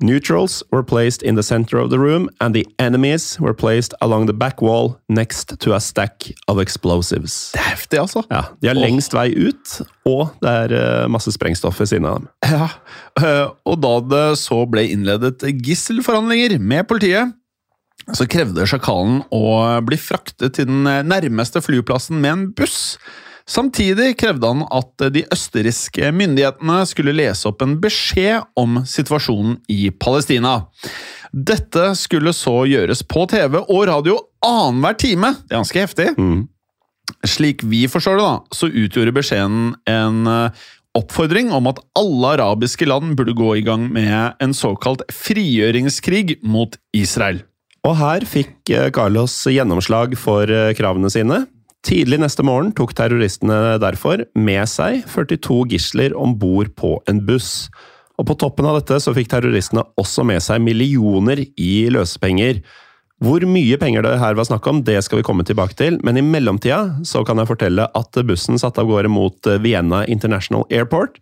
Neutrals 0.01 0.63
were 0.71 0.83
placed 0.83 1.21
in 1.21 1.35
the 1.35 1.43
center 1.43 1.77
of 1.77 1.89
the 1.89 1.99
room, 1.99 2.29
and 2.39 2.55
the 2.55 2.65
enemies 2.79 3.37
were 3.39 3.53
placed 3.53 3.93
along 4.01 4.27
the 4.27 4.33
back 4.33 4.61
wall 4.61 4.97
next 5.09 5.59
to 5.59 5.73
a 5.73 5.79
stack 5.79 6.31
of 6.47 6.57
explosives. 6.57 7.51
Det 7.51 7.59
er 7.59 7.69
heftig, 7.73 7.99
altså. 7.99 8.23
Ja, 8.31 8.41
De 8.61 8.67
har 8.67 8.79
lengst 8.79 9.13
vei 9.13 9.27
ut, 9.35 9.81
og 10.07 10.31
det 10.39 10.53
er 10.53 10.75
uh, 11.03 11.09
masse 11.11 11.33
sprengstoff 11.35 11.79
ved 11.79 11.91
siden 11.91 12.07
av 12.07 12.21
dem. 12.21 12.29
Ja, 12.47 12.69
eh, 13.19 13.51
og 13.67 13.81
da 13.83 13.93
det 14.13 14.23
så 14.39 14.61
ble 14.71 14.87
innledet 14.87 15.43
gisselforhandlinger 15.67 16.55
med 16.63 16.87
politiet, 16.87 17.35
så 18.15 18.27
krevde 18.29 18.67
sjakalen 18.69 19.23
å 19.35 19.79
bli 19.85 19.97
fraktet 20.01 20.57
til 20.57 20.69
den 20.69 20.87
nærmeste 21.07 21.61
flyplassen 21.63 22.21
med 22.21 22.31
en 22.31 22.45
buss. 22.57 22.97
Samtidig 23.49 24.13
krevde 24.21 24.45
han 24.45 24.61
at 24.69 25.07
de 25.13 25.23
østerrikske 25.33 26.11
myndighetene 26.13 26.83
skulle 26.89 27.15
lese 27.17 27.49
opp 27.49 27.63
en 27.65 27.79
beskjed 27.81 28.45
om 28.59 28.83
situasjonen 28.85 29.57
i 29.73 29.89
Palestina. 29.89 30.67
Dette 31.33 31.91
skulle 31.97 32.33
så 32.37 32.61
gjøres 32.69 33.01
på 33.09 33.25
TV 33.29 33.57
og 33.63 33.87
radio 33.89 34.19
annenhver 34.45 34.97
time. 35.01 35.33
Det 35.45 35.55
er 35.55 35.63
ganske 35.63 35.85
heftig. 35.85 36.07
Slik 37.25 37.65
vi 37.65 37.87
forstår 37.89 38.19
det, 38.19 38.27
da, 38.27 38.35
så 38.53 38.69
utgjorde 38.69 39.15
beskjeden 39.17 39.71
en 39.89 40.29
eh, 40.29 40.65
oppfordring 40.97 41.49
om 41.55 41.71
at 41.71 41.81
alle 41.97 42.35
arabiske 42.37 42.85
land 42.85 43.15
burde 43.17 43.33
gå 43.37 43.55
i 43.57 43.65
gang 43.65 43.87
med 43.93 44.37
en 44.43 44.53
såkalt 44.53 45.01
frigjøringskrig 45.09 46.37
mot 46.45 46.77
Israel. 46.93 47.41
Og 47.87 47.95
her 47.99 48.25
fikk 48.27 48.71
eh, 48.73 48.89
Carlos 48.95 49.35
gjennomslag 49.47 50.17
for 50.19 50.49
eh, 50.51 50.73
kravene 50.77 51.11
sine. 51.13 51.45
Tidlig 51.85 52.19
neste 52.19 52.43
morgen 52.43 52.73
tok 52.75 52.91
terroristene 52.97 53.77
derfor 53.79 54.25
med 54.35 54.67
seg 54.67 55.05
42 55.07 55.61
gisler 55.71 56.15
om 56.17 56.35
bord 56.39 56.73
på 56.79 56.97
en 57.07 57.21
buss. 57.27 57.69
Og 58.19 58.27
på 58.27 58.35
toppen 58.41 58.67
av 58.67 58.81
dette 58.81 58.99
så 58.99 59.13
fikk 59.15 59.31
terroristene 59.31 59.85
også 59.99 60.25
med 60.27 60.43
seg 60.43 60.59
millioner 60.63 61.39
i 61.55 61.73
løsepenger. 61.93 62.59
Hvor 63.23 63.43
mye 63.47 63.79
penger 63.79 64.03
det 64.03 64.17
her 64.19 64.35
var 64.35 64.47
snakk 64.47 64.67
om, 64.71 64.81
det 64.87 64.99
skal 65.03 65.19
vi 65.19 65.27
komme 65.27 65.43
tilbake 65.47 65.75
til, 65.79 65.97
men 66.07 66.19
i 66.19 66.23
mellomtida 66.23 67.01
så 67.07 67.23
kan 67.27 67.39
jeg 67.39 67.49
fortelle 67.49 67.87
at 67.95 68.19
bussen 68.27 68.59
satte 68.59 68.83
av 68.83 68.91
gårde 68.91 69.11
mot 69.11 69.47
eh, 69.47 69.59
Vienna 69.63 70.03
International 70.07 70.67
Airport. 70.67 71.19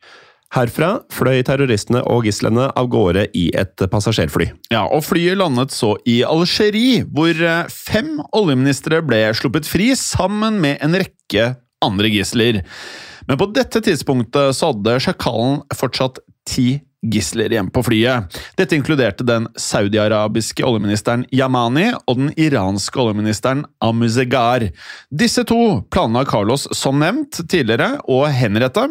Herfra 0.56 1.02
fløy 1.12 1.42
terroristene 1.44 2.00
og 2.08 2.24
gislene 2.28 2.70
av 2.72 2.88
gårde 2.92 3.26
i 3.36 3.50
et 3.58 3.84
passasjerfly. 3.92 4.48
Ja, 4.72 4.86
og 4.86 5.04
Flyet 5.04 5.40
landet 5.42 5.76
så 5.76 5.96
i 6.08 6.22
Algerie, 6.24 7.04
hvor 7.12 7.36
eh, 7.36 7.68
fem 7.68 8.16
oljeministre 8.32 9.02
ble 9.04 9.26
sluppet 9.36 9.68
fri 9.68 9.92
sammen 10.00 10.62
med 10.64 10.80
en 10.86 10.96
rekke 10.96 11.52
andre 11.84 12.12
gisler. 12.14 12.62
Men 13.28 13.40
på 13.40 13.50
dette 13.52 13.82
tidspunktet 13.84 14.56
så 14.56 14.72
hadde 14.72 14.96
sjakalen 15.04 15.60
fortsatt 15.76 16.22
ti 16.48 16.70
gisler 17.06 17.52
igjen 17.52 17.70
på 17.70 17.84
flyet. 17.86 18.38
Dette 18.58 18.76
inkluderte 18.76 19.26
den 19.28 19.48
saudi-arabiske 19.60 20.66
oljeministeren 20.66 21.26
Yamani 21.36 21.92
og 22.08 22.20
den 22.20 22.32
iranske 22.40 23.00
oljeministeren 23.02 23.64
Amuzegar. 23.84 24.68
Disse 25.14 25.46
to 25.48 25.84
planla 25.94 26.26
Carlos, 26.28 26.68
som 26.76 27.00
nevnt 27.02 27.40
tidligere, 27.50 28.00
å 28.10 28.24
henrette. 28.32 28.88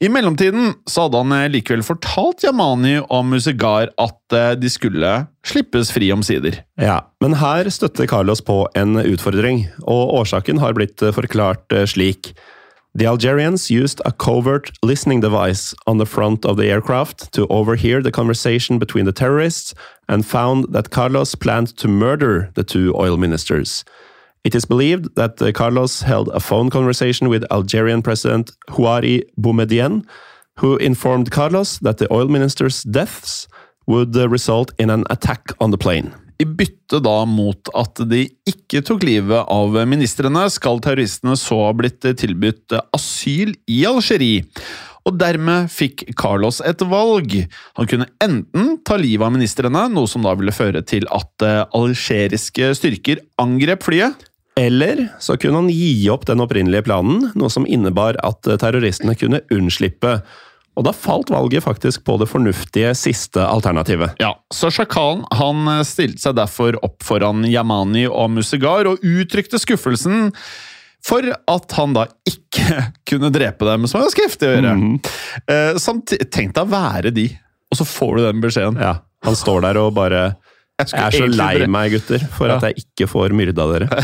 I 0.00 0.10
mellomtiden 0.12 0.74
hadde 0.94 1.22
han 1.24 1.34
eh, 1.36 1.48
likevel 1.52 1.84
fortalt 1.86 2.46
Yamani 2.46 2.98
og 3.02 3.16
Amuzegar 3.22 3.92
at 3.98 4.36
eh, 4.38 4.54
de 4.58 4.70
skulle 4.72 5.14
slippes 5.48 5.90
fri 5.94 6.12
omsider. 6.14 6.62
Ja, 6.80 7.00
men 7.24 7.38
her 7.40 7.68
støtter 7.74 8.08
Carlos 8.10 8.44
på 8.44 8.62
en 8.78 9.00
utfordring, 9.02 9.66
og 9.82 10.14
årsaken 10.22 10.62
har 10.62 10.78
blitt 10.78 11.02
eh, 11.02 11.14
forklart 11.16 11.74
slik. 11.90 12.32
The 12.94 13.06
Algerians 13.06 13.70
used 13.70 14.00
a 14.04 14.12
covert 14.12 14.70
listening 14.82 15.20
device 15.20 15.74
on 15.86 15.98
the 15.98 16.06
front 16.06 16.44
of 16.44 16.56
the 16.56 16.66
aircraft 16.66 17.32
to 17.34 17.46
overhear 17.48 18.02
the 18.02 18.10
conversation 18.10 18.78
between 18.78 19.04
the 19.04 19.12
terrorists 19.12 19.74
and 20.08 20.26
found 20.26 20.72
that 20.72 20.90
Carlos 20.90 21.34
planned 21.34 21.76
to 21.76 21.86
murder 21.86 22.50
the 22.54 22.64
two 22.64 22.94
oil 22.96 23.16
ministers. 23.16 23.84
It 24.42 24.54
is 24.54 24.64
believed 24.64 25.14
that 25.16 25.40
uh, 25.42 25.52
Carlos 25.52 26.02
held 26.02 26.28
a 26.28 26.40
phone 26.40 26.70
conversation 26.70 27.28
with 27.28 27.44
Algerian 27.52 28.02
President 28.02 28.52
Houari 28.70 29.22
Boumediene, 29.38 30.06
who 30.56 30.76
informed 30.78 31.30
Carlos 31.30 31.78
that 31.80 31.98
the 31.98 32.12
oil 32.12 32.28
ministers' 32.28 32.82
deaths 32.84 33.48
would 33.86 34.16
uh, 34.16 34.28
result 34.28 34.72
in 34.78 34.90
an 34.90 35.04
attack 35.10 35.52
on 35.60 35.70
the 35.70 35.78
plane. 35.78 36.14
I 36.38 36.46
bytte 36.46 37.00
da 37.02 37.16
mot 37.26 37.70
at 37.74 37.98
de 38.06 38.28
ikke 38.46 38.82
tok 38.86 39.02
livet 39.06 39.48
av 39.50 39.74
ministrene, 39.90 40.44
skal 40.54 40.78
terroristene 40.84 41.34
så 41.38 41.64
ha 41.66 41.72
blitt 41.74 42.06
tilbudt 42.20 42.76
asyl 42.94 43.56
i 43.66 43.80
Algerie. 43.88 44.46
Og 45.08 45.16
dermed 45.18 45.70
fikk 45.72 46.04
Carlos 46.20 46.60
et 46.68 46.82
valg. 46.86 47.34
Han 47.78 47.88
kunne 47.90 48.06
enten 48.22 48.74
ta 48.86 48.98
livet 49.00 49.24
av 49.26 49.34
ministrene, 49.34 49.86
noe 49.90 50.10
som 50.10 50.26
da 50.26 50.34
ville 50.38 50.54
føre 50.54 50.82
til 50.86 51.08
at 51.14 51.46
eh, 51.46 51.62
algeriske 51.74 52.74
styrker 52.76 53.22
angrep 53.40 53.86
flyet. 53.88 54.28
Eller 54.58 55.06
så 55.22 55.38
kunne 55.38 55.62
han 55.62 55.70
gi 55.72 56.08
opp 56.12 56.26
den 56.28 56.42
opprinnelige 56.42 56.86
planen, 56.90 57.30
noe 57.38 57.50
som 57.50 57.66
innebar 57.66 58.18
at 58.26 58.46
terroristene 58.60 59.14
kunne 59.18 59.42
unnslippe. 59.54 60.18
Og 60.78 60.84
da 60.86 60.92
falt 60.94 61.32
valget 61.34 61.64
faktisk 61.64 62.04
på 62.06 62.14
det 62.20 62.28
fornuftige 62.30 62.92
siste 62.94 63.42
alternativet. 63.42 64.14
Ja, 64.22 64.36
Så 64.54 64.70
sjakalen 64.70 65.24
han 65.34 65.66
stilte 65.86 66.22
seg 66.22 66.36
derfor 66.38 66.78
opp 66.86 67.02
foran 67.06 67.42
Yamani 67.50 68.06
og 68.06 68.30
Musegar 68.36 68.86
og 68.86 69.02
uttrykte 69.02 69.58
skuffelsen 69.58 70.28
for 71.04 71.26
at 71.26 71.74
han 71.78 71.96
da 71.96 72.06
ikke 72.28 72.84
kunne 73.08 73.32
drepe 73.34 73.66
dem, 73.66 73.86
som 73.90 74.02
er 74.02 74.14
heftig 74.22 74.48
å 74.48 74.54
gjøre. 74.56 74.76
Mm. 74.78 74.96
Eh, 75.50 76.22
Tenk 76.30 76.54
deg 76.54 76.62
å 76.62 76.70
være 76.70 77.12
de, 77.14 77.26
og 77.72 77.80
så 77.80 77.86
får 77.86 78.16
du 78.16 78.24
den 78.28 78.44
beskjeden. 78.44 78.80
Ja, 78.82 78.98
Han 79.26 79.38
står 79.38 79.64
der 79.66 79.80
og 79.82 79.96
bare 79.98 80.22
jeg, 80.78 80.92
jeg 80.92 81.02
er 81.02 81.16
så 81.16 81.26
lei 81.26 81.66
meg, 81.66 81.96
gutter, 81.96 82.24
for 82.36 82.52
at 82.54 82.64
jeg 82.68 82.84
ikke 82.84 83.08
får 83.10 83.36
myrda 83.36 83.68
dere. 83.74 83.90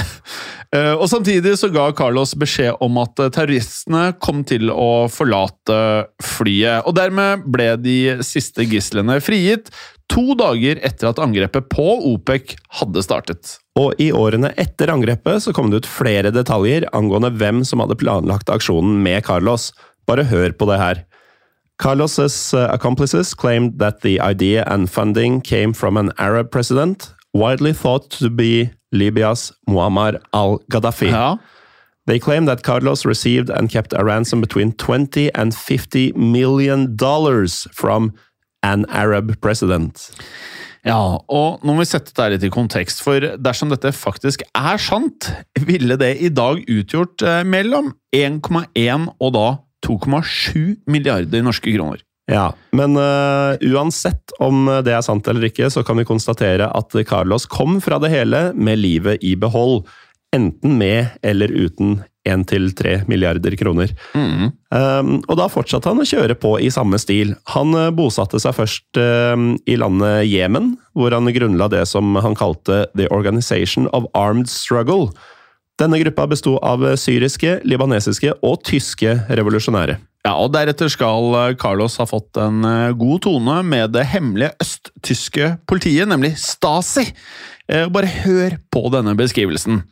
Eh, 0.74 0.90
og 0.98 1.06
Samtidig 1.06 1.52
så 1.54 1.68
ga 1.70 1.84
Carlos 1.94 2.32
beskjed 2.34 2.80
om 2.82 2.96
at 2.98 3.20
eh, 3.22 3.28
terroristene 3.30 4.08
kom 4.18 4.40
til 4.42 4.72
å 4.74 5.06
forlate 5.06 5.76
flyet. 6.18 6.82
Og 6.88 6.96
Dermed 6.98 7.44
ble 7.46 7.68
de 7.78 7.98
siste 8.26 8.66
gislene 8.66 9.20
frigitt, 9.22 9.70
to 10.10 10.34
dager 10.34 10.80
etter 10.82 11.12
at 11.12 11.20
angrepet 11.22 11.68
på 11.70 11.86
OPEC 12.10 12.56
hadde 12.80 13.06
startet. 13.06 13.54
Og 13.78 13.94
I 14.02 14.10
årene 14.18 14.50
etter 14.58 14.90
angrepet 14.90 15.46
så 15.46 15.54
kom 15.54 15.70
det 15.70 15.84
ut 15.84 15.90
flere 15.90 16.34
detaljer 16.34 16.88
angående 16.90 17.30
hvem 17.38 17.62
som 17.62 17.84
hadde 17.84 18.00
planlagt 18.02 18.50
aksjonen 18.50 18.98
med 19.06 19.22
Carlos. 19.30 19.70
Bare 20.10 20.26
hør 20.26 20.58
på 20.58 20.72
det 20.72 20.82
her. 20.82 21.04
Carlos's 21.78 22.54
uh, 22.54 22.68
accomplices 22.70 23.34
claimed 23.34 23.78
that 23.78 24.00
the 24.02 24.20
idea 24.20 24.64
and 24.66 24.88
funding 24.88 25.40
came 25.40 25.72
from 25.72 25.96
an 25.96 26.12
Arab 26.18 26.50
president, 26.50 27.14
widely 27.32 27.72
thought 27.72 28.10
to 28.10 28.30
be 28.30 28.70
Libya's 28.92 29.52
Muammar 29.68 30.20
al-Gaddafi. 30.32 31.10
Ja. 31.10 31.36
They 32.06 32.18
claim 32.18 32.44
that 32.44 32.62
Carlos 32.62 33.04
received 33.04 33.48
and 33.48 33.70
kept 33.70 33.94
a 33.96 34.04
ransom 34.04 34.40
between 34.40 34.72
20 34.72 35.34
and 35.34 35.54
50 35.54 36.12
million 36.12 36.96
dollars 36.96 37.66
from 37.72 38.12
an 38.62 38.84
Arab 38.90 39.40
president. 39.40 40.10
Ja, 40.84 41.16
og 41.32 41.62
nå 41.64 41.72
må 41.72 41.80
vi 41.80 41.88
sette 41.88 42.12
dette 42.12 42.26
litt 42.34 42.44
i 42.44 42.52
kontekst, 42.52 43.00
for 43.00 43.24
dersom 43.40 43.70
dette 43.72 43.88
faktisk 43.96 44.42
er 44.52 44.80
sant, 44.80 45.30
ville 45.64 45.96
det 45.96 46.10
i 46.20 46.28
dag 46.28 46.60
utgjort 46.60 47.24
eh, 47.24 47.40
mellom 47.48 47.94
1,1 48.12 49.08
og 49.16 49.32
da 49.32 49.46
2,7 49.84 50.84
milliarder 50.90 51.44
norske 51.44 51.72
kroner. 51.74 52.02
Ja, 52.30 52.54
men 52.72 52.96
uh, 52.96 53.52
uansett 53.60 54.32
om 54.40 54.64
det 54.86 54.94
er 54.96 55.04
sant 55.04 55.28
eller 55.28 55.44
ikke, 55.50 55.68
så 55.68 55.84
kan 55.84 56.00
vi 56.00 56.06
konstatere 56.08 56.70
at 56.72 56.96
Carlos 57.04 57.44
kom 57.52 57.82
fra 57.84 57.98
det 58.00 58.14
hele 58.14 58.46
med 58.56 58.80
livet 58.80 59.20
i 59.20 59.34
behold. 59.36 59.84
Enten 60.34 60.78
med 60.80 61.12
eller 61.22 61.52
uten 61.52 61.98
1-3 62.28 63.04
milliarder 63.06 63.56
kroner. 63.56 63.92
Mm. 64.14 64.50
Um, 64.70 65.10
og 65.28 65.36
da 65.38 65.48
fortsatte 65.52 65.90
han 65.90 66.00
å 66.00 66.08
kjøre 66.08 66.36
på 66.40 66.56
i 66.62 66.70
samme 66.72 66.98
stil. 67.00 67.34
Han 67.52 67.76
uh, 67.76 67.90
bosatte 67.94 68.40
seg 68.40 68.56
først 68.56 69.00
uh, 69.00 69.36
i 69.68 69.76
landet 69.80 70.24
Jemen, 70.30 70.74
hvor 70.96 71.14
han 71.14 71.28
grunnla 71.36 71.68
det 71.72 71.84
som 71.90 72.16
han 72.16 72.36
kalte 72.38 72.86
The 72.96 73.10
Organization 73.12 73.90
of 73.92 74.08
Armed 74.16 74.48
Struggle 74.50 75.12
denne 75.80 75.98
gruppa 76.02 76.28
besto 76.30 76.56
av 76.62 76.84
syriske, 77.00 77.60
libanesiske 77.66 78.36
og 78.42 78.60
tyske 78.66 79.16
revolusjonære. 79.28 79.98
Ja, 80.24 80.38
og 80.40 80.54
Deretter 80.54 80.88
skal 80.88 81.34
eh, 81.36 81.54
Carlos 81.60 81.98
ha 82.00 82.06
fått 82.08 82.38
en 82.40 82.64
eh, 82.64 82.94
god 82.96 83.26
tone 83.26 83.58
med 83.68 83.92
det 83.92 84.06
hemmelige 84.08 84.54
østtyske 84.62 85.50
politiet, 85.68 86.08
nemlig 86.08 86.32
Stasi. 86.40 87.10
Eh, 87.68 87.84
bare 87.92 88.08
hør 88.22 88.56
på 88.72 88.86
denne 88.94 89.12
beskrivelsen. 89.18 89.82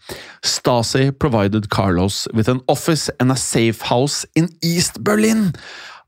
Stasi 0.40 1.10
provided 1.12 1.68
Carlos 1.68 2.24
with 2.32 2.48
an 2.48 2.62
office 2.66 3.12
and 3.20 3.30
a 3.30 3.36
safe 3.36 3.92
house 3.92 4.24
in 4.34 4.48
East 4.64 5.04
Berlin. 5.04 5.52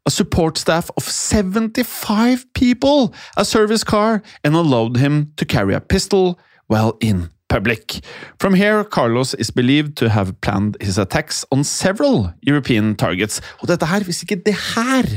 A 0.08 0.10
support 0.10 0.56
staff 0.58 0.88
of 0.96 1.04
75 1.04 2.46
people, 2.54 3.12
a 3.36 3.44
service 3.44 3.84
car, 3.84 4.22
and 4.42 4.56
allowed 4.56 4.96
him 4.96 5.32
to 5.36 5.44
carry 5.44 5.74
a 5.74 5.80
pistol 5.80 6.38
while 6.66 6.96
in 7.00 7.28
public. 7.54 8.00
From 8.42 8.54
here, 8.58 8.84
Carlos 8.84 9.34
is 9.38 9.50
believed 9.50 9.96
to 10.00 10.08
have 10.10 10.34
planned 10.40 10.76
his 10.80 10.98
attacks 10.98 11.44
on 11.54 11.64
several 11.64 12.32
European 12.42 12.94
targets. 12.98 13.40
Og 13.62 13.70
dette 13.70 13.86
her, 13.86 14.06
hvis 14.06 14.24
ikke 14.26 14.40
det 14.46 14.56
her 14.74 15.10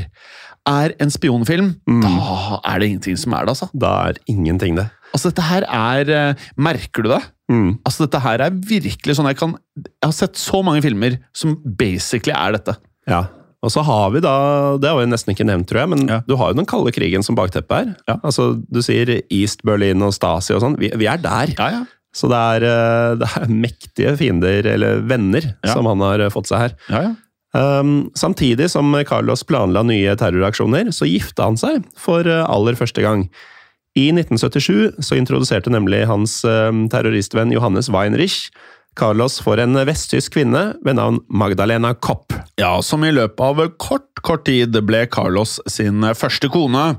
er 0.68 0.94
en 1.00 1.10
spionfilm, 1.10 1.72
mm. 1.88 2.04
da 2.04 2.60
er 2.62 2.78
det 2.78 2.90
ingenting 2.92 3.18
som 3.18 3.34
er 3.34 3.46
det, 3.46 3.56
altså. 3.56 3.70
Da 3.72 3.94
er 4.10 4.20
ingenting 4.30 4.78
det. 4.78 4.88
Altså, 5.14 5.32
dette 5.32 5.46
her 5.48 5.64
er 5.72 6.12
eh, 6.12 6.46
Merker 6.60 7.06
du 7.06 7.10
det? 7.14 7.22
Mm. 7.48 7.78
Altså, 7.80 8.04
dette 8.04 8.20
her 8.20 8.44
er 8.44 8.60
virkelig 8.68 9.16
sånn 9.16 9.30
jeg 9.30 9.38
kan 9.40 9.54
Jeg 9.80 10.04
har 10.04 10.12
sett 10.12 10.36
så 10.36 10.60
mange 10.60 10.82
filmer 10.84 11.16
som 11.36 11.56
basically 11.80 12.36
er 12.36 12.58
dette. 12.58 12.76
Ja, 13.08 13.24
og 13.64 13.72
så 13.74 13.82
har 13.82 14.12
vi 14.14 14.20
da, 14.22 14.32
det 14.78 14.90
har 14.90 15.00
vi 15.00 15.08
nesten 15.10 15.34
ikke 15.34 15.46
nevnt, 15.48 15.66
tror 15.70 15.82
jeg, 15.82 15.90
men 15.90 16.04
ja. 16.06 16.20
du 16.28 16.36
har 16.38 16.52
jo 16.52 16.58
den 16.60 16.68
kalde 16.68 16.92
krigen 16.94 17.24
som 17.26 17.38
bakteppe 17.38 17.80
her. 17.80 17.94
Ja. 18.06 18.18
Altså, 18.22 18.52
Du 18.70 18.78
sier 18.84 19.10
East 19.34 19.64
Berlin 19.66 20.04
og 20.06 20.14
Stasi 20.14 20.54
og 20.54 20.62
sånn. 20.62 20.76
Vi, 20.78 20.92
vi, 20.94 21.08
er 21.10 21.18
der. 21.22 21.54
Ja, 21.58 21.70
ja. 21.74 21.80
Så 22.18 22.30
det 22.30 22.38
er, 22.56 22.66
eh, 22.66 23.14
det 23.20 23.30
er, 23.38 23.48
mektige 23.66 24.14
fiender, 24.18 24.66
eller 24.74 25.02
venner, 25.06 25.52
ja. 25.62 25.72
som 25.72 25.86
han 25.90 26.02
har 26.02 26.26
fått 26.34 26.50
seg 26.50 26.66
her. 26.66 26.78
Ja, 26.90 27.08
ja. 27.10 27.16
Um, 27.56 28.10
samtidig 28.12 28.66
som 28.68 28.92
Carlos 29.08 29.40
planla 29.48 29.80
nye 29.88 30.12
terroraksjoner, 30.20 30.90
så 30.92 31.06
gifta 31.08 31.46
han 31.46 31.56
seg 31.56 31.86
for 31.98 32.28
eh, 32.28 32.44
aller 32.44 32.76
første 32.78 33.00
gang. 33.02 33.24
I 33.96 34.10
1977 34.12 35.00
så 35.02 35.16
introduserte 35.16 35.72
nemlig 35.72 36.04
hans 36.06 36.36
terroristvenn 36.92 37.50
Johannes 37.50 37.88
Weinrich 37.90 38.44
Carlos 38.98 39.38
for 39.42 39.58
en 39.62 39.78
vesttysk 39.88 40.36
kvinne 40.36 40.62
ved 40.84 40.98
navn 40.98 41.20
Magdalena 41.30 41.94
Kopp. 41.94 42.34
Ja, 42.60 42.76
som 42.82 43.04
i 43.06 43.12
løpet 43.14 43.42
av 43.42 43.64
kort, 43.80 44.10
kort 44.26 44.44
tid 44.48 44.76
ble 44.86 45.04
Carlos 45.10 45.58
sin 45.70 46.04
første 46.18 46.50
kone. 46.52 46.90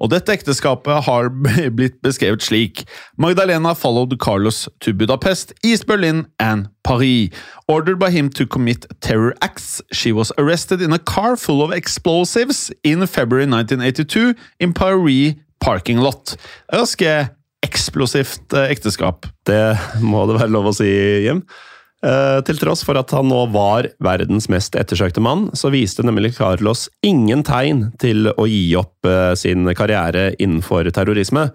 Og 0.00 0.10
dette 0.12 0.32
ekteskapet 0.32 1.04
har 1.06 1.30
blitt 1.78 2.00
beskrevet 2.04 2.44
slik. 2.44 2.84
Magdalena 3.20 3.74
followed 3.76 4.16
Carlos 4.18 4.68
to 4.80 4.94
Budapest, 4.96 5.52
East 5.62 5.86
Berlin 5.86 6.26
and 6.40 6.68
Paris. 6.82 7.30
Ordered 7.68 8.00
by 8.00 8.10
him 8.10 8.30
to 8.30 8.46
commit 8.46 8.86
terror 9.00 9.34
acts, 9.42 9.82
she 9.92 10.12
was 10.12 10.32
arrested 10.38 10.80
in 10.80 10.92
a 10.92 10.98
car 10.98 11.36
full 11.36 11.62
of 11.62 11.72
explosives 11.72 12.72
in 12.82 13.06
February 13.06 13.46
1982 13.46 14.34
in 14.58 14.72
Paris 14.72 15.34
parking 15.60 15.98
lot. 15.98 16.36
Ganske 16.72 17.28
eksplosivt 17.60 18.54
eh, 18.56 18.70
ekteskap. 18.72 19.28
Det 19.46 19.76
må 20.00 20.24
det 20.28 20.40
være 20.40 20.52
lov 20.54 20.70
å 20.70 20.76
si, 20.76 20.88
Jim. 21.26 21.44
Eh, 22.00 22.38
til 22.48 22.56
tross 22.56 22.80
for 22.86 22.96
at 22.96 23.12
han 23.12 23.28
nå 23.28 23.42
var 23.52 23.90
verdens 24.00 24.48
mest 24.52 24.76
ettersøkte 24.78 25.20
mann, 25.20 25.50
så 25.52 25.68
viste 25.72 26.04
nemlig 26.06 26.32
Carlos 26.38 26.86
ingen 27.04 27.44
tegn 27.44 27.90
til 28.00 28.30
å 28.32 28.46
gi 28.48 28.70
opp 28.80 29.04
eh, 29.08 29.34
sin 29.36 29.68
karriere 29.76 30.30
innenfor 30.40 30.88
terrorisme. 30.96 31.50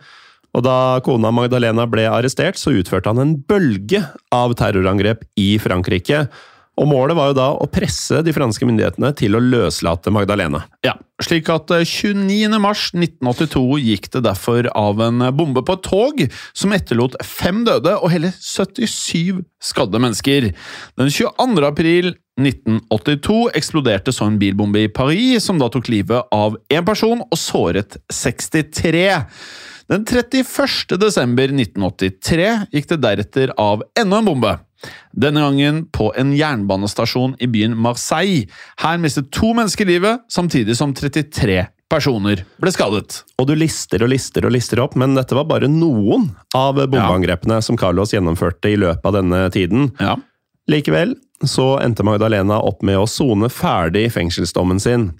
Og 0.55 0.63
da 0.63 1.01
kona 1.03 1.33
Magdalena 1.35 1.87
ble 1.89 2.05
arrestert, 2.07 2.59
så 2.61 2.75
utførte 2.77 3.09
han 3.11 3.23
en 3.23 3.33
bølge 3.49 4.05
av 4.33 4.53
terrorangrep 4.59 5.25
i 5.41 5.55
Frankrike. 5.59 6.27
Og 6.75 6.89
Målet 6.91 7.15
var 7.15 7.31
jo 7.31 7.37
da 7.37 7.47
å 7.55 7.67
presse 7.71 8.19
de 8.25 8.33
franske 8.35 8.67
myndighetene 8.67 9.13
til 9.15 9.37
å 9.37 9.43
løslate 9.43 10.11
Magdalena. 10.13 10.65
Ja, 10.83 10.97
slik 11.23 11.47
at 11.53 11.71
29.3.1982 11.71 13.61
eh, 13.77 13.85
gikk 13.91 14.09
det 14.15 14.25
derfor 14.27 14.67
av 14.75 14.99
en 15.05 15.23
bombe 15.37 15.63
på 15.65 15.77
et 15.77 15.85
tog 15.87 16.25
som 16.51 16.75
etterlot 16.75 17.15
fem 17.23 17.63
døde 17.67 17.95
og 17.95 18.11
hele 18.11 18.33
77 18.35 19.39
skadde 19.63 20.01
mennesker. 20.03 20.51
Den 20.99 21.11
22. 21.11 21.63
april 21.67 22.11
1982 22.41 23.37
eksploderte 23.55 24.11
så 24.11 24.27
en 24.27 24.39
bilbombe 24.41 24.83
i 24.83 24.91
Paris, 24.91 25.45
som 25.47 25.59
da 25.61 25.69
tok 25.71 25.87
livet 25.91 26.27
av 26.35 26.57
én 26.67 26.83
person 26.87 27.23
og 27.23 27.39
såret 27.39 27.95
63. 28.11 29.07
Den 29.91 30.05
31. 30.05 30.97
desember 30.97 31.51
1983 31.53 32.47
gikk 32.73 32.87
det 32.89 33.01
deretter 33.03 33.51
av 33.61 33.83
enda 33.99 34.17
en 34.17 34.25
bombe. 34.25 34.55
Denne 35.13 35.43
gangen 35.45 35.83
på 35.93 36.09
en 36.17 36.33
jernbanestasjon 36.33 37.35
i 37.39 37.47
byen 37.49 37.75
Marseille. 37.77 38.47
Her 38.81 38.97
mistet 39.01 39.29
to 39.33 39.53
mennesker 39.53 39.85
livet, 39.85 40.25
samtidig 40.29 40.77
som 40.77 40.93
33 40.93 41.67
personer 41.91 42.41
ble 42.61 42.73
skadet. 42.73 43.21
Og 43.37 43.49
du 43.49 43.53
lister 43.57 44.01
og 44.01 44.09
lister 44.09 44.47
og 44.47 44.55
lister 44.55 44.81
opp, 44.81 44.97
men 44.97 45.13
dette 45.17 45.37
var 45.37 45.45
bare 45.49 45.69
noen 45.69 46.31
av 46.57 46.81
bombeangrepene 46.81 47.59
ja. 47.61 47.65
som 47.65 47.77
Carlos 47.77 48.13
gjennomførte 48.15 48.73
i 48.73 48.79
løpet 48.81 49.05
av 49.05 49.19
denne 49.19 49.45
tiden. 49.53 49.91
Ja. 50.01 50.17
Likevel 50.71 51.13
så 51.45 51.75
endte 51.83 52.05
Magdalena 52.07 52.57
opp 52.63 52.81
med 52.85 52.97
å 52.97 53.05
sone 53.09 53.51
ferdig 53.53 54.07
fengselsdommen 54.15 54.81
sin. 54.81 55.11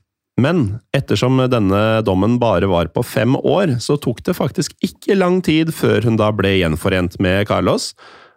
Men 0.42 0.82
ettersom 0.96 1.40
denne 1.48 2.02
dommen 2.04 2.36
bare 2.42 2.68
var 2.68 2.90
på 2.92 3.06
fem 3.08 3.38
år, 3.40 3.78
så 3.80 3.96
tok 4.02 4.20
det 4.28 4.36
faktisk 4.36 4.76
ikke 4.84 5.16
lang 5.16 5.40
tid 5.46 5.72
før 5.76 6.10
hun 6.10 6.20
da 6.20 6.28
ble 6.36 6.58
gjenforent 6.58 7.16
med 7.24 7.46
Carlos. 7.48 7.94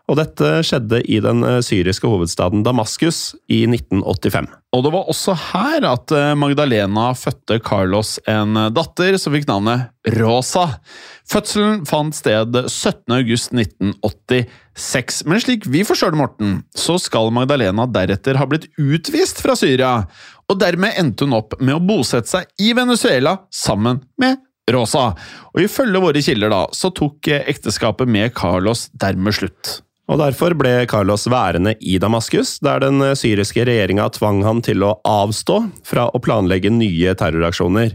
Og 0.09 0.17
dette 0.17 0.63
skjedde 0.65 1.03
i 1.05 1.19
den 1.21 1.43
eh, 1.45 1.59
syriske 1.65 2.09
hovedstaden 2.09 2.63
Damaskus 2.65 3.35
i 3.53 3.67
1985. 3.69 4.47
Og 4.77 4.85
det 4.85 4.93
var 4.95 5.09
også 5.13 5.33
her 5.51 5.85
at 5.89 6.13
eh, 6.17 6.39
Magdalena 6.39 7.15
fødte 7.17 7.59
Carlos 7.65 8.21
en 8.29 8.57
eh, 8.57 8.71
datter 8.73 9.19
som 9.21 9.33
fikk 9.37 9.47
navnet 9.51 9.81
Rosa. 10.17 10.67
Fødselen 11.29 11.87
fant 11.89 12.15
sted 12.17 12.57
17.8.1986, 12.65 15.25
men 15.29 15.41
slik 15.45 15.67
vi 15.69 15.85
forstår 15.85 16.11
det, 16.15 16.21
Morten, 16.23 16.51
så 16.73 16.97
skal 17.03 17.29
Magdalena 17.37 17.85
deretter 17.93 18.41
ha 18.41 18.45
blitt 18.49 18.71
utvist 18.81 19.45
fra 19.45 19.53
Syria, 19.61 20.09
og 20.49 20.61
dermed 20.61 20.97
endte 21.01 21.27
hun 21.27 21.37
opp 21.37 21.59
med 21.61 21.77
å 21.77 21.83
bosette 21.85 22.31
seg 22.31 22.49
i 22.65 22.73
Venezuela 22.77 23.37
sammen 23.53 24.01
med 24.21 24.41
Rosa. 24.73 25.11
Og 25.55 25.65
ifølge 25.65 26.01
våre 26.03 26.23
kilder 26.25 26.53
da, 26.53 26.63
så 26.73 26.91
tok 26.95 27.31
ekteskapet 27.39 28.09
med 28.09 28.35
Carlos 28.37 28.89
dermed 28.97 29.37
slutt. 29.37 29.79
Og 30.09 30.21
Derfor 30.23 30.55
ble 30.57 30.87
Carlos 30.89 31.27
værende 31.29 31.75
i 31.85 31.99
Damaskus, 32.01 32.57
der 32.65 32.81
den 32.81 33.05
syriske 33.17 33.67
regjeringa 33.69 34.09
tvang 34.17 34.41
han 34.47 34.63
til 34.65 34.85
å 34.87 34.95
avstå 35.05 35.59
fra 35.85 36.07
å 36.09 36.21
planlegge 36.25 36.73
nye 36.73 37.13
terroraksjoner. 37.19 37.93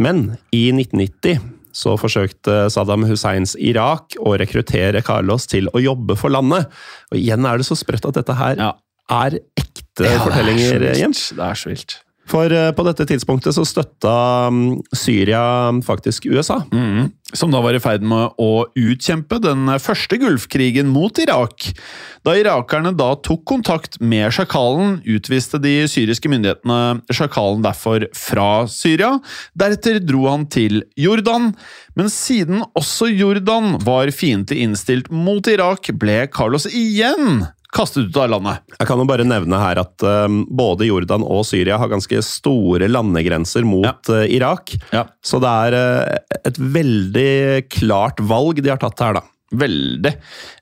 Men 0.00 0.30
i 0.48 0.70
1990 0.72 1.42
så 1.76 1.96
forsøkte 2.00 2.70
Saddam 2.72 3.04
Husseins 3.08 3.52
Irak 3.60 4.16
å 4.20 4.34
rekruttere 4.40 5.04
Carlos 5.04 5.48
til 5.48 5.68
å 5.72 5.80
jobbe 5.80 6.16
for 6.20 6.32
landet. 6.32 6.72
Og 7.12 7.20
igjen 7.20 7.48
er 7.48 7.60
det 7.60 7.68
så 7.68 7.76
sprøtt 7.76 8.08
at 8.08 8.16
dette 8.20 8.36
her 8.36 8.56
ja. 8.60 8.72
Er 9.10 9.40
ekte 9.58 10.08
ja, 10.08 10.22
fortellinger, 10.22 10.88
Jens. 10.98 11.30
Det 11.36 11.44
er 11.44 11.58
så 11.58 11.72
vilt. 11.72 12.00
For 12.30 12.52
eh, 12.54 12.70
på 12.72 12.84
dette 12.86 13.04
tidspunktet 13.10 13.56
så 13.56 13.64
støtta 13.66 14.14
mm, 14.54 14.78
Syria 14.94 15.42
faktisk 15.84 16.28
USA. 16.30 16.60
Mm, 16.72 17.10
som 17.34 17.50
da 17.52 17.60
var 17.64 17.74
i 17.74 17.82
ferd 17.82 18.04
med 18.06 18.38
å 18.40 18.66
utkjempe 18.78 19.40
den 19.42 19.66
første 19.82 20.18
Gulfkrigen 20.20 20.90
mot 20.92 21.18
Irak. 21.22 21.72
Da 22.22 22.36
irakerne 22.38 22.92
da 22.94 23.10
tok 23.18 23.42
kontakt 23.48 23.98
med 24.00 24.30
sjakalen, 24.36 25.00
utviste 25.02 25.58
de 25.62 25.74
syriske 25.90 26.30
myndighetene 26.30 27.02
sjakalen 27.12 27.64
derfor 27.64 28.06
fra 28.16 28.68
Syria. 28.70 29.16
Deretter 29.58 29.98
dro 30.04 30.28
han 30.30 30.46
til 30.52 30.84
Jordan, 31.00 31.50
men 31.98 32.12
siden 32.12 32.62
også 32.78 33.10
Jordan 33.10 33.80
var 33.82 34.12
fiendtlig 34.14 34.62
innstilt 34.62 35.10
mot 35.10 35.50
Irak, 35.50 35.90
ble 35.98 36.22
Carlos 36.32 36.68
igjen 36.70 37.42
kastet 37.72 38.10
ut 38.10 38.20
av 38.20 38.30
landet. 38.34 38.62
Jeg 38.78 38.88
kan 38.88 39.00
jo 39.00 39.08
bare 39.08 39.26
nevne 39.26 39.60
her 39.60 39.80
at 39.82 40.04
um, 40.04 40.42
både 40.50 40.88
Jordan 40.88 41.24
og 41.24 41.44
Syria 41.48 41.78
har 41.80 41.90
ganske 41.92 42.22
store 42.26 42.88
landegrenser 42.90 43.66
mot 43.66 43.88
ja. 43.88 43.96
uh, 44.12 44.24
Irak. 44.28 44.74
Ja. 44.92 45.06
Så 45.24 45.40
det 45.42 45.52
er 45.66 45.78
uh, 45.78 46.38
et 46.42 46.60
veldig 46.60 47.32
klart 47.72 48.20
valg 48.20 48.62
de 48.62 48.72
har 48.72 48.82
tatt 48.82 49.04
her, 49.04 49.20
da. 49.20 49.26
Veldig. 49.52 50.14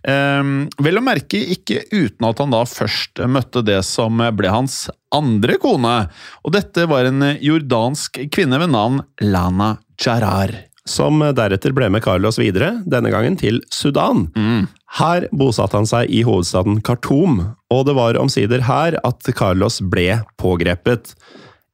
Um, 0.03 0.65
vel 0.83 0.99
å 0.99 1.05
merke 1.05 1.39
ikke 1.55 1.85
uten 1.93 2.27
at 2.27 2.41
han 2.43 2.55
da 2.55 2.65
først 2.67 3.23
møtte 3.31 3.63
det 3.67 3.79
som 3.87 4.19
ble 4.35 4.51
hans 4.51 4.89
andre 5.15 5.59
kone. 5.63 5.95
Og 6.43 6.55
dette 6.57 6.89
var 6.91 7.07
en 7.07 7.33
jordansk 7.39 8.25
kvinne 8.35 8.59
ved 8.63 8.75
navn 8.75 8.99
Lana 9.23 9.77
Jarar 10.01 10.57
som 10.91 11.23
deretter 11.23 11.75
ble 11.77 11.89
med 11.93 12.03
Carlos 12.05 12.39
videre, 12.41 12.81
denne 12.91 13.13
gangen 13.13 13.39
til 13.41 13.61
Sudan. 13.73 14.27
Mm. 14.35 14.67
Her 14.99 15.29
bosatte 15.31 15.79
han 15.79 15.89
seg 15.89 16.11
i 16.11 16.25
hovedstaden 16.27 16.81
Khartoum, 16.87 17.41
og 17.71 17.85
det 17.87 17.95
var 17.99 18.19
omsider 18.19 18.67
her 18.67 18.99
at 19.07 19.31
Carlos 19.39 19.79
ble 19.93 20.21
pågrepet. 20.41 21.15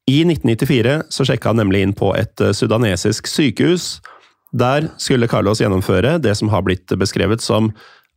I 0.07 0.21
1994 0.29 0.99
så 1.11 1.27
sjekka 1.27 1.51
han 1.51 1.63
nemlig 1.65 1.83
inn 1.83 1.97
på 1.97 2.13
et 2.15 2.45
eh, 2.45 2.55
sudanesisk 2.55 3.27
sykehus. 3.31 3.97
Der 4.57 4.91
skulle 5.03 5.29
Carlos 5.29 5.61
gjennomføre 5.61 6.17
det 6.23 6.37
som 6.39 6.53
har 6.53 6.63
blitt 6.67 6.93
beskrevet 7.01 7.43
som 7.43 7.73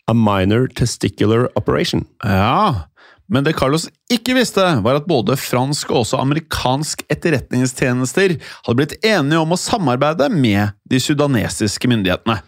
a 0.09 0.13
minor 0.13 0.67
testicular 0.77 1.47
operation. 1.55 2.05
Ja, 2.23 2.88
men 3.29 3.45
det 3.45 3.55
Carlos 3.59 3.85
ikke 4.11 4.33
visste, 4.37 4.63
var 4.83 4.97
at 4.97 5.07
både 5.09 5.37
fransk 5.37 5.91
og 5.93 6.01
også 6.03 6.19
amerikansk 6.21 7.03
etterretningstjenester 7.13 8.35
hadde 8.41 8.77
blitt 8.79 8.95
enige 9.05 9.41
om 9.41 9.53
å 9.53 9.59
samarbeide 9.59 10.31
med 10.33 10.73
de 10.89 11.01
sudanesiske 11.01 11.91
myndighetene. 11.91 12.39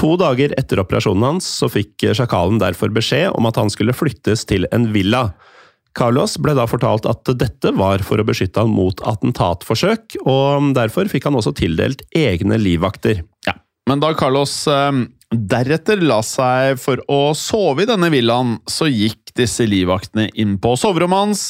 To 0.00 0.16
dager 0.18 0.54
etter 0.58 0.82
operasjonen 0.82 1.28
hans 1.28 1.46
så 1.60 1.70
fikk 1.70 2.08
sjakalen 2.18 2.58
derfor 2.58 2.90
beskjed 2.94 3.30
om 3.30 3.46
at 3.46 3.60
han 3.60 3.70
skulle 3.70 3.94
flyttes 3.94 4.42
til 4.50 4.66
en 4.74 4.88
villa. 4.94 5.28
Carlos 5.94 6.34
ble 6.42 6.56
da 6.58 6.66
fortalt 6.66 7.06
at 7.06 7.30
dette 7.38 7.70
var 7.78 8.02
for 8.02 8.18
å 8.18 8.26
beskytte 8.26 8.64
han 8.64 8.74
mot 8.74 8.98
attentatforsøk, 9.06 10.18
og 10.26 10.72
derfor 10.74 11.06
fikk 11.10 11.28
han 11.28 11.38
også 11.38 11.54
tildelt 11.54 12.02
egne 12.10 12.58
livvakter. 12.58 13.22
Ja, 13.46 13.54
Men 13.86 14.02
da 14.02 14.10
Carlos 14.18 14.64
eh, 14.66 15.04
deretter 15.30 16.02
la 16.02 16.18
seg 16.26 16.80
for 16.82 16.98
å 17.06 17.30
sove 17.38 17.84
i 17.84 17.88
denne 17.88 18.10
villaen, 18.10 18.56
så 18.66 18.90
gikk 18.90 19.23
disse 19.38 19.66
livvaktene 19.66 20.28
inn 20.38 20.56
på 20.62 20.74
soverommet 20.78 21.24
hans, 21.24 21.44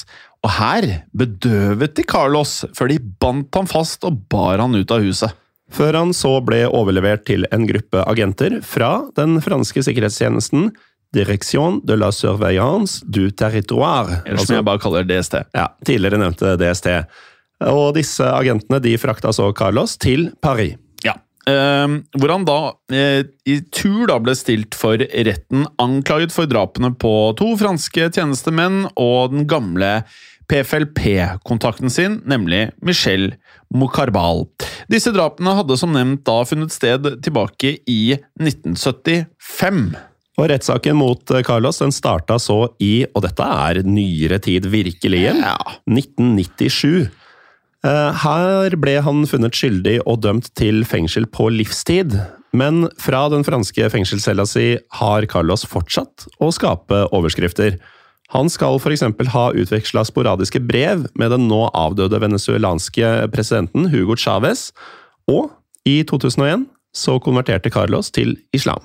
og 0.45 0.53
her 0.59 0.87
bedøvet 1.17 1.95
de 1.97 2.05
Carlos 2.09 2.63
før 2.77 2.93
de 2.93 3.01
bandt 3.23 3.57
ham 3.57 3.69
fast 3.71 4.05
og 4.05 4.25
bar 4.33 4.61
han 4.61 4.77
ut 4.77 4.93
av 4.93 5.05
huset. 5.05 5.33
Før 5.73 5.97
han 5.97 6.13
så 6.15 6.37
ble 6.45 6.67
overlevert 6.69 7.25
til 7.27 7.47
en 7.55 7.65
gruppe 7.67 8.03
agenter 8.05 8.59
fra 8.67 9.07
den 9.17 9.39
franske 9.45 9.83
sikkerhetstjenesten 9.87 10.69
Direction 11.15 11.79
de 11.87 11.97
la 11.97 12.11
Surveillance 12.13 13.05
du 13.07 13.31
Territoire. 13.31 14.21
Eller 14.27 14.43
som 14.43 14.45
altså, 14.45 14.59
jeg 14.59 14.67
bare 14.69 14.83
kaller 14.83 15.07
DST. 15.09 15.39
Ja, 15.55 15.69
tidligere 15.87 16.21
nevnte 16.21 16.57
DST. 16.61 16.91
Og 17.71 17.95
disse 17.97 18.27
agentene 18.29 18.81
de 18.83 18.97
frakta 19.01 19.33
så 19.33 19.49
Carlos 19.57 19.97
til 20.03 20.29
Paris. 20.43 20.75
Uh, 21.45 22.01
hvor 22.17 22.31
han 22.33 22.47
da 22.49 22.59
uh, 22.73 23.23
i 23.45 23.59
tur 23.75 24.07
da 24.09 24.17
ble 24.23 24.33
stilt 24.39 24.77
for 24.79 25.01
retten, 25.01 25.67
anklaget 25.83 26.33
for 26.33 26.49
drapene 26.49 26.95
på 26.97 27.13
to 27.37 27.51
franske 27.61 28.09
tjenestemenn 28.17 28.87
og 28.95 29.35
den 29.35 29.45
gamle 29.51 29.99
PFLP-kontakten 30.49 31.93
sin, 31.93 32.19
nemlig 32.29 32.69
Michel 32.85 33.33
Mokarbal. 33.75 34.45
Disse 34.93 35.13
drapene 35.15 35.55
hadde 35.59 35.79
som 35.81 35.95
nevnt 35.95 36.25
da 36.29 36.41
funnet 36.49 36.75
sted 36.75 37.07
tilbake 37.25 37.79
i 37.91 38.01
1975. 38.41 39.87
Og 40.35 40.49
Rettssaken 40.51 40.99
mot 40.99 41.31
eh, 41.31 41.45
Carlos 41.47 41.79
den 41.83 41.95
starta 41.95 42.41
så 42.43 42.65
i, 42.83 43.05
og 43.15 43.23
dette 43.25 43.47
er 43.47 43.83
nyere 43.87 44.41
tid 44.43 44.67
virkelig, 44.73 45.23
ja. 45.29 45.55
1997. 45.87 47.07
Eh, 47.85 48.23
her 48.25 48.75
ble 48.81 48.95
han 49.05 49.27
funnet 49.29 49.57
skyldig 49.57 49.99
og 50.09 50.23
dømt 50.25 50.49
til 50.57 50.87
fengsel 50.89 51.27
på 51.29 51.51
livstid, 51.53 52.17
men 52.57 52.87
fra 53.03 53.27
den 53.33 53.45
franske 53.45 53.91
fengselscella 53.93 54.47
si 54.49 54.79
har 55.01 55.27
Carlos 55.29 55.67
fortsatt 55.69 56.25
å 56.41 56.49
skape 56.55 57.03
overskrifter. 57.13 57.77
Han 58.33 58.49
skal 58.49 58.81
f.eks. 58.81 59.05
ha 59.35 59.45
utveksla 59.53 60.07
sporadiske 60.09 60.63
brev 60.65 61.05
med 61.19 61.35
den 61.35 61.45
nå 61.51 61.67
avdøde 61.77 62.23
venezuelanske 62.25 63.11
presidenten 63.35 63.91
Hugo 63.93 64.17
Chávez, 64.17 64.71
og 65.29 65.53
i 65.85 66.01
2001 66.09 66.65
så 66.97 67.19
konverterte 67.21 67.73
Carlos 67.75 68.09
til 68.15 68.39
islam. 68.57 68.81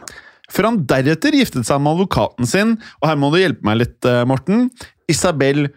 Før 0.51 0.71
han 0.71 0.83
deretter 0.89 1.37
giftet 1.37 1.69
seg 1.69 1.79
med 1.79 1.95
advokaten 1.95 2.49
sin, 2.49 2.75
og 2.99 3.07
her 3.07 3.19
må 3.21 3.31
du 3.31 3.39
hjelpe 3.39 3.63
meg 3.63 3.79
litt, 3.85 3.99
eh, 4.03 4.25
Morten, 4.27 4.67
Isabel 5.07 5.69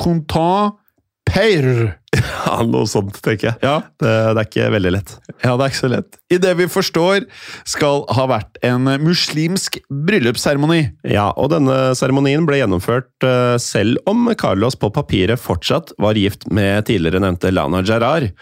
Contant 0.00 0.79
Peir. 1.30 1.96
Ja, 2.40 2.64
noe 2.66 2.88
sånt, 2.90 3.20
tenker 3.22 3.50
jeg. 3.50 3.60
Ja. 3.62 3.76
Det, 4.00 4.10
det, 4.10 4.40
er 4.42 4.48
ikke 4.48 4.70
veldig 4.74 4.90
lett. 4.96 5.12
Ja, 5.44 5.52
det 5.54 5.62
er 5.62 5.70
ikke 5.70 5.78
så 5.78 5.90
lett. 5.92 6.16
I 6.32 6.38
det 6.42 6.50
vi 6.58 6.66
forstår, 6.72 7.26
skal 7.68 8.02
ha 8.16 8.24
vært 8.32 8.58
en 8.66 8.88
muslimsk 9.04 9.78
bryllupsseremoni. 10.08 10.80
Ja, 11.06 11.28
og 11.38 11.52
denne 11.52 11.76
seremonien 11.98 12.48
ble 12.48 12.58
gjennomført 12.58 13.12
uh, 13.22 13.54
selv 13.62 14.00
om 14.10 14.26
Carlos 14.40 14.74
på 14.80 14.90
papiret 14.96 15.38
fortsatt 15.40 15.94
var 16.02 16.18
gift 16.18 16.48
med 16.50 16.88
tidligere 16.90 17.22
nevnte 17.22 17.54
Lana 17.54 17.84
Gerard. 17.86 18.32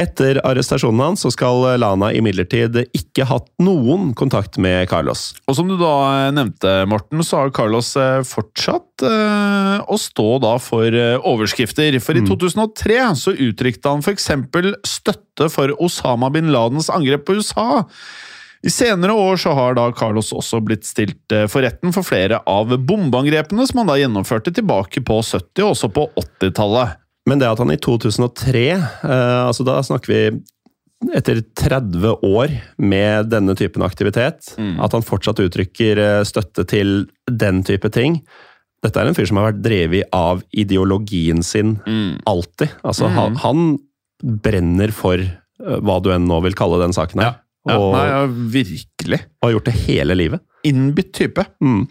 Etter 0.00 0.38
arrestasjonen 0.48 1.02
hans 1.02 1.24
så 1.26 1.30
skal 1.34 1.66
Lana 1.80 2.08
imidlertid 2.16 2.78
ikke 2.96 3.26
hatt 3.28 3.50
noen 3.60 4.14
kontakt 4.16 4.56
med 4.62 4.88
Carlos. 4.88 5.34
Og 5.44 5.58
som 5.58 5.68
du 5.68 5.76
da 5.80 5.92
eh, 6.22 6.30
nevnte, 6.32 6.72
Morten, 6.88 7.20
så 7.26 7.42
har 7.42 7.52
Carlos 7.56 7.92
eh, 8.00 8.22
fortsatt 8.24 9.04
uh, 9.04 9.84
å 9.84 9.98
stå 10.00 10.28
da 10.40 10.54
for 10.62 10.96
overskrifter. 11.28 11.98
For 12.00 12.16
i 12.16 12.24
2003 12.24 12.96
mm. 12.96 13.20
så 13.20 13.34
uttrykte 13.48 13.92
han 13.92 14.04
f.eks. 14.04 14.30
støtte 14.88 15.50
for 15.52 15.74
Osama 15.82 16.32
bin 16.32 16.48
Ladens 16.54 16.88
angrep 16.92 17.26
på 17.28 17.36
USA. 17.40 17.84
I 18.64 18.72
senere 18.72 19.16
år 19.16 19.38
så 19.40 19.52
har 19.56 19.76
da 19.76 19.86
Carlos 19.96 20.32
også 20.36 20.60
blitt 20.64 20.84
stilt 20.84 21.32
for 21.48 21.64
retten 21.64 21.94
for 21.96 22.04
flere 22.04 22.42
av 22.48 22.72
bombeangrepene 22.76 23.64
som 23.68 23.80
han 23.80 23.88
da 23.88 23.96
gjennomførte 24.00 24.52
tilbake 24.52 25.00
på 25.04 25.20
70- 25.24 25.64
og 25.64 25.72
også 25.72 25.92
på 25.96 26.08
80-tallet. 26.20 26.99
Men 27.28 27.40
det 27.40 27.50
at 27.50 27.60
han 27.60 27.72
i 27.72 27.78
2003, 27.80 28.64
eh, 28.72 29.40
altså 29.44 29.66
da 29.66 29.80
snakker 29.84 30.12
vi 30.12 30.22
etter 31.16 31.40
30 31.56 32.26
år 32.26 32.52
med 32.80 33.30
denne 33.32 33.56
typen 33.56 33.84
aktivitet, 33.84 34.52
mm. 34.60 34.78
at 34.84 34.94
han 34.96 35.04
fortsatt 35.04 35.40
uttrykker 35.42 36.00
eh, 36.00 36.22
støtte 36.28 36.66
til 36.68 37.04
den 37.30 37.62
type 37.64 37.88
ting 37.94 38.20
Dette 38.84 39.00
er 39.00 39.08
en 39.08 39.16
fyr 39.16 39.28
som 39.28 39.40
har 39.40 39.50
vært 39.50 39.62
drevet 39.64 40.08
av 40.16 40.40
ideologien 40.56 41.42
sin 41.44 41.74
mm. 41.84 42.22
alltid. 42.28 42.78
Altså, 42.80 43.10
mm. 43.10 43.16
han, 43.18 43.38
han, 43.42 43.64
brenner 44.20 44.92
for 44.92 45.20
eh, 45.20 45.78
hva 45.84 45.98
du 46.00 46.10
enn 46.14 46.24
nå 46.28 46.38
vil 46.44 46.56
kalle 46.56 46.80
den 46.80 46.96
saken 46.96 47.20
her. 47.20 47.38
Ja, 47.68 47.76
og, 47.76 47.92
nei, 47.92 48.06
ja, 48.08 48.22
virkelig. 48.56 49.18
og 49.40 49.46
har 49.46 49.52
gjort 49.52 49.68
det 49.68 49.76
hele 49.82 50.16
livet. 50.16 50.44
Innbitt 50.68 51.12
type. 51.16 51.44
Mm. 51.60 51.82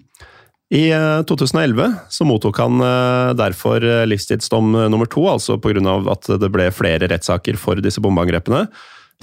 I 0.70 0.92
eh, 0.94 1.22
2011 1.26 1.96
så 2.14 2.26
mottok 2.30 2.60
han 2.62 2.82
eh, 2.82 3.32
derfor 3.40 3.84
eh, 3.86 4.06
livstidsdom 4.10 4.76
eh, 4.76 4.90
nummer 4.94 5.10
to, 5.10 5.24
altså 5.32 5.58
pga. 5.58 5.96
at 6.14 6.30
det 6.42 6.52
ble 6.54 6.70
flere 6.76 7.10
rettssaker 7.10 7.58
for 7.58 7.82
disse 7.82 8.02
bombeangrepene, 8.06 8.68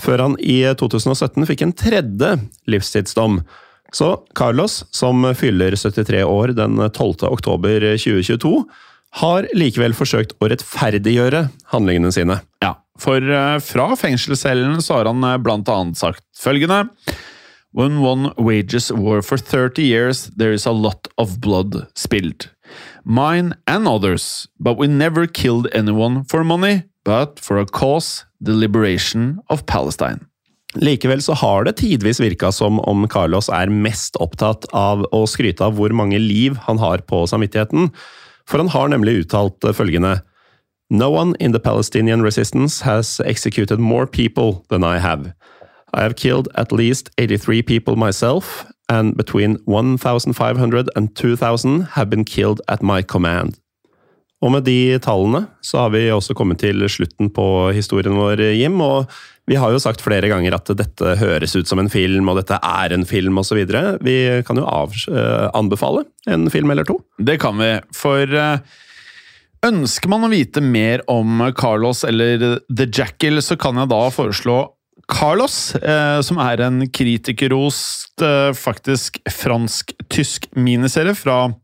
før 0.02 0.24
han 0.24 0.34
i 0.42 0.64
eh, 0.66 0.74
2017 0.74 1.46
fikk 1.46 1.62
en 1.62 1.76
tredje 1.76 2.32
livstidsdom. 2.66 3.40
Så 3.94 4.10
Carlos, 4.34 4.82
som 4.90 5.22
fyller 5.38 5.76
73 5.78 6.24
år 6.26 6.56
den 6.58 6.82
12. 6.90 7.28
oktober 7.30 7.92
2022, 7.94 8.56
har 9.22 9.46
likevel 9.56 9.94
forsøkt 9.96 10.34
å 10.42 10.50
rettferdiggjøre 10.50 11.46
handlingene 11.72 12.10
sine. 12.12 12.40
Ja, 12.64 12.74
for 13.00 13.22
eh, 13.22 13.58
fra 13.62 13.88
fengselscellen 13.98 14.82
så 14.84 14.98
har 14.98 15.10
han 15.10 15.24
eh, 15.24 15.38
blant 15.42 15.70
annet 15.72 16.00
sagt 16.00 16.24
følgende 16.36 16.86
When 17.76 18.00
one 18.00 18.32
wages 18.38 18.90
war 18.90 19.20
for 19.20 19.36
30 19.36 19.82
years, 19.82 20.30
there 20.34 20.52
is 20.52 20.64
a 20.64 20.72
lot 20.72 21.08
of 21.18 21.40
blood 21.40 21.86
spilled. 21.94 22.48
Mine 23.04 23.52
and 23.66 23.86
others, 23.86 24.48
but 24.58 24.78
we 24.78 24.86
never 24.86 25.26
killed 25.26 25.68
anyone 25.74 26.24
for 26.24 26.42
money, 26.42 26.84
but 27.04 27.38
for 27.38 27.58
a 27.58 27.66
cause, 27.66 28.24
the 28.40 28.54
liberation 28.54 29.40
of 29.50 29.66
Palestine. 29.66 30.24
Likevel 30.74 31.20
så 31.22 31.36
har 31.36 31.64
det 31.64 31.76
tidvis 31.76 32.20
virka 32.20 32.48
som 32.52 32.80
om 32.80 33.04
Carlos 33.08 33.50
er 33.52 33.68
mest 33.68 34.16
opptatt 34.24 34.64
av 34.72 35.04
å 35.12 35.26
skryte 35.28 35.68
av 35.68 35.76
hvor 35.76 35.92
mange 35.92 36.16
liv 36.16 36.56
han 36.64 36.80
har 36.80 37.04
på 37.04 37.26
samvittigheten, 37.28 37.90
for 38.48 38.64
han 38.64 38.72
har 38.72 38.88
nemlig 38.88 39.18
uttalt 39.26 39.68
følgende 39.76 40.22
No 40.88 41.10
one 41.10 41.34
in 41.40 41.52
the 41.52 41.60
Palestinian 41.60 42.22
resistance 42.22 42.80
has 42.80 43.20
executed 43.20 43.78
more 43.78 44.06
people 44.06 44.64
than 44.70 44.84
I 44.84 44.96
have. 44.98 45.34
I 45.96 46.02
have 46.02 46.16
killed 46.16 46.48
at 46.54 46.72
least 46.72 47.10
83 47.18 47.62
people 47.62 47.96
myself, 47.96 48.66
and 48.88 49.16
between 49.16 49.56
1,500 49.64 50.90
and 50.94 51.16
2,000 51.16 51.80
have 51.96 52.10
been 52.10 52.24
killed 52.24 52.60
at 52.68 52.82
my 52.82 53.02
command. 53.02 53.56
Og 54.44 54.52
med 54.52 54.66
de 54.68 54.98
tallene 55.00 55.46
så 55.64 55.86
har 55.86 55.94
vi 55.94 56.04
også 56.12 56.36
kommet 56.36 56.60
til 56.60 56.84
slutten 56.92 57.30
på 57.32 57.72
historien 57.72 58.18
vår, 58.18 58.42
Jim. 58.58 58.76
Og 58.84 59.08
vi 59.48 59.56
har 59.56 59.72
jo 59.72 59.80
sagt 59.80 60.04
flere 60.04 60.28
ganger 60.28 60.58
at 60.58 60.68
dette 60.76 61.16
høres 61.22 61.56
ut 61.56 61.68
som 61.70 61.80
en 61.80 61.90
film, 61.90 62.28
og 62.28 62.42
dette 62.42 62.58
er 62.60 62.92
en 62.92 63.06
film 63.08 63.40
osv. 63.40 63.62
Vi 64.04 64.16
kan 64.46 64.60
jo 64.60 64.66
av, 64.68 64.92
eh, 65.08 65.48
anbefale 65.56 66.04
en 66.28 66.50
film 66.52 66.70
eller 66.70 66.84
to. 66.84 67.00
Det 67.18 67.40
kan 67.40 67.56
vi, 67.56 67.72
for 67.96 68.28
eh, 68.28 68.58
ønsker 69.64 70.12
man 70.12 70.28
å 70.28 70.30
vite 70.30 70.60
mer 70.60 71.00
om 71.08 71.40
Carlos 71.56 72.04
eller 72.04 72.60
The 72.68 72.90
Jackal, 72.92 73.40
så 73.40 73.56
kan 73.56 73.80
jeg 73.80 73.88
da 73.88 74.02
foreslå 74.12 74.60
Carlos, 75.06 75.74
eh, 75.76 76.20
som 76.26 76.40
er 76.42 76.60
en 76.66 76.82
kritikerrost, 76.90 78.20
eh, 78.22 78.50
faktisk 78.58 79.20
fransk-tysk 79.30 80.50
miniserie 80.58 81.14
fra 81.14 81.54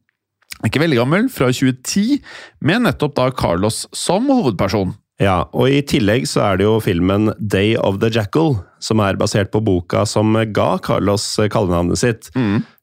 ikke 0.62 0.78
veldig 0.78 0.98
gammel, 1.00 1.30
fra 1.32 1.48
2010, 1.50 2.20
med 2.62 2.84
nettopp 2.86 3.16
da 3.16 3.30
Carlos 3.34 3.86
som 3.92 4.28
hovedperson. 4.30 4.94
Ja, 5.22 5.44
og 5.54 5.70
i 5.70 5.82
tillegg 5.86 6.26
så 6.30 6.42
er 6.44 6.58
det 6.58 6.66
jo 6.66 6.78
filmen 6.82 7.32
Day 7.38 7.74
of 7.76 7.98
the 8.02 8.10
Jackal, 8.10 8.56
som 8.82 9.02
er 9.02 9.18
basert 9.18 9.50
på 9.52 9.62
boka 9.62 10.06
som 10.06 10.34
ga 10.54 10.78
Carlos 10.82 11.24
kallenavnet 11.50 11.98
sitt. 11.98 12.30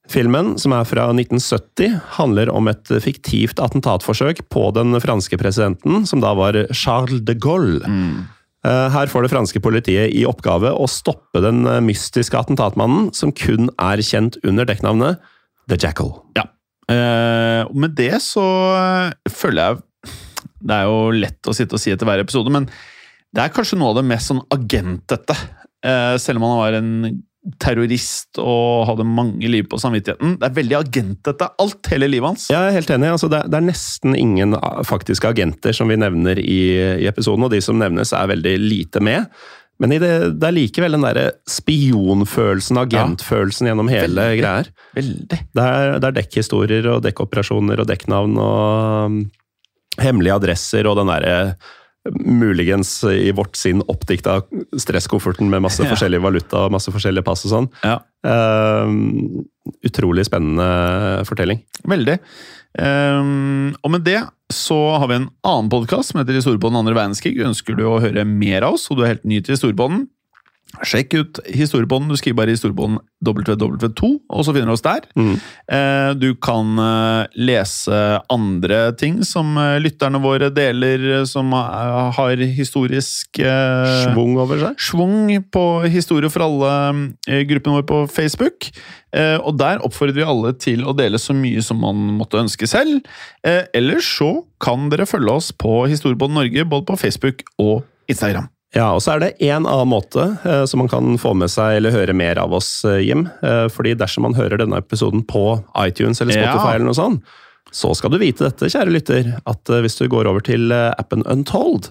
Filmen, 0.10 0.55
som 0.57 0.74
er 0.74 0.88
fra 0.89 1.05
1970, 1.14 1.99
handler 2.18 2.49
om 2.49 2.68
et 2.72 2.91
fiktivt 3.03 3.60
attentatforsøk 3.62 4.41
på 4.49 4.64
den 4.74 4.97
franske 5.03 5.38
presidenten, 5.38 6.05
som 6.10 6.24
da 6.24 6.34
var 6.38 6.57
Charles 6.74 7.22
de 7.28 7.36
Gaulle. 7.38 7.84
Eh, 7.86 8.24
Her 8.66 9.07
får 9.07 9.24
det 9.24 9.30
franske 9.32 9.60
politiet 9.64 10.12
i 10.12 10.26
oppgave 10.28 10.74
å 10.76 10.88
stoppe 10.91 11.39
den 11.39 11.62
eh, 11.64 11.80
mystiske 11.80 12.36
attentatmannen, 12.36 13.14
som 13.16 13.32
kun 13.32 13.70
er 13.80 14.03
kjent 14.03 14.36
under 14.43 14.68
dekknavnet 14.68 15.22
The 15.72 15.78
Jackal. 15.80 16.12
Ja. 16.36 16.43
Eh, 16.89 17.64
med 17.78 17.93
det 17.97 18.16
så 18.26 18.43
eh, 18.74 19.30
føler 19.30 19.62
jeg 19.62 20.14
Det 20.57 20.74
er 20.74 20.88
jo 20.89 21.12
lett 21.14 21.49
å 21.49 21.53
sitte 21.53 21.78
og 21.78 21.82
si 21.84 21.93
etter 21.93 22.07
hver 22.10 22.24
episode, 22.24 22.49
men 22.53 22.66
det 23.30 23.43
er 23.43 23.53
kanskje 23.53 23.78
noe 23.78 23.93
av 23.93 23.99
det 23.99 24.07
mest 24.10 24.32
sånn 24.32 24.41
agentete. 24.49 25.36
Eh, 25.86 26.16
selv 26.18 26.41
om 26.41 26.47
han 26.47 26.57
var 26.60 26.78
en 26.80 26.89
terrorist 27.62 28.39
og 28.41 28.88
hadde 28.89 29.06
mange 29.08 29.50
liv 29.52 29.68
på 29.72 29.80
samvittigheten. 29.82 30.38
Det 30.39 30.50
er 30.50 30.58
veldig 30.58 30.78
agentete, 30.80 31.47
alt, 31.62 31.91
hele 31.93 32.10
livet 32.12 32.34
hans. 32.34 32.50
Jeg 32.54 32.60
er 32.60 32.76
helt 32.76 32.91
enig. 32.93 33.14
Altså, 33.16 33.30
det, 33.32 33.41
er, 33.43 33.52
det 33.52 33.60
er 33.60 33.68
nesten 33.70 34.18
ingen 34.18 34.58
ah, 34.60 34.82
faktiske 34.88 35.32
agenter 35.32 35.76
som 35.76 35.91
vi 35.91 35.97
nevner 36.00 36.41
i, 36.41 36.60
i 37.04 37.10
episoden, 37.10 37.47
og 37.47 37.54
de 37.54 37.62
som 37.64 37.80
nevnes, 37.82 38.14
er 38.16 38.30
veldig 38.34 38.56
lite 38.62 39.04
med. 39.04 39.28
Men 39.80 39.95
i 39.95 40.00
det, 40.02 40.12
det 40.41 40.47
er 40.47 40.56
likevel 40.58 40.97
den 40.97 41.06
derre 41.08 41.26
spionfølelsen, 41.47 42.82
agentfølelsen 42.82 43.70
gjennom 43.70 43.91
hele 43.91 44.10
Veldig. 44.12 44.39
greia. 44.41 44.64
Veldig. 44.97 45.41
Det 45.56 45.66
er, 45.66 45.93
det 45.95 46.10
er 46.10 46.18
dekkhistorier 46.18 46.89
og 46.91 47.04
dekkoperasjoner 47.06 47.80
og 47.80 47.88
dekknavn 47.88 48.36
og 48.43 49.06
um, 49.08 49.22
hemmelige 50.04 50.36
adresser 50.36 50.89
og 50.89 51.00
den 51.00 51.12
derre 51.14 51.38
muligens 52.16 52.91
i 53.10 53.32
vårt 53.36 53.57
sinn 53.60 53.84
oppdikta 53.91 54.39
stresskofferten 54.80 55.49
med 55.51 55.64
masse 55.66 55.86
forskjellig 55.86 56.22
valuta 56.24 56.66
og 56.66 56.74
masse 56.76 56.93
forskjellige 56.93 57.28
pass 57.28 57.45
og 57.47 57.53
sånn. 57.53 57.70
Ja. 57.86 57.99
Uh, 58.26 59.43
utrolig 59.86 60.26
spennende 60.28 61.26
fortelling. 61.30 61.62
Veldig. 61.89 62.20
Um, 62.78 63.72
og 63.82 63.93
med 63.95 64.05
det 64.05 64.20
så 64.53 64.78
har 65.01 65.10
vi 65.10 65.18
en 65.18 65.30
annen 65.45 65.70
podkast 65.72 66.12
som 66.12 66.22
heter 66.22 66.38
Historiepodden 66.38 66.80
andre 66.82 66.95
verdenskrig. 66.97 67.36
Ønsker 67.45 67.78
du 67.78 67.86
å 67.89 67.99
høre 68.01 68.26
mer 68.28 68.66
av 68.66 68.78
oss, 68.78 68.88
og 68.89 68.99
du 68.99 69.05
er 69.05 69.16
helt 69.16 69.28
ny 69.30 69.41
til 69.41 69.55
Historiepodden, 69.57 70.07
sjekk 70.86 71.13
ut 71.17 71.39
historiebånden, 71.49 72.11
Du 72.13 72.20
skriver 72.20 72.38
bare 72.41 72.53
historiebånd 72.53 72.99
www2, 73.26 74.09
og 74.30 74.45
så 74.45 74.53
finner 74.53 74.70
du 74.70 74.76
oss 74.76 74.86
der. 74.86 75.05
Mm. 75.17 75.36
Du 76.22 76.30
kan 76.39 76.80
eh, 76.80 77.28
lese 77.36 77.99
andre 78.32 78.80
ting 78.99 79.20
som 79.28 79.57
eh, 79.59 79.80
lytterne 79.84 80.22
våre 80.24 80.49
deler, 80.53 81.03
eh, 81.20 81.26
som 81.28 81.51
eh, 81.53 82.11
har 82.15 82.43
historisk 82.55 83.41
eh, 83.43 84.05
Schwung 84.05 84.38
over 84.39 84.61
seg. 84.61 84.80
Schwung 84.80 85.34
på 85.51 85.65
Historie 85.89 86.32
for 86.32 86.45
alle-gruppen 86.45 87.76
vår 87.76 87.88
på 87.89 88.01
Facebook. 88.13 88.70
Eh, 89.15 89.38
og 89.41 89.57
der 89.59 89.82
oppfordrer 89.86 90.20
vi 90.22 90.28
alle 90.28 90.53
til 90.61 90.86
å 90.86 90.93
dele 90.97 91.20
så 91.22 91.34
mye 91.36 91.63
som 91.65 91.82
man 91.82 92.05
måtte 92.20 92.39
ønske 92.41 92.70
selv. 92.70 93.01
Eh, 93.43 93.65
ellers 93.76 94.07
så 94.20 94.32
kan 94.61 94.88
dere 94.93 95.09
følge 95.09 95.34
oss 95.41 95.51
på 95.51 95.82
Historiebånd 95.89 96.38
Norge 96.38 96.67
både 96.70 96.88
på 96.91 96.99
Facebook 96.99 97.43
og 97.57 97.84
Instagram. 98.09 98.49
Ja, 98.76 98.91
og 98.93 99.01
så 99.01 99.15
er 99.15 99.20
det 99.24 99.30
en 99.47 99.65
annen 99.65 99.89
måte 99.89 100.28
eh, 100.45 100.63
som 100.70 100.84
man 100.84 100.89
kan 100.91 101.15
få 101.17 101.32
med 101.38 101.49
seg 101.49 101.80
eller 101.80 101.95
høre 101.95 102.13
mer 102.13 102.38
av 102.38 102.53
oss, 102.53 102.67
eh, 102.86 102.99
Jim. 103.01 103.24
Eh, 103.41 103.65
fordi 103.74 103.95
dersom 103.97 104.28
man 104.28 104.36
hører 104.38 104.61
denne 104.61 104.78
episoden 104.78 105.24
på 105.26 105.41
iTunes 105.88 106.22
eller 106.22 106.38
Spotify, 106.38 106.67
Ja. 106.70 106.76
eller 106.78 106.86
noe 106.91 106.97
sånt, 106.99 107.24
så 107.74 107.95
skal 107.97 108.13
du 108.13 108.20
vite 108.22 108.45
dette, 108.45 108.70
kjære 108.70 108.93
lytter, 108.93 109.32
at 109.49 109.70
eh, 109.74 109.82
hvis 109.82 109.97
du 109.97 110.07
går 110.11 110.30
over 110.30 110.45
til 110.45 110.70
appen 110.74 111.26
Untold, 111.26 111.89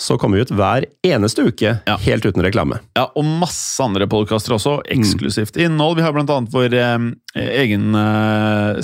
så 0.00 0.16
kommer 0.20 0.36
vi 0.40 0.44
ut 0.48 0.52
hver 0.56 0.84
eneste 1.04 1.44
uke, 1.44 1.74
Ja. 1.88 1.96
helt 2.04 2.24
uten 2.24 2.44
reklame. 2.44 2.80
Ja, 2.96 3.08
Og 3.16 3.24
masse 3.24 3.80
andre 3.84 4.06
podkaster 4.08 4.54
også. 4.56 4.78
Eksklusivt 4.88 5.56
innhold. 5.60 5.96
Vi 5.96 6.02
har 6.04 6.12
annet 6.16 6.52
vår 6.52 6.76
egen 7.36 7.92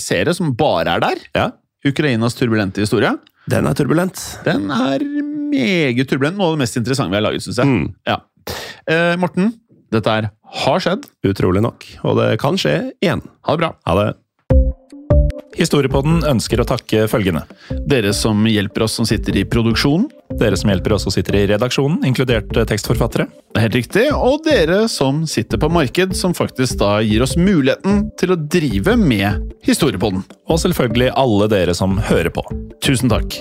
serie 0.01 0.35
som 0.37 0.53
bare 0.57 0.97
er 0.97 1.01
der. 1.01 1.17
Ja, 1.35 1.51
Ukrainas 1.87 2.35
turbulente 2.37 2.81
historie. 2.85 3.13
den 3.49 3.65
er 3.67 3.75
turbulent. 3.79 4.19
Den 4.45 4.71
er 4.71 4.99
meget 5.51 6.11
turbulent. 6.11 6.39
Noe 6.39 6.53
av 6.53 6.59
det 6.59 6.65
mest 6.65 6.79
interessante 6.81 7.15
vi 7.15 7.21
har 7.21 7.27
laget, 7.29 7.47
syns 7.47 7.63
jeg. 7.63 7.71
Mm. 7.71 7.89
Ja. 8.09 8.21
Eh, 8.91 9.15
Morten, 9.21 9.55
dette 9.95 10.19
her 10.19 10.31
har 10.63 10.83
skjedd. 10.83 11.09
Utrolig 11.27 11.65
nok. 11.65 11.89
Og 12.07 12.21
det 12.21 12.31
kan 12.43 12.59
skje 12.61 12.79
igjen. 13.01 13.25
Ha 13.47 13.57
det 13.57 13.65
bra. 13.65 13.75
Ha 13.89 13.99
det. 14.01 14.13
Historiepodden 15.57 16.21
ønsker 16.29 16.61
å 16.61 16.67
takke 16.69 17.07
følgende. 17.09 17.47
Dere 17.89 18.13
som 18.17 18.45
hjelper 18.49 18.85
oss 18.85 18.99
som 18.99 19.09
sitter 19.09 19.39
i 19.41 19.47
produksjonen. 19.49 20.05
Dere 20.37 20.59
som 20.59 20.69
hjelper 20.69 20.97
oss 20.97 21.07
som 21.07 21.15
sitter 21.15 21.39
i 21.39 21.45
redaksjonen, 21.49 22.03
inkludert 22.05 22.51
eh, 22.59 22.67
tekstforfattere. 22.69 23.29
Det 23.55 23.61
er 23.61 23.65
helt 23.69 23.79
riktig. 23.79 24.05
Og 24.13 24.45
dere 24.45 24.83
som 24.93 25.25
sitter 25.31 25.61
på 25.63 25.71
marked, 25.73 26.13
som 26.19 26.37
faktisk 26.37 26.83
da 26.83 26.99
gir 27.01 27.25
oss 27.25 27.39
muligheten 27.41 28.11
til 28.21 28.35
å 28.35 28.41
drive 28.41 28.99
med 29.01 29.55
Historiepodden. 29.67 30.27
Og 30.51 30.61
selvfølgelig 30.63 31.15
alle 31.17 31.49
dere 31.51 31.79
som 31.79 31.97
hører 32.11 32.35
på. 32.35 32.45
Tusen 32.85 33.11
takk. 33.13 33.41